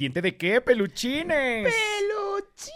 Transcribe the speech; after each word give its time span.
¿Pendiente 0.00 0.22
de 0.22 0.34
qué, 0.34 0.62
peluchines? 0.62 1.68
¡Peluchines! 1.68 2.72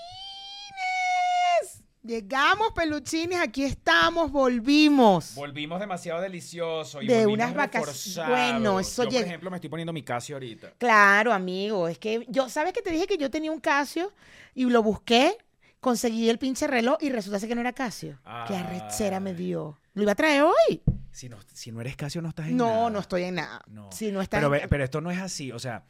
Llegamos, 2.02 2.72
peluchines, 2.74 3.40
aquí 3.40 3.64
estamos, 3.64 4.30
volvimos. 4.30 5.34
Volvimos 5.34 5.80
demasiado 5.80 6.20
delicioso. 6.20 7.00
Y 7.00 7.06
De 7.06 7.26
unas 7.26 7.54
vacaciones- 7.54 8.28
bueno, 8.28 8.78
eso 8.78 9.04
Yo, 9.04 9.08
llega- 9.08 9.20
por 9.22 9.26
ejemplo, 9.28 9.50
me 9.50 9.56
estoy 9.56 9.70
poniendo 9.70 9.94
mi 9.94 10.02
Casio 10.02 10.36
ahorita. 10.36 10.74
Claro, 10.76 11.32
amigo, 11.32 11.88
es 11.88 11.98
que 11.98 12.26
yo, 12.28 12.50
¿sabes 12.50 12.74
que 12.74 12.82
te 12.82 12.90
dije 12.90 13.06
que 13.06 13.16
yo 13.16 13.30
tenía 13.30 13.50
un 13.50 13.60
Casio 13.60 14.12
y 14.54 14.66
lo 14.66 14.82
busqué? 14.82 15.38
Conseguí 15.80 16.28
el 16.28 16.38
pinche 16.38 16.66
reloj 16.66 16.98
y 17.00 17.08
resulta 17.08 17.40
que 17.40 17.54
no 17.54 17.62
era 17.62 17.72
Casio. 17.72 18.18
Qué 18.48 18.54
arrechera 18.54 19.18
me 19.18 19.32
dio. 19.32 19.78
¿Lo 19.94 20.02
iba 20.02 20.12
a 20.12 20.14
traer 20.14 20.42
hoy? 20.42 20.82
Si 21.10 21.30
no, 21.30 21.38
si 21.54 21.72
no 21.72 21.80
eres 21.80 21.96
Casio, 21.96 22.20
no 22.20 22.28
estás 22.28 22.48
en 22.48 22.58
No, 22.58 22.66
nada. 22.68 22.90
no 22.90 22.98
estoy 22.98 23.22
en 23.22 23.36
nada. 23.36 23.62
No. 23.68 23.90
Si 23.92 24.12
no 24.12 24.20
está 24.20 24.36
Pero, 24.40 24.54
en- 24.54 24.68
pero 24.68 24.84
esto 24.84 25.00
no 25.00 25.10
es 25.10 25.18
así. 25.22 25.52
O 25.52 25.58
sea, 25.58 25.84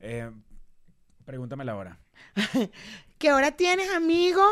eh, 0.00 0.28
pregúntame 1.24 1.64
la 1.64 1.76
hora. 1.76 1.98
¿Qué 3.18 3.32
hora 3.32 3.52
tienes, 3.52 3.90
amigo? 3.90 4.42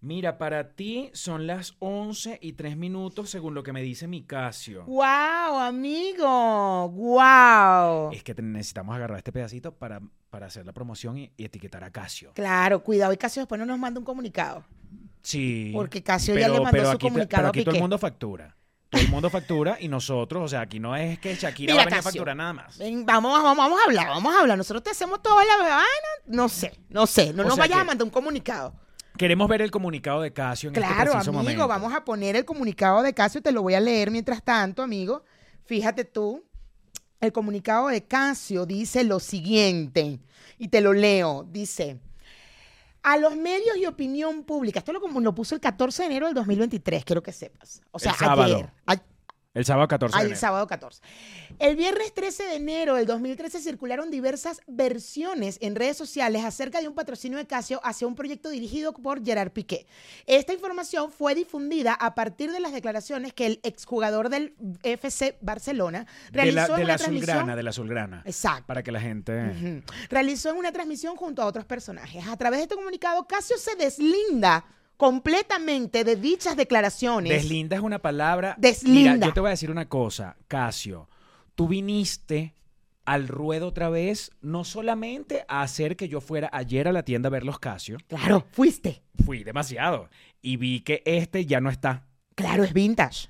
Mira, 0.00 0.38
para 0.38 0.74
ti 0.76 1.10
son 1.12 1.48
las 1.48 1.74
11 1.80 2.38
y 2.40 2.52
3 2.52 2.76
minutos 2.76 3.30
según 3.30 3.54
lo 3.54 3.64
que 3.64 3.72
me 3.72 3.82
dice 3.82 4.06
mi 4.06 4.22
Casio. 4.22 4.84
¡Wow, 4.84 5.58
amigo! 5.58 6.88
¡Wow! 6.88 8.12
Es 8.12 8.22
que 8.22 8.32
necesitamos 8.40 8.94
agarrar 8.94 9.18
este 9.18 9.32
pedacito 9.32 9.74
para, 9.74 10.00
para 10.30 10.46
hacer 10.46 10.64
la 10.64 10.72
promoción 10.72 11.18
y, 11.18 11.32
y 11.36 11.44
etiquetar 11.44 11.82
a 11.82 11.90
Casio. 11.90 12.32
Claro, 12.34 12.84
cuidado, 12.84 13.12
y 13.12 13.16
Casio 13.16 13.42
después 13.42 13.58
no 13.58 13.66
nos 13.66 13.78
manda 13.78 13.98
un 13.98 14.04
comunicado. 14.04 14.64
Sí. 15.22 15.72
Porque 15.74 16.02
Casio 16.02 16.38
ya 16.38 16.48
le 16.48 16.60
mandó 16.60 16.84
su 16.84 16.90
aquí, 16.90 17.06
comunicado 17.08 17.42
pero 17.42 17.46
a 17.46 17.50
aquí 17.50 17.64
todo 17.64 17.74
el 17.74 17.80
mundo 17.80 17.98
factura. 17.98 18.56
Todo 18.90 19.02
el 19.02 19.08
mundo 19.10 19.28
factura 19.28 19.76
y 19.78 19.88
nosotros, 19.88 20.44
o 20.44 20.48
sea, 20.48 20.62
aquí 20.62 20.80
no 20.80 20.96
es 20.96 21.18
que 21.18 21.34
Shakira 21.34 21.74
Mira, 21.74 21.76
va 21.76 21.82
a 21.82 21.84
venir 21.86 21.98
a 21.98 22.02
facturar 22.02 22.34
nada 22.36 22.52
más. 22.54 22.78
Ven, 22.78 23.04
vamos, 23.04 23.32
vamos, 23.32 23.56
vamos 23.56 23.80
a 23.80 23.84
hablar, 23.84 24.08
vamos 24.08 24.34
a 24.34 24.40
hablar. 24.40 24.56
Nosotros 24.56 24.82
te 24.82 24.90
hacemos 24.90 25.22
toda 25.22 25.44
la 25.44 25.56
vaina. 25.58 25.84
No 26.26 26.48
sé, 26.48 26.72
no 26.88 27.06
sé. 27.06 27.32
No 27.34 27.42
O 27.42 27.46
nos 27.48 27.58
vayas 27.58 27.78
a 27.78 27.84
mandar 27.84 28.04
un 28.04 28.10
comunicado. 28.10 28.74
Queremos 29.18 29.46
ver 29.48 29.60
el 29.62 29.70
comunicado 29.70 30.22
de 30.22 30.32
Casio 30.32 30.68
en 30.68 30.74
Claro, 30.74 30.94
este 30.94 31.02
preciso 31.10 31.30
amigo, 31.30 31.42
momento. 31.42 31.68
vamos 31.68 31.92
a 31.92 32.04
poner 32.04 32.36
el 32.36 32.44
comunicado 32.44 33.02
de 33.02 33.12
Casio, 33.12 33.42
te 33.42 33.52
lo 33.52 33.62
voy 33.62 33.74
a 33.74 33.80
leer 33.80 34.10
mientras 34.10 34.42
tanto, 34.42 34.82
amigo. 34.82 35.22
Fíjate 35.66 36.04
tú, 36.04 36.44
el 37.20 37.32
comunicado 37.32 37.88
de 37.88 38.04
Casio 38.04 38.64
dice 38.64 39.04
lo 39.04 39.18
siguiente, 39.20 40.20
y 40.56 40.68
te 40.68 40.80
lo 40.80 40.92
leo, 40.92 41.44
dice, 41.50 42.00
a 43.12 43.16
los 43.16 43.36
medios 43.36 43.76
y 43.78 43.86
opinión 43.86 44.44
pública, 44.44 44.80
esto 44.80 44.92
lo, 44.92 45.00
como 45.00 45.20
lo 45.20 45.34
puso 45.34 45.54
el 45.54 45.60
14 45.62 46.02
de 46.02 46.06
enero 46.06 46.26
del 46.26 46.34
2023, 46.34 47.04
quiero 47.06 47.22
que 47.22 47.32
sepas. 47.32 47.80
O 47.90 47.98
sea, 47.98 48.14
El 48.20 48.28
ayer. 48.28 48.70
El 49.58 49.64
sábado 49.64 49.88
14 49.88 50.14
de 50.14 50.20
al 50.20 50.26
enero. 50.26 50.40
sábado 50.40 50.66
14. 50.68 51.02
El 51.58 51.74
viernes 51.74 52.14
13 52.14 52.44
de 52.44 52.54
enero 52.54 52.94
del 52.94 53.06
2013 53.06 53.60
circularon 53.60 54.08
diversas 54.08 54.60
versiones 54.68 55.58
en 55.60 55.74
redes 55.74 55.96
sociales 55.96 56.44
acerca 56.44 56.80
de 56.80 56.86
un 56.86 56.94
patrocinio 56.94 57.38
de 57.38 57.46
Casio 57.48 57.80
hacia 57.82 58.06
un 58.06 58.14
proyecto 58.14 58.50
dirigido 58.50 58.92
por 58.92 59.24
Gerard 59.24 59.50
Piqué. 59.50 59.88
Esta 60.26 60.52
información 60.52 61.10
fue 61.10 61.34
difundida 61.34 61.92
a 61.94 62.14
partir 62.14 62.52
de 62.52 62.60
las 62.60 62.72
declaraciones 62.72 63.32
que 63.32 63.46
el 63.46 63.60
exjugador 63.64 64.28
del 64.28 64.54
FC 64.84 65.36
Barcelona 65.40 66.06
de 66.30 66.40
realizó 66.40 66.54
la, 66.54 66.64
en 66.66 66.76
de 66.76 66.84
una 66.84 66.92
la 66.92 66.96
transmisión. 66.96 67.30
azulgrana, 67.30 67.56
de 67.56 67.62
la 67.64 67.70
azulgrana. 67.70 68.22
Exacto. 68.26 68.66
Para 68.68 68.84
que 68.84 68.92
la 68.92 69.00
gente... 69.00 69.82
Realizó 70.08 70.50
en 70.50 70.56
una 70.56 70.70
transmisión 70.70 71.16
junto 71.16 71.42
a 71.42 71.46
otros 71.46 71.64
personajes. 71.64 72.28
A 72.28 72.36
través 72.36 72.60
de 72.60 72.62
este 72.62 72.76
comunicado, 72.76 73.26
Casio 73.26 73.58
se 73.58 73.74
deslinda 73.74 74.64
completamente 74.98 76.04
de 76.04 76.16
dichas 76.16 76.56
declaraciones. 76.56 77.32
Deslinda 77.32 77.76
es 77.76 77.82
una 77.82 78.00
palabra. 78.00 78.54
Deslinda. 78.58 79.14
Mira, 79.14 79.26
yo 79.28 79.32
te 79.32 79.40
voy 79.40 79.48
a 79.48 79.50
decir 79.52 79.70
una 79.70 79.88
cosa, 79.88 80.36
Casio. 80.48 81.08
Tú 81.54 81.68
viniste 81.68 82.54
al 83.06 83.28
ruedo 83.28 83.68
otra 83.68 83.88
vez, 83.88 84.32
no 84.42 84.64
solamente 84.64 85.44
a 85.48 85.62
hacer 85.62 85.96
que 85.96 86.08
yo 86.08 86.20
fuera 86.20 86.50
ayer 86.52 86.88
a 86.88 86.92
la 86.92 87.04
tienda 87.04 87.28
a 87.28 87.30
ver 87.30 87.44
los 87.44 87.58
Casio. 87.58 87.96
Claro, 88.08 88.44
fuiste. 88.50 89.02
Fui 89.24 89.44
demasiado. 89.44 90.10
Y 90.42 90.56
vi 90.56 90.80
que 90.80 91.02
este 91.06 91.46
ya 91.46 91.60
no 91.60 91.70
está. 91.70 92.06
Claro, 92.34 92.64
es 92.64 92.72
vintage. 92.72 93.28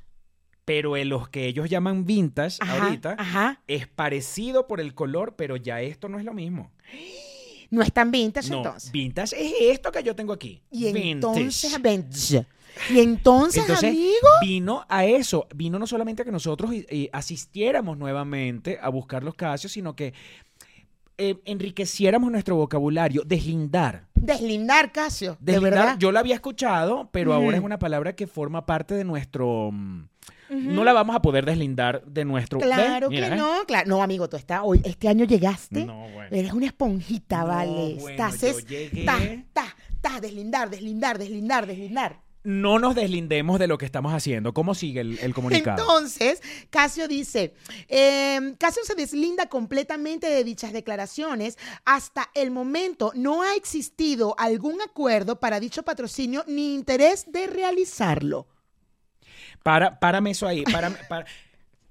Pero 0.64 0.96
en 0.96 1.10
los 1.10 1.28
que 1.28 1.46
ellos 1.46 1.70
llaman 1.70 2.04
vintage 2.04 2.58
Ajá, 2.60 2.84
ahorita 2.84 3.16
Ajá. 3.18 3.62
es 3.68 3.86
parecido 3.86 4.66
por 4.66 4.80
el 4.80 4.94
color, 4.94 5.36
pero 5.36 5.56
ya 5.56 5.80
esto 5.82 6.08
no 6.08 6.18
es 6.18 6.24
lo 6.24 6.32
mismo. 6.32 6.72
No 7.70 7.82
es 7.82 7.92
tan 7.92 8.10
vintage 8.10 8.50
No, 8.50 8.58
entonces. 8.58 8.90
vintage 8.92 9.36
es 9.38 9.52
esto 9.72 9.92
que 9.92 10.02
yo 10.02 10.14
tengo 10.16 10.32
aquí. 10.32 10.62
Y 10.70 10.84
Vintage. 10.92 11.10
entonces, 11.10 11.82
vintage. 11.82 12.46
Y 12.90 13.00
entonces, 13.00 13.62
Entonces, 13.62 13.90
amigo. 13.90 14.28
vino 14.40 14.84
a 14.88 15.04
eso, 15.04 15.48
vino 15.54 15.78
no 15.78 15.86
solamente 15.86 16.22
a 16.22 16.24
que 16.24 16.30
nosotros 16.30 16.70
eh, 16.72 17.10
asistiéramos 17.12 17.98
nuevamente 17.98 18.78
a 18.80 18.88
buscar 18.88 19.24
los 19.24 19.34
casos, 19.34 19.72
sino 19.72 19.96
que 19.96 20.14
eh, 21.20 21.36
enriqueciéramos 21.44 22.30
nuestro 22.30 22.54
vocabulario, 22.54 23.22
deslindar. 23.26 24.06
Deslindar, 24.14 24.92
Casio. 24.92 25.36
De 25.40 25.54
Deslindar, 25.54 25.72
verdad. 25.86 25.96
yo 25.98 26.12
la 26.12 26.20
había 26.20 26.36
escuchado, 26.36 27.08
pero 27.10 27.32
ahora 27.34 27.56
es 27.56 27.62
una 27.64 27.78
palabra 27.80 28.14
que 28.14 28.26
forma 28.28 28.64
parte 28.64 28.94
de 28.94 29.04
nuestro... 29.04 29.72
No 30.50 30.82
la 30.84 30.92
vamos 30.92 31.14
a 31.14 31.20
poder 31.22 31.44
deslindar 31.44 32.02
de 32.06 32.24
nuestro... 32.24 32.58
Claro 32.58 33.10
Mira, 33.10 33.26
que 33.26 33.30
¿ves? 33.30 33.38
no. 33.38 33.64
Claro. 33.66 33.88
No, 33.88 34.02
amigo, 34.02 34.28
tú 34.28 34.36
estás 34.36 34.60
hoy. 34.64 34.80
Este 34.84 35.08
año 35.08 35.24
llegaste. 35.26 35.84
No, 35.84 36.08
bueno. 36.08 36.28
Eres 36.34 36.52
una 36.52 36.66
esponjita, 36.66 37.38
No, 37.40 37.46
vale. 37.48 37.96
bueno, 38.00 38.08
Estás 38.26 38.40
yo 38.40 38.58
es. 38.58 38.66
llegué- 38.66 39.04
Ta, 39.04 39.18
ta, 39.52 39.76
ta, 40.00 40.20
deslindar, 40.20 40.70
deslindar, 40.70 41.18
deslindar, 41.18 41.66
deslindar. 41.66 42.20
No 42.44 42.78
nos 42.78 42.94
deslindemos 42.94 43.58
de 43.58 43.66
lo 43.66 43.76
que 43.76 43.84
estamos 43.84 44.14
haciendo. 44.14 44.54
¿Cómo 44.54 44.74
sigue 44.74 45.00
el, 45.00 45.18
el 45.18 45.34
comunicado? 45.34 45.82
Entonces, 45.82 46.40
Casio 46.70 47.08
dice, 47.08 47.52
eh, 47.88 48.54
Casio 48.58 48.84
se 48.84 48.94
deslinda 48.94 49.48
completamente 49.50 50.28
de 50.30 50.44
dichas 50.44 50.72
declaraciones. 50.72 51.58
Hasta 51.84 52.30
el 52.34 52.50
momento 52.50 53.12
no 53.14 53.42
ha 53.42 53.54
existido 53.56 54.34
algún 54.38 54.80
acuerdo 54.80 55.40
para 55.40 55.60
dicho 55.60 55.82
patrocinio 55.82 56.44
ni 56.46 56.74
interés 56.74 57.30
de 57.30 57.48
realizarlo. 57.48 58.46
Para, 59.62 59.98
párame 59.98 60.30
eso 60.30 60.46
ahí, 60.46 60.62
párame, 60.64 60.96
para- 61.08 61.26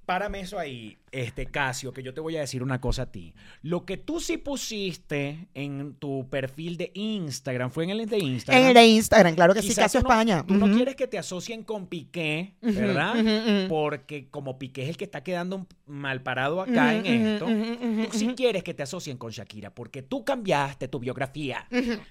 párame 0.06 0.40
eso 0.40 0.58
ahí, 0.58 0.98
este 1.12 1.48
Casio, 1.48 1.92
que 1.92 2.02
yo 2.02 2.14
te 2.14 2.22
voy 2.22 2.38
a 2.38 2.40
decir 2.40 2.64
una 2.64 2.80
cosa 2.80 3.02
a 3.02 3.12
ti. 3.12 3.34
Lo 3.62 3.86
que 3.86 3.98
tú 3.98 4.22
sí 4.22 4.38
pusiste 4.38 5.50
en 5.54 5.96
tu 5.96 6.30
perfil 6.30 6.78
de 6.78 6.92
Instagram, 6.94 7.70
fue 7.72 7.84
en 7.84 7.90
el 7.90 8.06
de 8.06 8.18
Instagram. 8.18 8.62
En 8.62 8.68
el 8.70 8.74
de 8.74 8.86
Instagram, 8.88 9.36
claro 9.36 9.54
que 9.54 9.62
sí, 9.62 9.76
Casio 9.76 10.00
tú 10.02 10.08
no- 10.08 10.14
España. 10.14 10.46
Tú 10.48 10.54
no 10.54 10.74
quieres 10.74 10.96
que 10.96 11.08
te 11.08 11.18
asocien 11.18 11.64
con 11.64 11.88
Piqué, 11.88 12.54
¿verdad? 12.62 13.68
Porque 13.68 14.30
como 14.30 14.58
Piqué 14.58 14.84
es 14.84 14.90
el 14.90 14.96
que 14.98 15.04
está 15.04 15.24
quedando 15.24 15.68
mal 15.86 16.22
parado 16.24 16.62
acá 16.62 16.96
en 16.96 17.06
esto, 17.06 17.46
tú 17.46 18.18
sí 18.18 18.28
quieres 18.34 18.64
que 18.64 18.74
te 18.74 18.84
asocien 18.84 19.18
con 19.18 19.32
Shakira, 19.32 19.72
porque 19.76 20.04
tú 20.04 20.24
cambiaste 20.24 20.88
tu 20.88 21.00
biografía. 21.00 21.68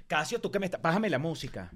Casio, 0.06 0.38
tú 0.38 0.50
que 0.50 0.58
me 0.58 0.66
estás... 0.66 0.82
Bájame 0.82 1.08
la 1.08 1.18
música. 1.18 1.72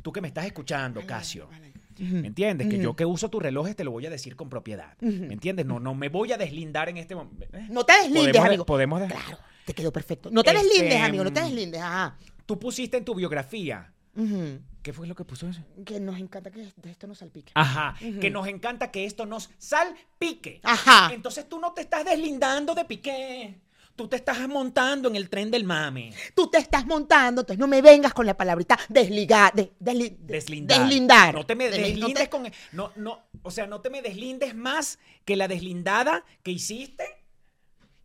Tú 0.00 0.10
que 0.10 0.22
me 0.22 0.28
estás 0.28 0.46
escuchando, 0.46 1.04
Casio. 1.04 1.50
¿Me 1.98 2.26
entiendes? 2.28 2.68
Que 2.68 2.78
yo 2.78 2.94
que 2.96 3.04
uso 3.04 3.28
tus 3.30 3.42
relojes 3.42 3.76
te 3.76 3.84
lo 3.84 3.90
voy 3.90 4.06
a 4.06 4.10
decir 4.10 4.36
con 4.36 4.48
propiedad. 4.48 4.96
¿Me 5.00 5.32
entiendes? 5.34 5.66
No, 5.66 5.80
no 5.80 5.94
me 5.94 6.08
voy 6.08 6.32
a 6.32 6.38
deslindar 6.38 6.88
en 6.88 6.96
este 6.96 7.14
momento. 7.14 7.46
No 7.68 7.84
te 7.84 7.92
deslindes, 7.94 8.22
Podemos 8.22 8.42
de- 8.42 8.48
amigo. 8.48 8.66
podemos 8.66 9.00
de- 9.00 9.06
Claro, 9.08 9.38
te 9.66 9.74
quedó 9.74 9.92
perfecto. 9.92 10.30
No 10.30 10.42
te 10.42 10.50
Este, 10.50 10.62
deslindes, 10.62 11.00
amigo, 11.02 11.24
no 11.24 11.32
te 11.32 11.40
deslindes. 11.42 11.80
Ajá. 11.80 12.16
Tú 12.46 12.58
pusiste 12.58 12.96
en 12.96 13.04
tu 13.04 13.14
biografía. 13.14 13.92
¿Qué 14.82 14.92
fue 14.94 15.06
lo 15.06 15.14
que 15.14 15.24
puso 15.24 15.46
eso? 15.48 15.62
Que 15.84 16.00
nos 16.00 16.18
encanta 16.18 16.50
que 16.50 16.66
de 16.74 16.90
esto 16.90 17.06
nos 17.06 17.18
salpique. 17.18 17.52
Ajá, 17.54 17.94
que 18.20 18.30
nos 18.30 18.46
encanta 18.46 18.90
que 18.90 19.04
esto 19.04 19.26
nos 19.26 19.50
salpique. 19.58 20.60
Ajá. 20.62 21.10
Entonces 21.12 21.48
tú 21.48 21.58
no 21.60 21.72
te 21.72 21.82
estás 21.82 22.04
deslindando 22.04 22.74
de 22.74 22.84
Piqué. 22.86 23.60
Tú 24.00 24.08
te 24.08 24.16
estás 24.16 24.48
montando 24.48 25.10
en 25.10 25.16
el 25.16 25.28
tren 25.28 25.50
del 25.50 25.64
mame. 25.64 26.14
Tú 26.34 26.48
te 26.50 26.56
estás 26.56 26.86
montando, 26.86 27.42
entonces 27.42 27.58
no 27.58 27.66
me 27.66 27.82
vengas 27.82 28.14
con 28.14 28.24
la 28.24 28.34
palabrita 28.34 28.78
desligar, 28.88 29.52
de, 29.52 29.72
desli- 29.78 30.16
de- 30.16 30.32
Deslindar. 30.36 30.78
deslindar. 30.80 31.34
No 31.34 31.44
te 31.44 31.54
me 31.54 31.66
Desli- 31.66 31.70
no 31.70 31.84
deslindes 31.84 32.14
te- 32.24 32.30
con. 32.30 32.50
No, 32.72 32.92
no, 32.96 33.20
o 33.42 33.50
sea, 33.50 33.66
no 33.66 33.82
te 33.82 33.90
me 33.90 34.00
deslindes 34.00 34.54
más 34.54 34.98
que 35.26 35.36
la 35.36 35.48
deslindada 35.48 36.24
que 36.42 36.50
hiciste 36.50 37.04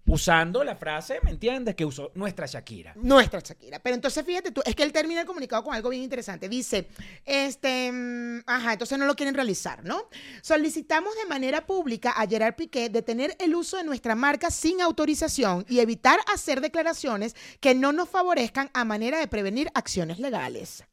usando 0.07 0.63
la 0.63 0.75
frase, 0.75 1.19
¿me 1.23 1.31
entiendes? 1.31 1.75
Que 1.75 1.85
usó 1.85 2.11
nuestra 2.15 2.45
Shakira. 2.45 2.93
Nuestra 2.95 3.39
Shakira. 3.39 3.79
Pero 3.79 3.95
entonces 3.95 4.23
fíjate 4.25 4.51
tú, 4.51 4.61
es 4.65 4.75
que 4.75 4.83
él 4.83 4.91
termina 4.91 5.21
el 5.21 5.27
comunicado 5.27 5.63
con 5.63 5.73
algo 5.73 5.89
bien 5.89 6.03
interesante. 6.03 6.47
Dice, 6.47 6.87
este, 7.25 7.91
mm, 7.91 8.43
ajá, 8.45 8.73
entonces 8.73 8.97
no 8.97 9.05
lo 9.05 9.15
quieren 9.15 9.35
realizar, 9.35 9.83
¿no? 9.83 10.09
Solicitamos 10.41 11.15
de 11.15 11.25
manera 11.25 11.65
pública 11.65 12.11
a 12.11 12.27
Gerard 12.27 12.55
Piqué 12.55 12.89
detener 12.89 13.35
el 13.39 13.55
uso 13.55 13.77
de 13.77 13.83
nuestra 13.83 14.15
marca 14.15 14.51
sin 14.51 14.81
autorización 14.81 15.65
y 15.67 15.79
evitar 15.79 16.19
hacer 16.33 16.61
declaraciones 16.61 17.35
que 17.59 17.73
no 17.73 17.91
nos 17.91 18.09
favorezcan 18.09 18.69
a 18.73 18.85
manera 18.85 19.19
de 19.19 19.27
prevenir 19.27 19.71
acciones 19.73 20.19
legales. 20.19 20.83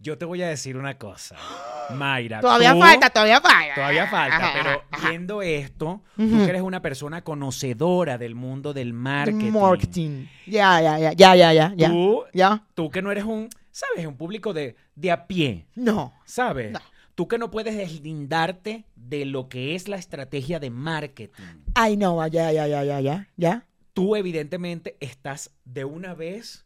Yo 0.00 0.16
te 0.16 0.24
voy 0.24 0.40
a 0.42 0.48
decir 0.48 0.76
una 0.76 0.96
cosa, 0.96 1.36
Mayra. 1.94 2.40
Todavía 2.40 2.72
tú- 2.72 2.78
falta, 2.80 3.10
todavía 3.10 3.40
falta. 3.40 3.74
Todavía 3.74 4.06
falta, 4.06 4.52
pero 4.54 4.82
viendo 5.10 5.42
esto, 5.42 6.02
tú 6.16 6.28
que 6.44 6.44
eres 6.44 6.62
una 6.62 6.80
persona 6.80 7.22
conocedora 7.24 8.16
del 8.16 8.34
mundo 8.36 8.72
del 8.72 8.92
marketing. 8.92 9.50
Marketing. 9.50 10.26
Ya, 10.46 10.80
ya, 10.80 10.98
ya, 11.00 11.12
ya, 11.14 11.34
ya, 11.34 11.52
ya, 11.52 11.72
ya. 11.76 11.88
Tú, 11.88 12.24
¿Ya? 12.32 12.64
tú 12.74 12.90
que 12.90 13.02
no 13.02 13.10
eres 13.10 13.24
un, 13.24 13.48
¿sabes? 13.72 14.06
Un 14.06 14.16
público 14.16 14.52
de, 14.52 14.76
de 14.94 15.10
a 15.10 15.26
pie, 15.26 15.66
No. 15.74 16.14
¿sabes? 16.24 16.72
No. 16.72 16.80
tú 17.16 17.26
que 17.26 17.36
no 17.38 17.50
puedes 17.50 17.76
deslindarte 17.76 18.84
de 18.94 19.24
lo 19.24 19.48
que 19.48 19.74
es 19.74 19.88
la 19.88 19.96
estrategia 19.96 20.60
de 20.60 20.70
marketing. 20.70 21.42
Ay, 21.74 21.96
no, 21.96 22.24
ya, 22.28 22.52
ya, 22.52 22.68
ya, 22.68 22.84
ya, 22.84 23.00
ya, 23.00 23.26
ya. 23.36 23.66
Tú 23.94 24.14
evidentemente 24.14 24.96
estás 25.00 25.50
de 25.64 25.84
una 25.84 26.14
vez 26.14 26.64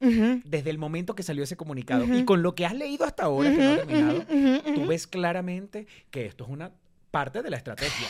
Desde 0.00 0.70
el 0.70 0.78
momento 0.78 1.14
que 1.14 1.22
salió 1.22 1.44
ese 1.44 1.56
comunicado 1.56 2.04
y 2.14 2.24
con 2.24 2.42
lo 2.42 2.54
que 2.54 2.66
has 2.66 2.74
leído 2.74 3.04
hasta 3.04 3.24
ahora, 3.24 3.50
que 3.50 3.56
no 3.56 3.70
ha 3.70 3.72
ujú, 3.72 3.76
terminado, 3.76 4.24
tú 4.74 4.86
ves 4.86 5.06
claramente 5.06 5.86
que 6.10 6.26
esto 6.26 6.44
es 6.44 6.50
una 6.50 6.70
parte 7.10 7.42
de 7.42 7.50
la 7.50 7.56
estrategia. 7.56 8.08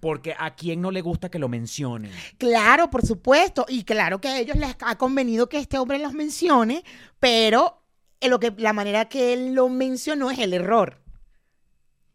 Porque 0.00 0.34
a 0.36 0.54
quién 0.56 0.80
no 0.80 0.90
le 0.90 1.00
gusta 1.00 1.30
que 1.30 1.38
lo 1.38 1.48
mencionen. 1.48 2.10
Claro, 2.36 2.90
por 2.90 3.06
supuesto. 3.06 3.64
Y 3.68 3.84
claro 3.84 4.20
que 4.20 4.28
a 4.28 4.38
ellos 4.38 4.56
les 4.56 4.74
ha 4.80 4.98
convenido 4.98 5.48
que 5.48 5.58
este 5.58 5.78
hombre 5.78 5.98
los 5.98 6.12
mencione, 6.12 6.84
pero 7.20 7.82
en 8.20 8.30
lo 8.30 8.40
que, 8.40 8.52
la 8.56 8.72
manera 8.72 9.08
que 9.08 9.32
él 9.32 9.54
lo 9.54 9.68
mencionó 9.68 10.30
es 10.30 10.40
el 10.40 10.54
error. 10.54 11.01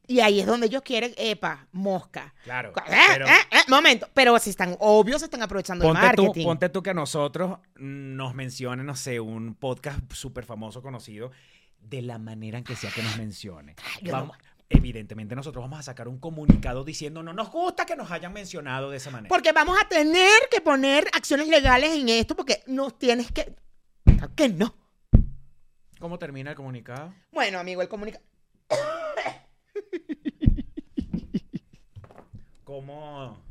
Y 0.10 0.22
ahí 0.22 0.40
es 0.40 0.46
donde 0.46 0.68
ellos 0.68 0.82
quieren, 0.84 1.14
epa, 1.18 1.68
mosca. 1.74 2.34
Claro. 2.46 2.70
Eh, 2.88 2.92
Pero 3.10 3.28
eh, 3.28 3.32
eh, 3.52 3.58
momento, 3.68 4.08
pero 4.14 4.40
si 4.40 4.52
están 4.52 4.78
obvios, 4.80 5.20
se 5.20 5.26
están 5.26 5.42
aprovechando 5.42 5.84
ponte, 5.84 6.00
tú, 6.16 6.24
marketing. 6.24 6.46
ponte 6.46 6.70
tú 6.70 6.82
que 6.82 6.92
a 6.92 6.94
nosotros 6.94 7.60
nos 7.76 8.34
mencione, 8.34 8.84
no 8.84 8.96
sé, 8.96 9.20
un 9.20 9.54
podcast 9.56 10.00
súper 10.14 10.46
famoso, 10.46 10.82
conocido, 10.82 11.32
de 11.82 12.02
la 12.02 12.20
manera 12.20 12.58
en 12.58 12.64
que 12.64 12.76
sea 12.78 12.90
que 12.92 13.04
nos 13.04 13.18
mencione. 13.18 13.76
Vamos- 14.10 14.38
Evidentemente 14.70 15.34
nosotros 15.34 15.64
vamos 15.64 15.80
a 15.80 15.84
sacar 15.84 16.10
un 16.10 16.20
comunicado 16.20 16.84
diciendo 16.84 17.24
no 17.24 17.32
nos 17.32 17.50
gusta 17.52 17.86
que 17.86 17.96
nos 17.96 18.12
hayan 18.12 18.34
mencionado 18.34 18.90
de 18.90 18.98
esa 18.98 19.10
manera. 19.12 19.30
Porque 19.30 19.54
vamos 19.54 19.78
a 19.82 19.88
tener 19.88 20.30
que 20.52 20.60
poner 20.60 21.08
acciones 21.14 21.48
legales 21.48 21.92
en 21.92 22.10
esto 22.10 22.36
porque 22.36 22.64
nos 22.68 22.98
tienes 23.00 23.32
que... 23.32 23.56
Que 24.36 24.50
no. 24.50 24.76
¿Cómo 26.00 26.20
termina 26.20 26.50
el 26.50 26.56
comunicado? 26.58 27.14
Bueno, 27.32 27.60
amigo, 27.60 27.82
el 27.82 27.88
comunicado... 27.88 28.24
¿Cómo? 32.64 33.42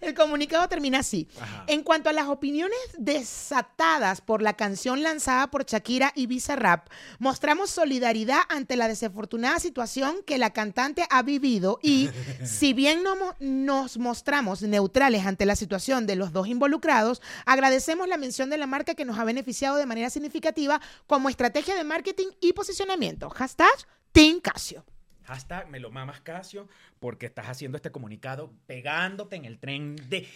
El 0.00 0.14
comunicado 0.14 0.68
termina 0.68 1.00
así. 1.00 1.26
Ajá. 1.40 1.64
En 1.66 1.82
cuanto 1.82 2.08
a 2.08 2.12
las 2.12 2.28
opiniones 2.28 2.78
desatadas 2.96 4.20
por 4.20 4.42
la 4.42 4.52
canción 4.54 5.02
lanzada 5.02 5.48
por 5.50 5.64
Shakira 5.66 6.12
y 6.14 6.26
Bizarrap, 6.26 6.88
mostramos 7.18 7.70
solidaridad 7.70 8.38
ante 8.48 8.76
la 8.76 8.86
desafortunada 8.86 9.58
situación 9.58 10.18
que 10.24 10.38
la 10.38 10.52
cantante 10.52 11.04
ha 11.10 11.22
vivido 11.22 11.80
y, 11.82 12.10
si 12.44 12.72
bien 12.72 13.02
no 13.02 13.16
mo- 13.16 13.34
nos 13.40 13.98
mostramos 13.98 14.62
neutrales 14.62 15.26
ante 15.26 15.46
la 15.46 15.56
situación 15.56 16.06
de 16.06 16.14
los 16.14 16.32
dos 16.32 16.46
involucrados, 16.46 17.20
agradecemos 17.46 18.06
la 18.06 18.18
mención 18.18 18.50
de 18.50 18.58
la 18.58 18.68
marca 18.68 18.94
que 18.94 19.04
nos 19.04 19.18
ha 19.18 19.24
beneficiado 19.24 19.76
de 19.78 19.86
manera 19.86 20.10
significativa 20.10 20.80
como 21.08 21.28
estrategia 21.28 21.74
de 21.74 21.82
marketing 21.82 22.28
y 22.40 22.52
posicionamiento. 22.52 23.28
Hashtag 23.30 23.68
Team 24.12 24.38
Casio. 24.40 24.84
Hashtag 25.24 25.68
me 25.68 25.80
lo 25.80 25.90
mamas 25.90 26.20
Casio 26.20 26.68
porque 26.98 27.26
estás 27.26 27.46
haciendo 27.46 27.76
este 27.76 27.90
comunicado 27.92 28.52
pegándote 28.66 29.36
en 29.36 29.44
el 29.44 29.58
tren 29.58 29.96
de 30.08 30.28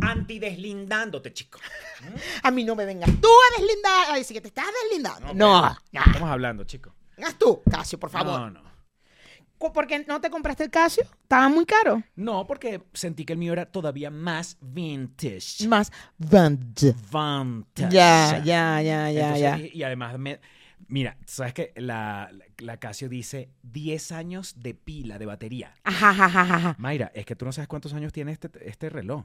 antideslindándote, 0.00 1.32
chico. 1.32 1.58
¿Mm? 2.02 2.14
A 2.46 2.50
mí 2.50 2.64
no 2.64 2.74
me 2.76 2.84
vengas 2.84 3.10
tú 3.20 3.28
a 3.28 3.60
deslindar, 3.60 4.10
a 4.10 4.16
decir 4.16 4.34
que 4.36 4.40
te 4.40 4.48
estás 4.48 4.66
deslindando. 4.84 5.34
No. 5.34 5.76
Estamos 5.92 6.30
hablando, 6.30 6.64
chico. 6.64 6.94
Haz 7.22 7.36
tú, 7.38 7.62
Casio, 7.70 7.98
por 7.98 8.10
favor. 8.10 8.40
No, 8.40 8.50
no. 8.50 8.70
¿Por 9.58 9.86
qué 9.86 10.06
no 10.08 10.22
te 10.22 10.30
compraste 10.30 10.64
el 10.64 10.70
Casio? 10.70 11.02
Estaba 11.02 11.50
muy 11.50 11.66
caro. 11.66 12.02
No, 12.16 12.46
porque 12.46 12.82
sentí 12.94 13.26
que 13.26 13.34
el 13.34 13.38
mío 13.38 13.52
era 13.52 13.66
todavía 13.66 14.10
más 14.10 14.56
vintage. 14.62 15.68
Más 15.68 15.92
Vand. 16.16 16.80
Vintage. 16.80 17.90
Ya, 17.94 18.40
ya, 18.42 18.80
ya, 18.80 19.10
ya, 19.10 19.34
Entonces, 19.36 19.40
ya. 19.40 19.58
Y, 19.58 19.70
y 19.74 19.82
además, 19.82 20.18
me- 20.18 20.40
mira, 20.90 21.16
¿sabes 21.26 21.54
qué? 21.54 21.72
La, 21.76 22.28
la, 22.32 22.44
la 22.58 22.76
Casio 22.78 23.08
dice 23.08 23.50
10 23.62 24.12
años 24.12 24.54
de 24.60 24.74
pila, 24.74 25.18
de 25.18 25.26
batería. 25.26 25.74
Ajá, 25.84 26.10
ajá, 26.10 26.24
ajá, 26.26 26.54
ajá. 26.56 26.76
Mayra, 26.78 27.10
es 27.14 27.24
que 27.24 27.34
tú 27.36 27.44
no 27.46 27.52
sabes 27.52 27.68
cuántos 27.68 27.94
años 27.94 28.12
tiene 28.12 28.32
este, 28.32 28.50
este 28.68 28.90
reloj. 28.90 29.24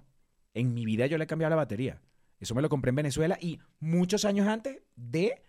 En 0.54 0.74
mi 0.74 0.86
vida 0.86 1.06
yo 1.08 1.18
le 1.18 1.26
he 1.26 1.28
cambiado 1.28 1.50
la 1.50 1.56
batería. 1.58 2.02
Eso 2.40 2.56
me 2.56 2.62
lo 2.62 2.70
compré 2.70 2.90
en 2.90 2.96
Venezuela 2.96 3.38
y 3.42 3.60
muchos 3.80 4.24
años 4.26 4.48
antes 4.48 4.82
de 4.96 5.42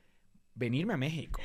venirme 0.55 0.95
a 0.95 0.97
México. 0.97 1.41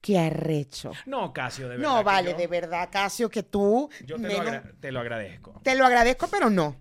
Qué 0.00 0.18
arrecho. 0.18 0.92
No, 1.06 1.32
Casio, 1.32 1.68
de 1.68 1.76
verdad. 1.76 1.90
No, 1.92 1.98
que 1.98 2.04
vale, 2.04 2.30
yo- 2.32 2.36
de 2.38 2.46
verdad, 2.46 2.88
Casio, 2.90 3.28
que 3.28 3.42
tú. 3.42 3.90
Yo 4.06 4.16
te, 4.16 4.22
lo 4.22 4.28
menos- 4.28 4.46
agra- 4.46 4.72
te 4.80 4.92
lo 4.92 5.00
agradezco. 5.00 5.60
te 5.62 5.74
lo 5.76 5.84
agradezco, 5.84 6.26
pero 6.30 6.48
no. 6.50 6.74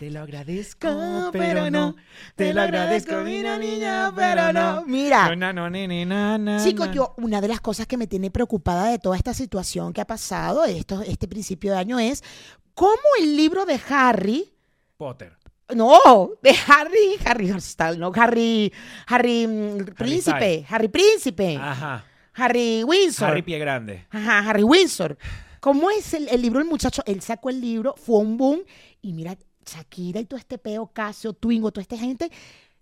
Te 0.00 0.10
lo 0.10 0.20
agradezco, 0.22 0.88
No, 0.88 1.28
pero 1.30 1.70
no. 1.70 1.94
Te 2.34 2.54
lo 2.54 2.62
agradezco, 2.62 3.16
mi 3.18 3.42
niña, 3.42 4.10
pero 4.16 4.50
no. 4.50 4.82
Mira, 4.86 5.36
No, 5.36 5.52
no, 5.52 5.68
ne, 5.68 5.86
ne, 5.86 6.06
na, 6.06 6.38
na, 6.38 6.64
Chicos, 6.64 6.86
na. 6.88 6.94
yo, 6.94 7.14
una 7.18 7.42
de 7.42 7.48
las 7.48 7.60
cosas 7.60 7.86
que 7.86 7.98
me 7.98 8.06
tiene 8.06 8.30
preocupada 8.30 8.86
de 8.90 8.98
toda 8.98 9.18
esta 9.18 9.34
situación 9.34 9.92
que 9.92 10.00
ha 10.00 10.06
pasado 10.06 10.64
esto, 10.64 11.02
este 11.02 11.28
principio 11.28 11.72
de 11.72 11.78
año 11.80 11.98
es 11.98 12.24
cómo 12.72 12.96
el 13.20 13.36
libro 13.36 13.66
de 13.66 13.78
Harry, 13.90 14.50
Potter. 14.96 15.36
no, 15.74 16.30
de 16.42 16.54
Harry, 16.66 17.18
Harry 17.26 17.50
Hostal, 17.50 17.98
no, 17.98 18.10
Harry, 18.14 18.72
Harry 19.06 19.46
mm, 19.46 19.84
Príncipe, 19.98 20.64
Harry 20.70 20.88
Príncipe, 20.88 21.58
Ajá. 21.60 22.06
Harry 22.32 22.84
Windsor. 22.84 23.28
Harry 23.28 23.42
Pie 23.42 23.58
Grande. 23.58 24.06
Ajá, 24.08 24.38
Harry 24.48 24.62
Windsor. 24.62 25.18
¿Cómo 25.60 25.90
es 25.90 26.14
el, 26.14 26.26
el 26.30 26.40
libro 26.40 26.58
del 26.60 26.68
muchacho? 26.68 27.02
Él 27.04 27.20
sacó 27.20 27.50
el 27.50 27.60
libro, 27.60 27.94
fue 27.98 28.16
un 28.20 28.38
boom, 28.38 28.60
y 29.02 29.12
mira, 29.12 29.36
Shakira 29.66 30.20
y 30.20 30.24
todo 30.24 30.38
este 30.38 30.58
peo, 30.58 30.86
Casio, 30.92 31.32
Twingo, 31.32 31.70
toda 31.70 31.82
esta 31.82 31.96
gente, 31.98 32.30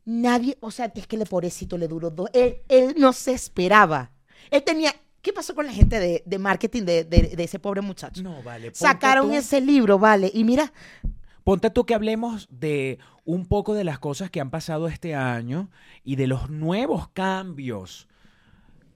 nadie, 0.05 0.57
o 0.61 0.71
sea, 0.71 0.91
es 0.95 1.07
que 1.07 1.17
le 1.17 1.27
pobrecito 1.27 1.77
le 1.79 1.89
duró 1.89 2.11
dos, 2.11 2.29
él, 2.33 2.59
él 2.69 2.95
no 2.99 3.13
se 3.13 3.33
esperaba. 3.33 4.11
Él 4.51 4.63
tenía, 4.63 4.95
¿qué 5.21 5.33
pasó 5.33 5.55
con 5.55 5.67
la 5.67 5.73
gente 5.73 5.99
de, 6.01 6.23
de 6.25 6.39
marketing 6.39 6.83
de, 6.85 7.05
de- 7.05 7.35
de 7.37 7.45
ese 7.45 7.59
pobre 7.59 7.81
muchacho? 7.83 8.23
No, 8.23 8.43
vale. 8.43 8.71
Sacaron 8.75 9.29
tú- 9.29 9.35
ese 9.35 9.61
libro, 9.61 9.99
vale, 9.99 10.31
y 10.33 10.45
mira, 10.45 10.73
Ponte 11.45 11.71
tú 11.71 11.87
que 11.87 11.95
hablemos 11.95 12.47
de 12.51 12.99
un 13.25 13.47
poco 13.47 13.73
de 13.73 13.83
las 13.83 13.99
cosas 13.99 14.31
que 14.31 14.39
han 14.39 14.51
pasado 14.51 14.87
este 14.87 15.15
año 15.15 15.71
y 16.05 16.17
de 16.17 16.27
los 16.27 16.51
nuevos 16.51 17.09
cambios 17.09 18.07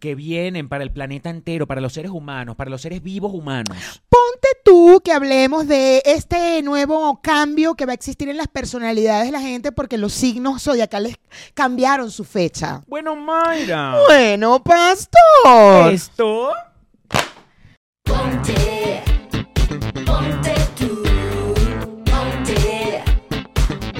que 0.00 0.14
vienen 0.14 0.68
para 0.68 0.84
el 0.84 0.92
planeta 0.92 1.30
entero, 1.30 1.66
para 1.66 1.80
los 1.80 1.94
seres 1.94 2.10
humanos, 2.10 2.54
para 2.56 2.68
los 2.68 2.82
seres 2.82 3.02
vivos 3.02 3.32
humanos. 3.32 4.02
ponte 4.10 4.21
tú 4.64 5.00
que 5.04 5.12
hablemos 5.12 5.66
de 5.66 6.02
este 6.04 6.62
nuevo 6.62 7.20
cambio 7.22 7.74
que 7.74 7.86
va 7.86 7.92
a 7.92 7.94
existir 7.94 8.28
en 8.28 8.36
las 8.36 8.48
personalidades 8.48 9.26
de 9.26 9.32
la 9.32 9.40
gente 9.40 9.72
porque 9.72 9.98
los 9.98 10.12
signos 10.12 10.62
zodiacales 10.62 11.16
cambiaron 11.54 12.10
su 12.10 12.24
fecha. 12.24 12.82
Bueno, 12.86 13.16
Mayra. 13.16 13.96
Bueno, 14.08 14.62
pastor. 14.62 15.92
Esto 15.92 16.52
Ponte, 18.04 19.02
ponte 20.04 20.54
tú, 20.76 21.02
ponte, 22.04 23.04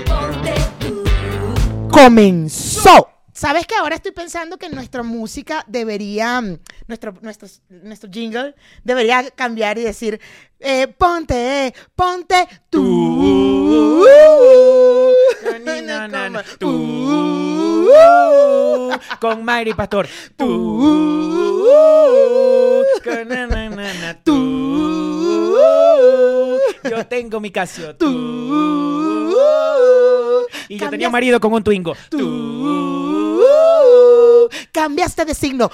ponte 0.04 0.54
tú. 0.80 1.88
comenzó. 1.90 3.11
¿Sabes 3.42 3.66
que 3.66 3.74
ahora 3.74 3.96
estoy 3.96 4.12
pensando 4.12 4.56
que 4.56 4.68
nuestra 4.68 5.02
música 5.02 5.64
debería, 5.66 6.40
mm, 6.40 6.58
nuestro, 6.86 7.12
nuestro, 7.22 7.48
nuestro 7.70 8.08
jingle 8.08 8.54
debería 8.84 9.28
cambiar 9.32 9.78
y 9.78 9.82
decir, 9.82 10.20
eh, 10.60 10.86
ponte, 10.86 11.74
ponte 11.96 12.46
tú. 12.70 14.06
Con 19.20 19.44
Mayra 19.44 19.70
y 19.70 19.74
Pastor. 19.74 20.06
Tú. 20.36 21.64
Con 23.02 23.28
tú. 24.22 25.48
Yo 26.88 27.06
tengo 27.08 27.40
mi 27.40 27.50
Casio. 27.50 27.96
Tú. 27.96 29.34
Y 30.68 30.78
yo 30.78 30.88
tenía 30.88 31.10
marido 31.10 31.40
con 31.40 31.52
un 31.52 31.64
Twingo. 31.64 31.96
Tú. 32.08 33.01
Cambiaste 34.72 35.24
de 35.24 35.34
signo. 35.34 35.70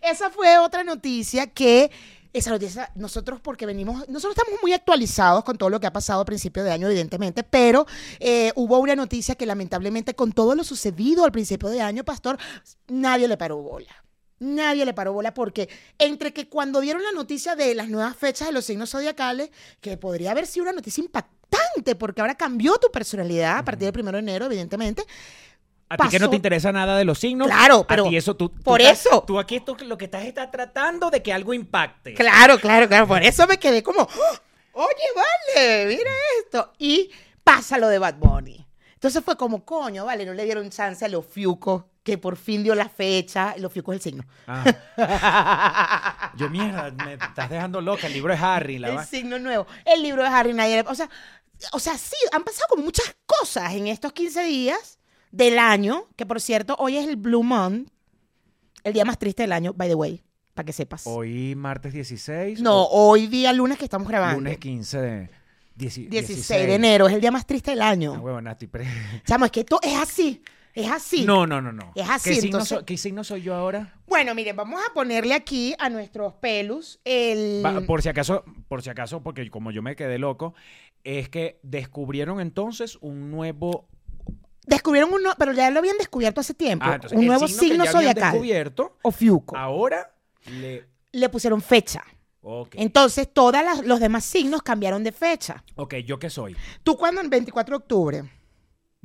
Esa 0.00 0.30
fue 0.30 0.58
otra 0.58 0.84
noticia 0.84 1.48
que 1.48 1.90
esa 2.32 2.50
noticia, 2.50 2.90
nosotros 2.94 3.40
porque 3.40 3.66
venimos, 3.66 4.08
nosotros 4.08 4.36
estamos 4.36 4.60
muy 4.62 4.72
actualizados 4.72 5.42
con 5.42 5.56
todo 5.56 5.70
lo 5.70 5.80
que 5.80 5.86
ha 5.86 5.92
pasado 5.92 6.20
a 6.20 6.24
principio 6.24 6.62
de 6.64 6.70
año, 6.70 6.86
evidentemente, 6.86 7.42
pero 7.42 7.86
eh, 8.20 8.52
hubo 8.56 8.78
una 8.78 8.94
noticia 8.94 9.34
que 9.34 9.46
lamentablemente 9.46 10.14
con 10.14 10.32
todo 10.32 10.54
lo 10.54 10.62
sucedido 10.62 11.24
al 11.24 11.32
principio 11.32 11.70
de 11.70 11.80
año, 11.80 12.04
Pastor, 12.04 12.38
nadie 12.88 13.26
le 13.26 13.36
paró 13.36 13.56
bola. 13.56 14.05
Nadie 14.38 14.84
le 14.84 14.92
paró 14.92 15.12
bola 15.12 15.32
porque 15.32 15.68
entre 15.98 16.32
que 16.32 16.48
cuando 16.48 16.80
dieron 16.80 17.02
la 17.02 17.12
noticia 17.12 17.56
de 17.56 17.74
las 17.74 17.88
nuevas 17.88 18.16
fechas 18.16 18.48
de 18.48 18.52
los 18.52 18.64
signos 18.64 18.90
zodiacales, 18.90 19.50
que 19.80 19.96
podría 19.96 20.32
haber 20.32 20.46
sido 20.46 20.64
una 20.64 20.72
noticia 20.72 21.02
impactante 21.02 21.94
porque 21.94 22.20
ahora 22.20 22.34
cambió 22.34 22.76
tu 22.78 22.90
personalidad 22.90 23.58
a 23.58 23.64
partir 23.64 23.84
del 23.84 23.92
primero 23.92 24.16
de 24.18 24.22
enero, 24.22 24.46
evidentemente, 24.46 25.04
A 25.88 25.96
ti 25.96 26.08
que 26.08 26.18
no 26.18 26.28
te 26.28 26.34
interesa 26.36 26.72
nada 26.72 26.98
de 26.98 27.04
los 27.04 27.18
signos. 27.20 27.46
Claro, 27.46 27.86
pero 27.86 28.08
ti 28.08 28.16
eso 28.16 28.34
tú. 28.34 28.48
tú 28.48 28.60
por 28.62 28.80
estás- 28.80 29.06
eso. 29.06 29.22
Tú 29.26 29.38
aquí 29.38 29.60
tú 29.60 29.76
lo 29.86 29.96
que 29.96 30.06
estás 30.06 30.24
está 30.24 30.50
tratando 30.50 31.10
de 31.10 31.22
que 31.22 31.32
algo 31.32 31.54
impacte. 31.54 32.12
Claro, 32.14 32.58
claro, 32.58 32.88
claro. 32.88 33.06
Por 33.06 33.22
eso 33.22 33.46
me 33.46 33.56
quedé 33.58 33.82
como, 33.84 34.02
"Oh, 34.02 34.38
oye, 34.82 35.06
vale, 35.54 35.86
mira 35.86 36.10
esto. 36.44 36.72
Y 36.78 37.10
pasa 37.44 37.78
lo 37.78 37.86
de 37.88 38.00
Bad 38.00 38.16
Bunny. 38.16 38.65
Entonces 39.06 39.24
fue 39.24 39.36
como, 39.36 39.64
coño, 39.64 40.04
vale, 40.04 40.26
no 40.26 40.34
le 40.34 40.44
dieron 40.44 40.68
chance 40.68 41.04
a 41.04 41.08
los 41.08 41.24
fiucos, 41.24 41.84
que 42.02 42.18
por 42.18 42.36
fin 42.36 42.64
dio 42.64 42.74
la 42.74 42.88
fecha. 42.88 43.54
Los 43.56 43.72
fiucos 43.72 43.94
es 43.94 44.00
el 44.00 44.02
signo. 44.02 44.24
Ah. 44.48 46.32
Yo, 46.36 46.50
mierda, 46.50 46.90
me 46.90 47.14
estás 47.14 47.48
dejando 47.48 47.80
loca. 47.80 48.08
El 48.08 48.14
libro 48.14 48.32
de 48.32 48.40
Harry. 48.40 48.80
La 48.80 48.88
el 48.88 48.96
va- 48.96 49.04
signo 49.04 49.38
nuevo. 49.38 49.64
El 49.84 50.02
libro 50.02 50.22
de 50.24 50.28
Harry 50.28 50.52
nadie 50.54 50.84
O 50.88 50.94
sea, 50.96 51.08
o 51.72 51.78
sea, 51.78 51.96
sí, 51.96 52.16
han 52.32 52.42
pasado 52.42 52.66
como 52.68 52.82
muchas 52.82 53.14
cosas 53.26 53.74
en 53.74 53.86
estos 53.86 54.12
15 54.12 54.42
días 54.42 54.98
del 55.30 55.60
año, 55.60 56.08
que 56.16 56.26
por 56.26 56.40
cierto, 56.40 56.74
hoy 56.80 56.96
es 56.96 57.06
el 57.06 57.14
Blue 57.14 57.44
Month, 57.44 57.88
el 58.82 58.92
día 58.92 59.04
más 59.04 59.18
triste 59.20 59.44
del 59.44 59.52
año, 59.52 59.72
by 59.72 59.88
the 59.88 59.94
way, 59.94 60.24
para 60.52 60.66
que 60.66 60.72
sepas. 60.72 61.06
Hoy, 61.06 61.54
martes 61.54 61.92
16. 61.92 62.60
no, 62.60 62.86
hoy 62.86 63.28
día 63.28 63.52
lunes 63.52 63.78
que 63.78 63.84
estamos 63.84 64.08
grabando. 64.08 64.40
Lunes 64.40 64.58
15 64.58 65.00
de... 65.00 65.30
dieci- 65.76 66.08
16 66.08 66.66
de 66.66 66.74
enero, 66.74 67.06
es 67.08 67.14
el 67.14 67.20
día 67.20 67.30
más 67.30 67.46
triste 67.46 67.70
del 67.72 67.82
Ah, 67.82 67.90
año. 67.90 68.22
pre- 68.70 68.86
Chamo, 69.26 69.44
es 69.44 69.50
que 69.50 69.60
esto 69.60 69.78
es 69.82 69.94
así, 69.96 70.42
es 70.74 70.90
así. 70.90 71.24
No, 71.24 71.46
no, 71.46 71.60
no, 71.60 71.72
no. 71.72 71.92
Es 71.94 72.08
así, 72.08 72.30
¿Qué 72.30 72.36
signo, 72.40 72.58
entonces- 72.58 72.82
¿Qué 72.84 72.96
signo 72.96 73.24
soy 73.24 73.42
yo 73.42 73.54
ahora? 73.54 73.94
Bueno, 74.06 74.34
miren, 74.34 74.56
vamos 74.56 74.80
a 74.88 74.92
ponerle 74.94 75.34
aquí 75.34 75.74
a 75.78 75.88
nuestros 75.90 76.34
pelus 76.34 77.00
el... 77.04 77.62
Va- 77.64 77.80
por 77.82 78.02
si 78.02 78.08
acaso, 78.08 78.44
por 78.68 78.82
si 78.82 78.90
acaso, 78.90 79.22
porque 79.22 79.48
como 79.50 79.70
yo 79.70 79.82
me 79.82 79.96
quedé 79.96 80.18
loco, 80.18 80.54
es 81.04 81.28
que 81.28 81.58
descubrieron 81.62 82.40
entonces 82.40 82.96
un 83.00 83.30
nuevo... 83.30 83.88
Descubrieron 84.66 85.12
uno, 85.12 85.30
pero 85.38 85.52
ya 85.52 85.70
lo 85.70 85.78
habían 85.78 85.96
descubierto 85.96 86.40
hace 86.40 86.52
tiempo. 86.52 86.84
Ah, 86.88 86.94
entonces, 86.96 87.16
un 87.16 87.24
nuevo 87.26 87.46
signo 87.46 87.60
que 87.62 87.68
signo 87.68 87.84
ya 87.84 87.90
habían 87.90 88.02
zodiacal. 88.14 88.32
descubierto, 88.32 88.96
O 89.02 89.12
fiuco. 89.12 89.56
ahora 89.56 90.12
le... 90.50 90.84
Le 91.12 91.28
pusieron 91.28 91.62
fecha. 91.62 92.02
Ok. 92.48 92.76
Entonces, 92.78 93.28
todos 93.32 93.54
los 93.84 93.98
demás 93.98 94.24
signos 94.24 94.62
cambiaron 94.62 95.02
de 95.02 95.10
fecha. 95.10 95.64
Ok, 95.74 95.96
¿yo 95.96 96.18
qué 96.20 96.30
soy? 96.30 96.56
Tú 96.84 96.96
cuando 96.96 97.20
el 97.20 97.28
24 97.28 97.72
de 97.72 97.76
octubre, 97.82 98.22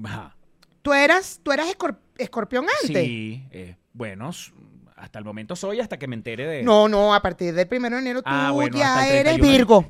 Ajá. 0.04 0.36
tú 0.84 0.94
eras, 0.94 1.40
tú 1.42 1.52
eras 1.52 1.68
escor- 1.68 1.98
escorpión 2.20 2.66
antes. 2.84 3.04
Sí, 3.04 3.44
eh, 3.50 3.78
bueno, 3.94 4.30
hasta 4.96 5.18
el 5.18 5.26
momento 5.26 5.56
soy 5.56 5.80
hasta 5.80 5.98
que 5.98 6.08
me 6.08 6.16
entere 6.16 6.46
de... 6.46 6.62
No, 6.62 6.88
no, 6.88 7.16
a 7.16 7.22
partir 7.24 7.56
del 7.56 7.68
1 7.72 7.90
de 7.90 7.98
enero 7.98 8.22
tú 8.22 8.30
Ah, 8.32 8.52
bueno, 8.52 8.78
ya 8.78 9.08
eres 9.08 9.24
31. 9.34 9.52
Virgo. 9.52 9.86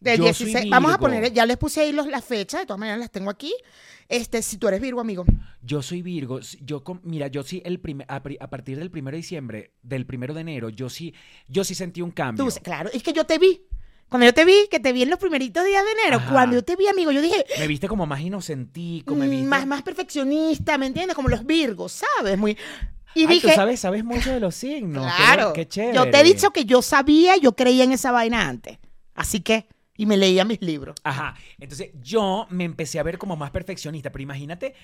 Del 0.00 0.18
Yo 0.18 0.34
soy 0.34 0.46
16. 0.46 0.70
Vamos 0.70 0.92
a 0.92 0.98
poner, 0.98 1.32
ya 1.32 1.44
les 1.46 1.58
puse 1.58 1.82
ahí 1.82 1.92
los, 1.92 2.06
las 2.06 2.24
fechas, 2.24 2.60
de 2.60 2.66
todas 2.66 2.80
maneras 2.80 2.98
las 2.98 3.10
tengo 3.10 3.30
aquí. 3.30 3.52
Este, 4.08 4.42
si 4.42 4.56
tú 4.56 4.66
eres 4.66 4.80
Virgo, 4.80 5.00
amigo. 5.00 5.24
Yo 5.62 5.82
soy 5.82 6.02
Virgo. 6.02 6.40
Yo, 6.62 6.82
mira, 7.02 7.28
yo 7.28 7.42
sí 7.42 7.62
el 7.64 7.78
primer, 7.80 8.06
a, 8.10 8.16
a 8.40 8.50
partir 8.50 8.78
del 8.78 8.90
primero 8.90 9.14
de 9.14 9.18
diciembre, 9.18 9.72
del 9.82 10.06
primero 10.06 10.34
de 10.34 10.40
enero, 10.40 10.68
yo 10.70 10.88
sí, 10.88 11.14
yo 11.48 11.62
sí 11.64 11.74
sentí 11.74 12.00
un 12.02 12.10
cambio. 12.10 12.44
Tú, 12.44 12.50
claro, 12.62 12.90
es 12.92 13.02
que 13.02 13.12
yo 13.12 13.24
te 13.24 13.38
vi. 13.38 13.62
Cuando 14.08 14.26
yo 14.26 14.34
te 14.34 14.44
vi, 14.44 14.66
que 14.68 14.80
te 14.80 14.92
vi 14.92 15.02
en 15.02 15.10
los 15.10 15.20
primeritos 15.20 15.64
días 15.64 15.84
de 15.84 15.90
enero, 15.92 16.16
Ajá. 16.16 16.32
cuando 16.32 16.56
yo 16.56 16.64
te 16.64 16.74
vi, 16.74 16.88
amigo, 16.88 17.12
yo 17.12 17.22
dije, 17.22 17.44
Me 17.60 17.68
viste 17.68 17.86
como 17.86 18.06
más 18.06 18.20
inocentico, 18.20 19.14
me 19.14 19.28
mm, 19.28 19.30
viste... 19.30 19.46
más, 19.46 19.66
más 19.68 19.82
perfeccionista, 19.82 20.76
¿me 20.78 20.86
entiendes? 20.86 21.14
Como 21.14 21.28
los 21.28 21.46
Virgos, 21.46 22.02
¿sabes? 22.18 22.36
Muy... 22.36 22.56
Y 23.14 23.20
Ay, 23.22 23.26
dije, 23.26 23.48
tú 23.48 23.54
sabes, 23.54 23.78
sabes 23.78 24.02
mucho 24.02 24.32
de 24.32 24.40
los 24.40 24.54
signos. 24.56 25.06
qué 25.06 25.12
claro, 25.16 25.42
bueno, 25.42 25.52
Qué, 25.52 25.68
chévere. 25.68 25.94
yo 25.94 26.10
te 26.10 26.18
he 26.20 26.24
dicho 26.24 26.50
que 26.50 26.64
yo 26.64 26.82
sabía, 26.82 27.36
yo 27.36 27.54
creía 27.54 27.84
en 27.84 27.92
esa 27.92 28.10
vaina 28.10 28.48
antes. 28.48 28.78
Así 29.14 29.40
que, 29.40 29.66
y 30.00 30.06
me 30.06 30.16
leía 30.16 30.44
mis 30.44 30.60
libros. 30.62 30.96
Ajá. 31.04 31.34
Entonces 31.58 31.90
yo 32.02 32.46
me 32.50 32.64
empecé 32.64 32.98
a 32.98 33.02
ver 33.02 33.18
como 33.18 33.36
más 33.36 33.50
perfeccionista. 33.50 34.10
Pero 34.10 34.22
imagínate, 34.22 34.74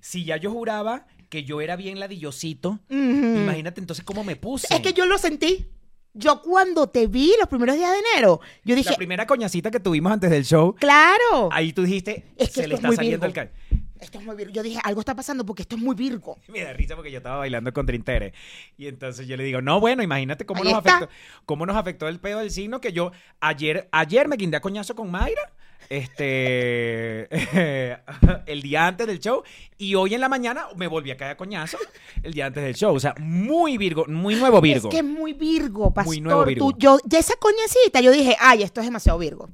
si 0.00 0.24
ya 0.24 0.36
yo 0.36 0.50
juraba 0.52 1.06
que 1.28 1.42
yo 1.44 1.60
era 1.60 1.74
bien 1.76 1.98
ladillosito, 1.98 2.78
imagínate 2.88 3.80
entonces 3.80 4.04
cómo 4.04 4.22
me 4.24 4.36
puse. 4.36 4.72
Es 4.72 4.80
que 4.80 4.92
yo 4.92 5.06
lo 5.06 5.18
sentí. 5.18 5.66
Yo 6.12 6.42
cuando 6.42 6.88
te 6.88 7.06
vi 7.06 7.32
los 7.38 7.48
primeros 7.48 7.76
días 7.76 7.90
de 7.92 7.98
enero, 8.14 8.40
yo 8.64 8.74
dije, 8.74 8.90
La 8.90 8.96
primera 8.96 9.26
coñacita 9.26 9.70
que 9.70 9.78
tuvimos 9.78 10.10
antes 10.12 10.28
del 10.30 10.44
show, 10.44 10.74
claro, 10.74 11.48
ahí 11.52 11.72
tú 11.72 11.82
dijiste, 11.84 12.24
Es 12.36 12.48
que 12.50 12.62
se 12.62 12.68
le 12.68 12.74
es 12.74 12.78
está 12.80 12.88
muy 12.88 12.96
saliendo 12.96 13.26
el 13.26 13.32
Virgo. 13.32 13.48
ca- 13.50 13.76
esto 14.00 14.18
es 14.18 14.24
muy 14.24 14.36
Virgo. 14.36 14.52
Yo 14.52 14.62
dije, 14.62 14.80
algo 14.82 15.00
está 15.00 15.14
pasando 15.14 15.44
porque 15.44 15.62
esto 15.62 15.76
es 15.76 15.82
muy 15.82 15.94
Virgo. 15.94 16.38
Me 16.48 16.62
da 16.62 16.72
risa 16.72 16.96
porque 16.96 17.10
yo 17.10 17.18
estaba 17.18 17.38
bailando 17.38 17.72
con 17.72 17.86
Trintere. 17.86 18.32
Y 18.76 18.86
entonces 18.86 19.26
yo 19.26 19.36
le 19.36 19.44
digo, 19.44 19.60
no, 19.60 19.80
bueno, 19.80 20.02
imagínate 20.02 20.46
cómo 20.46 20.62
Ahí 20.62 20.70
nos, 20.72 20.78
está. 20.78 20.96
afectó, 20.96 21.14
cómo 21.46 21.66
nos 21.66 21.76
afectó 21.76 22.08
el 22.08 22.20
pedo 22.20 22.40
del 22.40 22.50
signo 22.50 22.80
que 22.80 22.92
yo 22.92 23.12
ayer, 23.40 23.88
ayer 23.92 24.28
me 24.28 24.36
guindé 24.36 24.56
a 24.56 24.60
coñazo 24.60 24.94
con 24.94 25.10
Mayra. 25.10 25.52
Este 25.88 27.28
el 28.46 28.62
día 28.62 28.86
antes 28.86 29.06
del 29.06 29.18
show 29.18 29.42
y 29.78 29.94
hoy 29.94 30.14
en 30.14 30.20
la 30.20 30.28
mañana 30.28 30.66
me 30.76 30.86
volví 30.86 31.10
a 31.10 31.16
caer 31.16 31.32
a 31.32 31.36
coñazo 31.36 31.78
el 32.22 32.32
día 32.32 32.46
antes 32.46 32.62
del 32.62 32.74
show. 32.74 32.94
O 32.94 33.00
sea, 33.00 33.14
muy 33.18 33.78
Virgo, 33.78 34.04
muy 34.06 34.36
nuevo 34.36 34.60
Virgo. 34.60 34.88
Es 34.88 34.94
que 34.94 34.98
es 35.00 35.04
muy 35.04 35.32
Virgo, 35.32 35.92
pastor. 35.92 36.14
Muy 36.14 36.20
nuevo 36.20 36.44
Virgo. 36.44 36.70
Tú- 36.70 36.78
yo, 36.78 36.98
de 37.04 37.18
esa 37.18 37.34
coñecita, 37.36 38.00
yo 38.00 38.12
dije, 38.12 38.36
ay, 38.38 38.62
esto 38.62 38.80
es 38.80 38.86
demasiado 38.86 39.18
Virgo. 39.18 39.50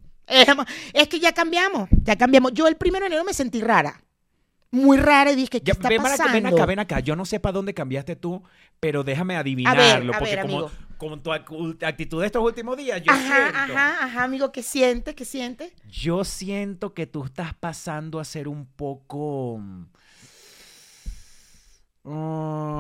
Es 0.93 1.09
que 1.09 1.21
ya 1.21 1.33
cambiamos, 1.33 1.89
ya 2.03 2.17
cambiamos. 2.17 2.53
Yo 2.53 2.67
el 2.67 2.77
primero 2.77 3.05
de 3.05 3.09
enero 3.09 3.25
me 3.25 3.33
sentí 3.33 3.61
rara. 3.61 4.03
Muy 4.71 4.97
rara 4.99 5.31
y 5.33 5.37
dije, 5.37 5.63
¿qué 5.63 5.65
Ya, 5.67 5.73
está 5.73 5.89
ven, 5.89 6.03
para 6.03 6.15
acá, 6.15 6.23
pasando? 6.25 6.33
ven 6.35 6.47
acá, 6.47 6.67
ven 6.67 6.79
acá. 6.79 7.01
Yo 7.01 7.17
no 7.17 7.25
sé 7.25 7.41
para 7.41 7.53
dónde 7.55 7.75
cambiaste 7.75 8.17
tú, 8.17 8.43
pero 8.81 9.05
déjame 9.05 9.37
adivinarlo. 9.37 10.13
a 10.13 10.19
porque 10.19 10.35
ver, 10.37 10.41
como, 10.41 10.71
con 10.99 11.23
tu 11.23 11.33
actitud 11.33 12.21
de 12.21 12.27
estos 12.27 12.43
últimos 12.43 12.77
días, 12.77 13.03
yo 13.03 13.13
Ajá, 13.13 13.47
siento. 13.47 13.73
ajá, 13.75 14.05
ajá, 14.05 14.25
amigo, 14.25 14.53
¿qué 14.53 14.63
sientes? 14.63 15.15
¿Qué 15.15 15.25
sientes? 15.25 15.73
Yo 15.89 16.25
siento 16.25 16.95
que 16.95 17.07
tú 17.07 17.25
estás 17.25 17.55
pasando 17.55 18.19
a 18.21 18.25
ser 18.25 18.49
un 18.49 18.67
poco. 18.67 19.61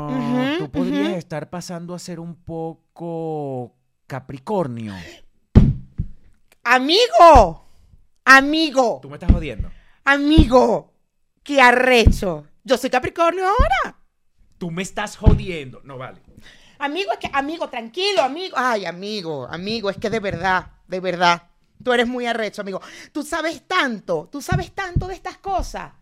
Ujú, 0.08 0.56
tú 0.58 0.70
podrías 0.70 1.12
estar 1.14 1.50
pasando 1.50 1.94
a 1.94 1.98
ser 1.98 2.20
un 2.20 2.34
poco 2.36 3.74
Capricornio. 4.06 4.94
Amigo, 6.64 7.64
amigo, 8.24 9.00
Tú 9.00 9.08
me 9.08 9.16
estás 9.16 9.30
jodiendo. 9.32 9.70
amigo, 10.04 10.92
qué 11.46 11.60
arrecho. 11.60 12.46
Yo 12.64 12.76
soy 12.76 12.90
Capricornio 12.90 13.46
ahora. 13.46 13.98
Tú 14.58 14.70
me 14.70 14.82
estás 14.82 15.16
jodiendo. 15.16 15.80
No 15.84 15.96
vale. 15.96 16.20
Amigo, 16.78 17.12
es 17.12 17.18
que, 17.18 17.30
amigo, 17.32 17.70
tranquilo, 17.70 18.22
amigo. 18.22 18.56
Ay, 18.58 18.84
amigo, 18.84 19.46
amigo, 19.46 19.88
es 19.88 19.96
que 19.96 20.10
de 20.10 20.20
verdad, 20.20 20.72
de 20.88 21.00
verdad. 21.00 21.50
Tú 21.82 21.92
eres 21.92 22.06
muy 22.06 22.26
arrecho, 22.26 22.62
amigo. 22.62 22.80
Tú 23.12 23.22
sabes 23.22 23.62
tanto, 23.66 24.28
tú 24.30 24.42
sabes 24.42 24.72
tanto 24.72 25.06
de 25.06 25.14
estas 25.14 25.38
cosas. 25.38 25.92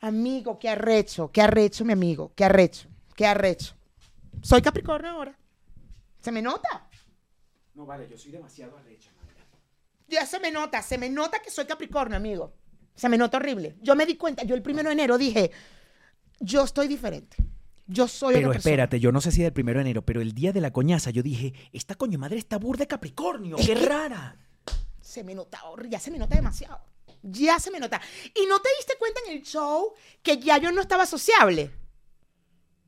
Amigo, 0.00 0.58
qué 0.58 0.68
arrecho, 0.68 1.30
qué 1.32 1.42
arrecho, 1.42 1.84
mi 1.84 1.92
amigo, 1.92 2.32
qué 2.36 2.44
arrecho, 2.44 2.88
qué 3.16 3.26
arrecho. 3.26 3.74
Soy 4.42 4.62
Capricornio 4.62 5.10
ahora. 5.10 5.36
¿Se 6.20 6.30
me 6.30 6.42
nota? 6.42 6.88
No 7.74 7.86
vale, 7.86 8.08
yo 8.08 8.16
soy 8.18 8.30
demasiado 8.30 8.76
arrecha, 8.76 9.10
Mayra. 9.16 9.44
Ya 10.06 10.26
se 10.26 10.38
me 10.38 10.50
nota, 10.52 10.82
se 10.82 10.98
me 10.98 11.08
nota 11.08 11.40
que 11.40 11.50
soy 11.50 11.64
Capricornio, 11.64 12.16
amigo. 12.16 12.52
Se 12.98 13.08
me 13.08 13.16
nota 13.16 13.36
horrible. 13.36 13.76
Yo 13.80 13.94
me 13.94 14.04
di 14.06 14.16
cuenta, 14.16 14.42
yo 14.42 14.56
el 14.56 14.62
primero 14.62 14.88
de 14.88 14.94
enero 14.94 15.16
dije, 15.16 15.52
yo 16.40 16.64
estoy 16.64 16.88
diferente. 16.88 17.36
Yo 17.86 18.08
soy 18.08 18.34
Pero 18.34 18.48
otra 18.48 18.58
espérate, 18.58 18.98
yo 19.00 19.12
no 19.12 19.20
sé 19.20 19.30
si 19.30 19.40
del 19.42 19.52
primero 19.52 19.78
de 19.78 19.82
enero, 19.82 20.02
pero 20.02 20.20
el 20.20 20.34
día 20.34 20.52
de 20.52 20.60
la 20.60 20.72
coñaza 20.72 21.10
yo 21.10 21.22
dije, 21.22 21.54
esta 21.72 21.94
coño 21.94 22.18
madre 22.18 22.36
está 22.38 22.58
burda 22.58 22.80
de 22.80 22.88
Capricornio, 22.88 23.56
qué 23.56 23.74
rara. 23.76 24.36
Se 25.00 25.22
me 25.24 25.34
nota, 25.34 25.60
ya 25.88 25.98
se 26.00 26.10
me 26.10 26.18
nota 26.18 26.34
demasiado. 26.34 26.80
Ya 27.22 27.58
se 27.60 27.70
me 27.70 27.78
nota. 27.80 28.00
¿Y 28.34 28.46
no 28.46 28.58
te 28.60 28.68
diste 28.78 28.94
cuenta 28.98 29.20
en 29.26 29.36
el 29.38 29.42
show 29.42 29.92
que 30.22 30.38
ya 30.38 30.58
yo 30.58 30.70
no 30.72 30.80
estaba 30.80 31.06
sociable? 31.06 31.70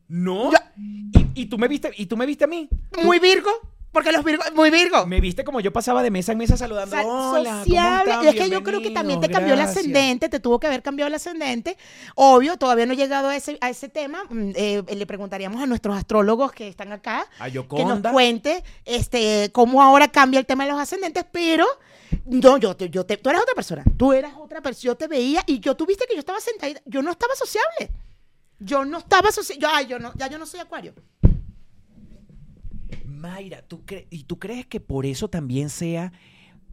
No. 0.08 0.50
Ya- 0.52 0.72
¿Y, 0.76 1.42
y 1.42 1.46
tú 1.46 1.56
me 1.56 1.68
viste, 1.68 1.92
y 1.96 2.06
tú 2.06 2.16
me 2.16 2.26
viste 2.26 2.44
a 2.44 2.48
mí. 2.48 2.68
Muy 3.02 3.18
Virgo, 3.20 3.50
porque 3.92 4.12
los 4.12 4.22
Virgos, 4.24 4.46
muy 4.54 4.70
Virgo. 4.70 5.06
Me 5.06 5.20
viste 5.20 5.42
como 5.44 5.60
yo 5.60 5.72
pasaba 5.72 6.02
de 6.02 6.10
mesa 6.10 6.32
en 6.32 6.38
mesa 6.38 6.56
saludando. 6.56 6.94
Sa- 6.94 7.02
Hola, 7.06 7.50
¿cómo 7.50 7.64
sociable. 7.64 8.10
están? 8.12 8.24
Y 8.24 8.28
es 8.28 8.34
que 8.36 8.50
yo 8.50 8.62
creo 8.62 8.80
que 8.80 8.90
también 8.90 9.20
te 9.20 9.28
cambió 9.28 9.54
el 9.54 9.58
Bienvenidos, 9.60 9.74
gracias". 9.74 9.76
ascendente, 9.78 10.28
te 10.28 10.40
tuvo 10.40 10.60
que 10.60 10.66
haber 10.68 10.82
cambiado 10.82 11.08
el 11.08 11.14
ascendente. 11.14 11.76
Obvio, 12.14 12.56
todavía 12.56 12.86
no 12.86 12.92
he 12.92 12.96
llegado 12.96 13.28
a 13.28 13.36
ese, 13.36 13.58
a 13.60 13.68
ese 13.70 13.88
tema. 13.88 14.24
Mm, 14.30 14.50
eh, 14.54 14.82
le 14.96 15.06
preguntaríamos 15.06 15.60
a 15.62 15.66
nuestros 15.66 15.96
astrólogos 15.96 16.52
que 16.52 16.68
están 16.68 16.92
acá 16.92 17.26
A 17.38 17.50
que 17.50 17.84
nos 17.84 18.00
cuente 18.12 18.62
este, 18.84 19.50
cómo 19.52 19.82
ahora 19.82 20.08
cambia 20.08 20.38
el 20.40 20.46
tema 20.46 20.64
de 20.64 20.70
los 20.72 20.80
ascendentes, 20.80 21.24
pero 21.32 21.66
no, 22.26 22.58
yo, 22.58 22.76
te- 22.76 22.90
yo 22.90 23.04
te- 23.06 23.16
tú 23.16 23.28
eras 23.30 23.42
otra 23.42 23.54
persona, 23.54 23.84
tú 23.96 24.12
eras 24.12 24.32
otra 24.38 24.60
persona, 24.60 24.82
yo 24.84 24.96
te 24.96 25.06
veía 25.08 25.42
y 25.46 25.60
yo 25.60 25.74
tuviste 25.76 26.06
que 26.08 26.14
yo 26.14 26.20
estaba 26.20 26.40
sentada, 26.40 26.74
yo 26.84 27.02
no 27.02 27.10
estaba 27.10 27.34
sociable, 27.34 27.90
yo 28.58 28.84
no 28.84 28.98
estaba 28.98 29.30
sociable, 29.32 29.62
yo, 29.62 29.68
ay, 29.72 29.86
yo 29.86 29.98
no, 29.98 30.12
ya 30.16 30.28
yo 30.28 30.38
no 30.38 30.46
soy 30.46 30.60
acuario. 30.60 30.92
Mayra, 33.20 33.62
¿tú 33.62 33.82
¿y 34.10 34.24
tú 34.24 34.38
crees 34.38 34.66
que 34.66 34.80
por 34.80 35.06
eso 35.06 35.28
también 35.28 35.68
sea... 35.70 36.12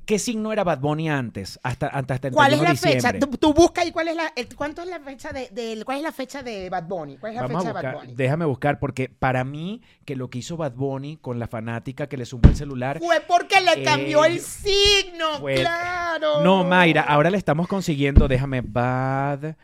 ¿Qué 0.05 0.19
signo 0.19 0.53
era 0.53 0.63
Bad 0.63 0.79
Bunny 0.79 1.09
antes? 1.09 1.59
Hasta, 1.63 1.87
hasta, 1.87 2.13
hasta 2.13 2.27
el 2.29 2.33
¿Cuál 2.33 2.53
es 2.53 2.59
31 2.61 2.95
la 2.95 3.01
fecha? 3.11 3.19
Tú, 3.19 3.35
tú 3.37 3.53
busca 3.53 3.83
y 3.83 3.91
cuál 3.91 4.07
es 4.07 4.15
la, 4.15 4.31
el- 4.37 4.55
cuánto 4.55 4.81
es 4.81 4.87
la 4.87 5.01
fecha 5.01 5.33
de, 5.33 5.49
de- 5.49 5.83
cuál 5.83 5.97
es 5.97 6.03
la 6.03 6.13
fecha 6.13 6.41
de 6.43 6.69
Bad 6.69 6.87
Bunny, 6.87 7.17
cuál 7.17 7.33
es 7.33 7.35
la 7.35 7.41
Vamos 7.41 7.57
fecha 7.57 7.69
a 7.71 7.73
buscar, 7.73 7.91
de 7.91 7.95
Bad 7.97 8.03
Bunny. 8.05 8.15
déjame 8.15 8.45
buscar, 8.45 8.79
porque 8.79 9.09
para 9.09 9.43
mí, 9.43 9.81
que 10.05 10.15
lo 10.15 10.29
que 10.29 10.37
hizo 10.37 10.55
Bad 10.55 10.75
Bunny 10.75 11.17
con 11.17 11.39
la 11.39 11.47
fanática 11.49 12.07
que 12.07 12.15
le 12.15 12.25
zumbó 12.25 12.47
el 12.47 12.55
celular. 12.55 12.99
Fue 12.99 13.19
porque 13.27 13.59
le 13.59 13.83
cambió 13.83 14.23
el 14.23 14.35
Ellos- 14.35 14.45
signo, 14.45 15.39
Fue- 15.41 15.55
claro. 15.55 16.41
No, 16.41 16.63
Mayra, 16.63 17.01
ahora 17.01 17.29
le 17.29 17.37
estamos 17.37 17.67
consiguiendo, 17.67 18.29
déjame, 18.29 18.61
Bad 18.61 19.57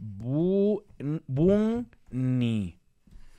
Bu- 0.00 0.82
Bunny. 1.28 2.78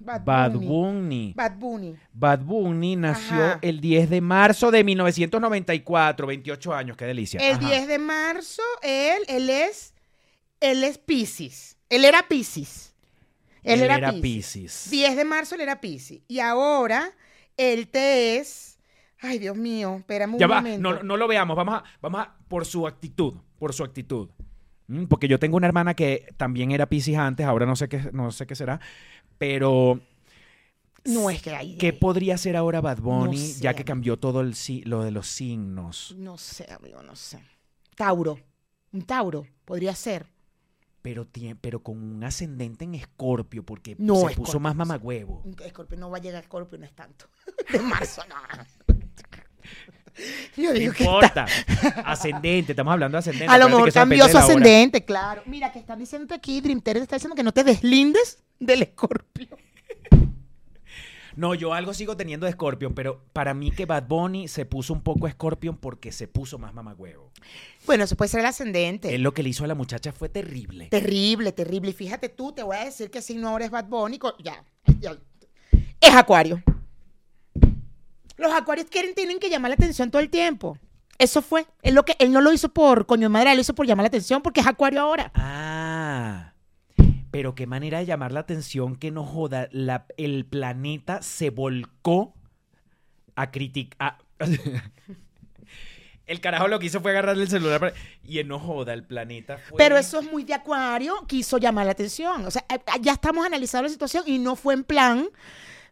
Bad 0.06 0.24
Bad 0.24 0.52
Bunny. 0.54 0.68
Bunny. 0.68 1.34
Bad 1.36 1.58
Bunny. 1.58 1.96
Bad 2.14 2.40
Bunny 2.40 2.96
nació 2.96 3.36
Ajá. 3.44 3.60
el 3.62 3.82
10 3.82 4.10
de 4.10 4.22
marzo 4.22 4.72
de 4.72 4.84
1994, 4.84 6.28
28 6.28 6.74
años, 6.74 6.98
qué 6.98 7.06
delicia. 7.06 7.40
El 7.40 7.58
Ajá. 7.58 7.68
10 7.68 7.88
de 7.88 8.00
marzo, 8.00 8.62
él, 8.84 9.24
él 9.28 9.50
es 9.50 9.96
él 10.60 10.84
es 10.84 10.98
Pisces. 10.98 11.78
Él 11.90 12.06
era 12.06 12.28
Pisces. 12.28 12.94
Él, 13.64 13.80
Él 13.80 13.86
era, 13.86 13.96
era 13.98 14.12
Pisces. 14.12 14.22
Piscis. 14.22 14.92
10 14.92 15.16
de 15.16 15.26
marzo 15.26 15.56
él 15.56 15.62
era 15.62 15.82
Pisces. 15.82 16.22
Y 16.28 16.40
ahora 16.40 17.12
él 17.58 17.88
te 17.88 18.38
es. 18.38 18.80
Ay, 19.22 19.40
Dios 19.40 19.56
mío, 19.56 19.98
espérame 20.00 20.34
un 20.34 20.40
Ya 20.40 20.48
va, 20.48 20.62
no, 20.62 21.02
no 21.02 21.18
lo 21.18 21.28
veamos, 21.28 21.56
vamos 21.56 21.76
a, 21.76 21.84
vamos 22.02 22.22
a, 22.22 22.36
por 22.48 22.66
su 22.66 22.86
actitud, 22.86 23.34
por 23.58 23.74
su 23.74 23.84
actitud. 23.84 24.30
Mm, 24.88 25.06
Porque 25.06 25.28
yo 25.28 25.40
tengo 25.40 25.58
una 25.58 25.68
hermana 25.68 25.96
que 25.96 26.28
también 26.38 26.72
era 26.72 26.88
Piscis 26.88 27.18
antes, 27.18 27.46
ahora 27.46 27.66
no 27.66 27.76
sé 27.76 27.90
qué, 27.90 28.10
no 28.12 28.32
sé 28.32 28.46
qué 28.46 28.56
será, 28.56 28.80
pero 29.38 30.00
No, 31.06 31.30
es 31.30 31.42
que 31.42 31.56
ahí. 31.56 31.78
¿qué 31.78 31.94
podría 31.94 32.38
ser 32.38 32.56
ahora 32.56 32.82
Bad 32.82 33.00
Bunny 33.00 33.38
sé, 33.38 33.62
ya 33.62 33.74
que 33.74 33.84
cambió 33.86 34.18
todo 34.18 34.42
el, 34.42 34.56
lo 34.86 35.04
de 35.04 35.12
los 35.12 35.28
signos? 35.28 36.16
No 36.18 36.38
sé, 36.38 36.72
amigo, 36.72 37.02
no 37.04 37.16
sé. 37.16 37.40
Tauro. 37.96 38.40
Un 38.92 39.02
Tauro, 39.04 39.46
podría 39.66 39.94
ser. 39.96 40.26
Pero, 41.02 41.26
tie- 41.28 41.56
pero 41.60 41.84
con 41.84 42.02
un 42.02 42.24
ascendente 42.24 42.84
en 42.86 42.96
Escorpio, 42.96 43.64
porque 43.64 43.96
No, 44.00 44.16
se 44.28 44.36
puso 44.36 44.60
más 44.60 44.76
mamagüevo. 44.76 45.44
Escorpio 45.64 45.98
no 46.00 46.10
va 46.10 46.18
a 46.18 46.22
llegar 46.22 46.38
a 46.38 46.42
Escorpio, 46.42 46.78
no 46.80 46.86
es 46.86 46.94
tanto. 46.94 47.26
De 47.72 47.80
marzo, 47.80 48.22
no. 48.28 48.36
Yo 50.56 50.70
No 50.72 50.80
digo 50.80 50.94
que 50.94 51.04
está- 51.04 51.04
importa. 51.04 51.46
Ascendente, 52.06 52.72
estamos 52.72 52.94
hablando 52.94 53.16
de 53.16 53.20
ascendente. 53.20 53.48
A 53.54 53.58
lo 53.58 53.70
mejor 53.70 53.92
cambió 53.92 54.26
su 54.30 54.38
hora. 54.38 54.46
ascendente, 54.46 55.04
claro. 55.04 55.42
Mira, 55.46 55.72
que 55.72 55.80
están 55.80 56.00
diciendo 56.00 56.34
aquí, 56.34 56.62
Dream 56.62 56.82
Terror 56.82 57.02
está 57.04 57.16
diciendo 57.18 57.36
que 57.36 57.44
no 57.44 57.52
te 57.52 57.64
deslindes 57.64 58.40
del 58.60 58.82
escorpio. 58.84 59.48
No, 61.36 61.54
yo 61.54 61.74
algo 61.74 61.94
sigo 61.94 62.16
teniendo 62.16 62.46
de 62.46 62.54
Scorpion, 62.54 62.94
pero 62.94 63.22
para 63.34 63.54
mí 63.54 63.70
que 63.70 63.86
Bad 63.86 64.04
Bunny 64.08 64.48
se 64.48 64.66
puso 64.66 64.94
un 64.94 65.02
poco 65.02 65.30
Scorpion 65.30 65.76
porque 65.76 66.14
se 66.14 66.30
puso 66.30 66.58
más 66.58 66.74
mamagüevo. 66.74 67.30
Bueno, 67.86 68.06
eso 68.06 68.16
puede 68.16 68.30
ser 68.30 68.40
el 68.40 68.46
ascendente. 68.46 69.14
Él 69.14 69.22
lo 69.22 69.34
que 69.34 69.44
le 69.44 69.50
hizo 69.50 69.66
a 69.66 69.68
la 69.68 69.76
muchacha 69.76 70.14
fue 70.14 70.30
terrible. 70.30 70.88
Terrible, 70.88 71.52
terrible. 71.52 71.90
Y 71.90 71.94
fíjate 71.94 72.30
tú, 72.30 72.54
te 72.54 72.64
voy 72.64 72.78
a 72.78 72.86
decir 72.86 73.12
que 73.12 73.22
si 73.22 73.36
no 73.36 73.50
ahora 73.50 73.66
es 73.66 73.72
Bad 73.72 73.86
Bunny, 73.90 74.18
ya. 74.42 74.64
Es 76.00 76.14
acuario. 76.14 76.64
Los 78.38 78.52
acuarios 78.54 78.88
quieren, 78.90 79.16
tienen 79.16 79.40
que 79.40 79.50
llamar 79.50 79.70
la 79.70 79.76
atención 79.76 80.12
todo 80.12 80.22
el 80.22 80.30
tiempo. 80.30 80.78
Eso 81.18 81.42
fue. 81.42 81.66
Él, 81.82 81.96
lo 81.96 82.04
que, 82.04 82.16
él 82.20 82.32
no 82.34 82.42
lo 82.42 82.52
hizo 82.52 82.70
por 82.70 83.06
coño 83.06 83.24
de 83.24 83.30
madre, 83.30 83.52
él 83.52 83.58
lo 83.58 83.62
hizo 83.62 83.74
por 83.76 83.86
llamar 83.88 84.04
la 84.04 84.08
atención 84.08 84.42
porque 84.42 84.60
es 84.60 84.68
acuario 84.68 85.00
ahora. 85.02 85.32
Ah, 85.34 86.52
pero 87.32 87.56
qué 87.56 87.68
manera 87.68 88.00
de 88.00 88.06
llamar 88.06 88.32
la 88.34 88.42
atención 88.42 88.96
que 88.98 89.12
no 89.12 89.24
joda. 89.26 89.70
La- 89.72 90.06
el 90.18 90.46
planeta 90.46 91.22
se 91.22 91.50
volcó 91.52 92.34
a 93.36 93.52
criticar. 93.52 94.18
el 96.28 96.42
carajo 96.42 96.68
lo 96.68 96.80
que 96.80 96.88
hizo 96.88 97.02
fue 97.02 97.12
agarrarle 97.12 97.44
el 97.44 97.50
celular 97.50 97.80
para- 97.80 97.94
y 98.24 98.44
no 98.44 98.60
joda, 98.60 98.94
el 98.94 99.04
planeta 99.06 99.58
fue. 99.58 99.78
Pero 99.78 99.98
eso 99.98 100.20
es 100.20 100.32
muy 100.32 100.44
de 100.44 100.54
acuario, 100.56 101.14
quiso 101.28 101.58
llamar 101.58 101.86
la 101.86 101.92
atención. 101.94 102.46
O 102.46 102.52
sea, 102.52 102.66
eh, 102.70 102.80
ya 103.02 103.14
estamos 103.14 103.46
analizando 103.46 103.84
la 103.84 103.90
situación 103.90 104.24
y 104.26 104.40
no 104.40 104.56
fue 104.56 104.74
en 104.74 104.84
plan, 104.84 105.28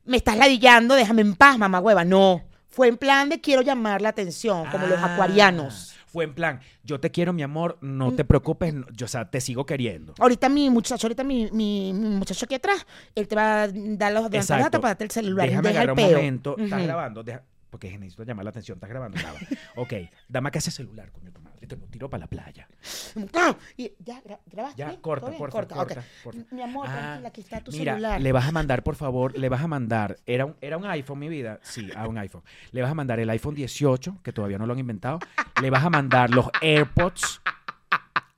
me 0.05 0.17
estás 0.17 0.37
ladillando, 0.37 0.95
déjame 0.95 1.21
en 1.21 1.35
paz, 1.35 1.57
mamá 1.57 1.79
hueva. 1.79 2.03
No, 2.05 2.43
fue 2.69 2.87
en 2.87 2.97
plan 2.97 3.29
de 3.29 3.39
quiero 3.41 3.61
llamar 3.61 4.01
la 4.01 4.09
atención, 4.09 4.65
como 4.71 4.87
los 4.87 4.99
Ah, 4.99 5.13
acuarianos. 5.13 5.93
Fue 6.07 6.25
en 6.25 6.35
plan, 6.35 6.59
yo 6.83 6.99
te 6.99 7.09
quiero, 7.09 7.33
mi 7.33 7.41
amor, 7.41 7.79
no 7.81 8.11
te 8.13 8.23
preocupes, 8.23 8.71
no- 8.73 8.85
yo, 8.91 9.05
o 9.05 9.09
sea, 9.09 9.31
te 9.31 9.41
sigo 9.41 9.65
queriendo. 9.65 10.13
Ahorita 10.19 10.47
mi 10.47 10.69
muchacho, 10.69 11.07
ahorita 11.07 11.23
mi, 11.23 11.49
mi, 11.51 11.91
mi 11.91 12.07
muchacho 12.09 12.45
aquí 12.45 12.53
atrás, 12.55 12.85
él 13.15 13.27
te 13.27 13.35
va 13.35 13.63
a 13.63 13.67
dar 13.67 14.13
los 14.13 14.29
datos 14.29 14.47
para 14.79 14.89
darte 14.89 15.05
el 15.05 15.11
celular. 15.11 15.47
Déjame 15.49 15.69
deja 15.69 15.81
el 15.83 15.89
agarrar 15.89 16.03
un 16.03 16.09
peo. 16.09 16.17
momento. 16.17 16.55
¿Estás 16.59 16.83
grabando? 16.83 17.23
Deja- 17.23 17.43
porque 17.71 17.97
necesito 17.97 18.23
llamar 18.23 18.43
la 18.45 18.49
atención. 18.51 18.75
¿Estás 18.75 18.89
grabando? 18.91 19.17
Graba. 19.19 19.39
ok, 19.75 19.93
dame 20.27 20.49
acá 20.49 20.59
ese 20.59 20.69
celular, 20.69 21.11
coño 21.11 21.31
tu 21.31 21.41
madre. 21.41 21.52
Te 21.67 21.77
lo 21.77 21.85
tiro 21.87 22.09
para 22.09 22.21
la 22.21 22.27
playa. 22.27 22.67
Ah, 23.33 23.55
y 23.77 23.93
ya, 23.99 24.21
gra- 24.23 24.39
grabaste. 24.45 24.77
Ya, 24.79 24.99
corta, 24.99 25.27
Corta, 25.37 25.75
corta, 25.75 26.03
porfa. 26.23 26.41
Mi 26.51 26.61
amor, 26.61 26.87
Ah, 26.89 26.93
tranquila, 26.93 27.27
aquí 27.29 27.41
está 27.41 27.61
tu 27.61 27.71
Mira, 27.71 27.93
celular. 27.93 28.21
le 28.21 28.31
vas 28.31 28.47
a 28.47 28.51
mandar, 28.51 28.83
por 28.83 28.95
favor, 28.95 29.37
le 29.37 29.47
vas 29.49 29.61
a 29.61 29.67
mandar. 29.67 30.17
Era 30.25 30.45
un, 30.45 30.55
era 30.61 30.77
un 30.77 30.85
iPhone, 30.85 31.19
mi 31.19 31.29
vida. 31.29 31.59
Sí, 31.63 31.89
a 31.95 32.07
un 32.07 32.17
iPhone. 32.17 32.43
Le 32.71 32.81
vas 32.81 32.91
a 32.91 32.93
mandar 32.95 33.19
el 33.19 33.29
iPhone 33.29 33.55
18, 33.55 34.17
que 34.23 34.33
todavía 34.33 34.57
no 34.57 34.65
lo 34.65 34.73
han 34.73 34.79
inventado. 34.79 35.19
Le 35.61 35.69
vas 35.69 35.83
a 35.85 35.89
mandar 35.89 36.29
los 36.31 36.47
AirPods. 36.61 37.41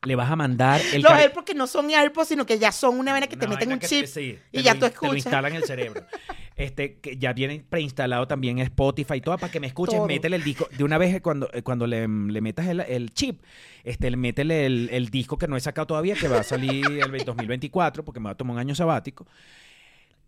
Le 0.05 0.15
vas 0.15 0.29
a 0.31 0.35
mandar 0.35 0.79
el 0.93 1.01
Los 1.01 1.11
AirPods 1.11 1.45
que 1.45 1.53
no 1.53 1.67
son 1.67 1.89
AirPods, 1.89 2.27
sino 2.29 2.45
que 2.45 2.57
ya 2.59 2.71
son 2.71 2.97
una 2.99 3.11
vaina 3.11 3.27
que 3.27 3.35
te 3.35 3.45
Una 3.45 3.55
meten 3.55 3.69
vaina 3.69 3.75
un 3.75 3.79
que- 3.79 3.87
chip 3.87 4.05
sí, 4.05 4.37
y 4.51 4.61
ya 4.61 4.73
lo 4.75 4.79
tú 4.79 4.85
in- 4.85 4.91
Te 4.91 4.97
lo 4.97 5.07
escuchas. 5.07 5.15
instalan 5.17 5.51
en 5.51 5.57
el 5.57 5.63
cerebro. 5.65 6.05
Este, 6.57 6.99
que 6.99 7.17
ya 7.17 7.33
viene 7.33 7.65
preinstalado 7.67 8.27
también 8.29 8.59
Spotify 8.59 9.15
y 9.15 9.19
todo, 9.21 9.37
para 9.37 9.51
que 9.51 9.59
me 9.59 9.67
escuches, 9.67 9.97
Todo. 9.97 10.07
métele 10.07 10.37
el 10.37 10.43
disco. 10.45 10.69
De 10.71 10.85
una 10.85 10.97
vez, 10.97 11.19
cuando, 11.21 11.49
eh, 11.51 11.63
cuando 11.63 11.85
le, 11.85 12.07
le 12.07 12.39
metas 12.39 12.65
el, 12.67 12.79
el 12.79 13.13
chip, 13.13 13.41
este, 13.83 14.09
le 14.09 14.15
métele 14.15 14.65
el, 14.65 14.87
el 14.89 15.09
disco 15.09 15.37
que 15.37 15.49
no 15.49 15.57
he 15.57 15.59
sacado 15.59 15.85
todavía, 15.87 16.15
que 16.15 16.29
va 16.29 16.39
a 16.39 16.43
salir 16.43 16.85
el 16.85 17.25
2024, 17.25 18.05
porque 18.05 18.21
me 18.21 18.27
va 18.27 18.31
a 18.31 18.35
tomar 18.37 18.53
un 18.53 18.59
año 18.61 18.73
sabático. 18.73 19.27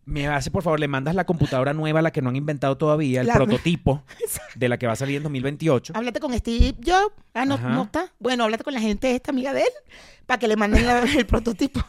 Me 0.09 0.25
hace, 0.29 0.49
por 0.51 0.63
favor, 0.63 0.79
le 0.79 0.87
mandas 0.87 1.15
la 1.15 1.25
computadora 1.25 1.73
nueva, 1.73 2.01
la 2.01 2.11
que 2.11 2.21
no 2.21 2.29
han 2.29 2.37
inventado 2.37 2.77
todavía, 2.77 3.19
el 3.21 3.27
La- 3.27 3.33
prototipo 3.33 4.03
de 4.55 4.69
la 4.69 4.77
que 4.77 4.87
va 4.87 4.93
a 4.93 4.95
salir 4.95 5.17
en 5.17 5.23
2028. 5.23 5.91
Háblate 5.97 6.21
con 6.21 6.33
Steve 6.37 6.75
Jobs. 6.81 7.13
Ah, 7.33 7.45
no, 7.45 7.55
Ajá. 7.55 7.69
no 7.69 7.83
está. 7.83 8.13
Bueno, 8.17 8.45
háblate 8.45 8.63
con 8.63 8.73
la 8.73 8.79
gente 8.79 9.13
esta 9.13 9.31
amiga 9.31 9.51
de 9.51 9.63
él 9.63 9.69
para 10.25 10.39
que 10.39 10.47
le 10.47 10.55
manden 10.55 10.87
la- 10.87 10.99
el 11.17 11.25
prototipo. 11.25 11.83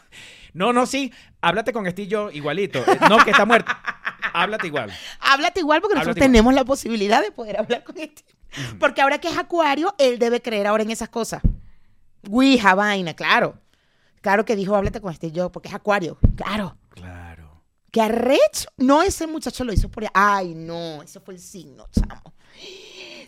No, 0.53 0.73
no, 0.73 0.85
sí, 0.85 1.13
háblate 1.39 1.71
con 1.71 1.89
Steve 1.89 2.09
Jobs 2.13 2.35
igualito. 2.35 2.79
Eh, 2.79 2.99
No, 3.09 3.23
que 3.23 3.31
está 3.31 3.45
muerto. 3.45 3.71
Háblate 4.33 4.67
igual. 4.67 4.91
Háblate 5.21 5.61
igual 5.61 5.79
porque 5.79 5.95
nosotros 5.95 6.17
igual. 6.17 6.29
tenemos 6.29 6.53
la 6.53 6.65
posibilidad 6.65 7.21
de 7.23 7.31
poder 7.31 7.57
hablar 7.57 7.85
con 7.85 7.95
Steve. 7.95 8.15
Porque 8.79 9.01
ahora 9.01 9.19
que 9.19 9.29
es 9.29 9.37
acuario, 9.37 9.95
él 9.97 10.19
debe 10.19 10.41
creer 10.41 10.67
ahora 10.67 10.83
en 10.83 10.91
esas 10.91 11.07
cosas. 11.07 11.41
Ouija, 12.29 12.75
vaina, 12.75 13.13
claro. 13.13 13.55
Claro 14.21 14.43
que 14.43 14.57
dijo, 14.57 14.75
háblate 14.75 14.99
con 14.99 15.13
Steve 15.13 15.31
Jobs 15.39 15.51
porque 15.53 15.69
es 15.69 15.73
acuario. 15.73 16.17
Claro. 16.35 16.75
¿Qué 17.91 18.01
arrecho? 18.01 18.69
No, 18.77 19.01
ese 19.01 19.27
muchacho 19.27 19.63
lo 19.63 19.73
hizo 19.73 19.89
por... 19.89 20.05
Ay, 20.13 20.53
no, 20.53 21.01
ese 21.01 21.19
fue 21.19 21.33
el 21.33 21.39
signo, 21.39 21.87
chamo. 21.91 22.33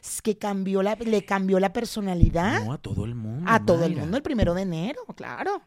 Es 0.01 0.21
que 0.21 0.37
cambió 0.37 0.81
la, 0.83 0.95
le 0.95 1.25
cambió 1.25 1.59
la 1.59 1.73
personalidad 1.73 2.63
No, 2.65 2.73
a 2.73 2.77
todo 2.77 3.05
el 3.05 3.15
mundo. 3.15 3.49
a 3.49 3.63
todo 3.63 3.85
el 3.85 3.95
mundo 3.95 4.17
el 4.17 4.23
primero 4.23 4.53
de 4.53 4.63
enero, 4.63 5.01
claro. 5.15 5.61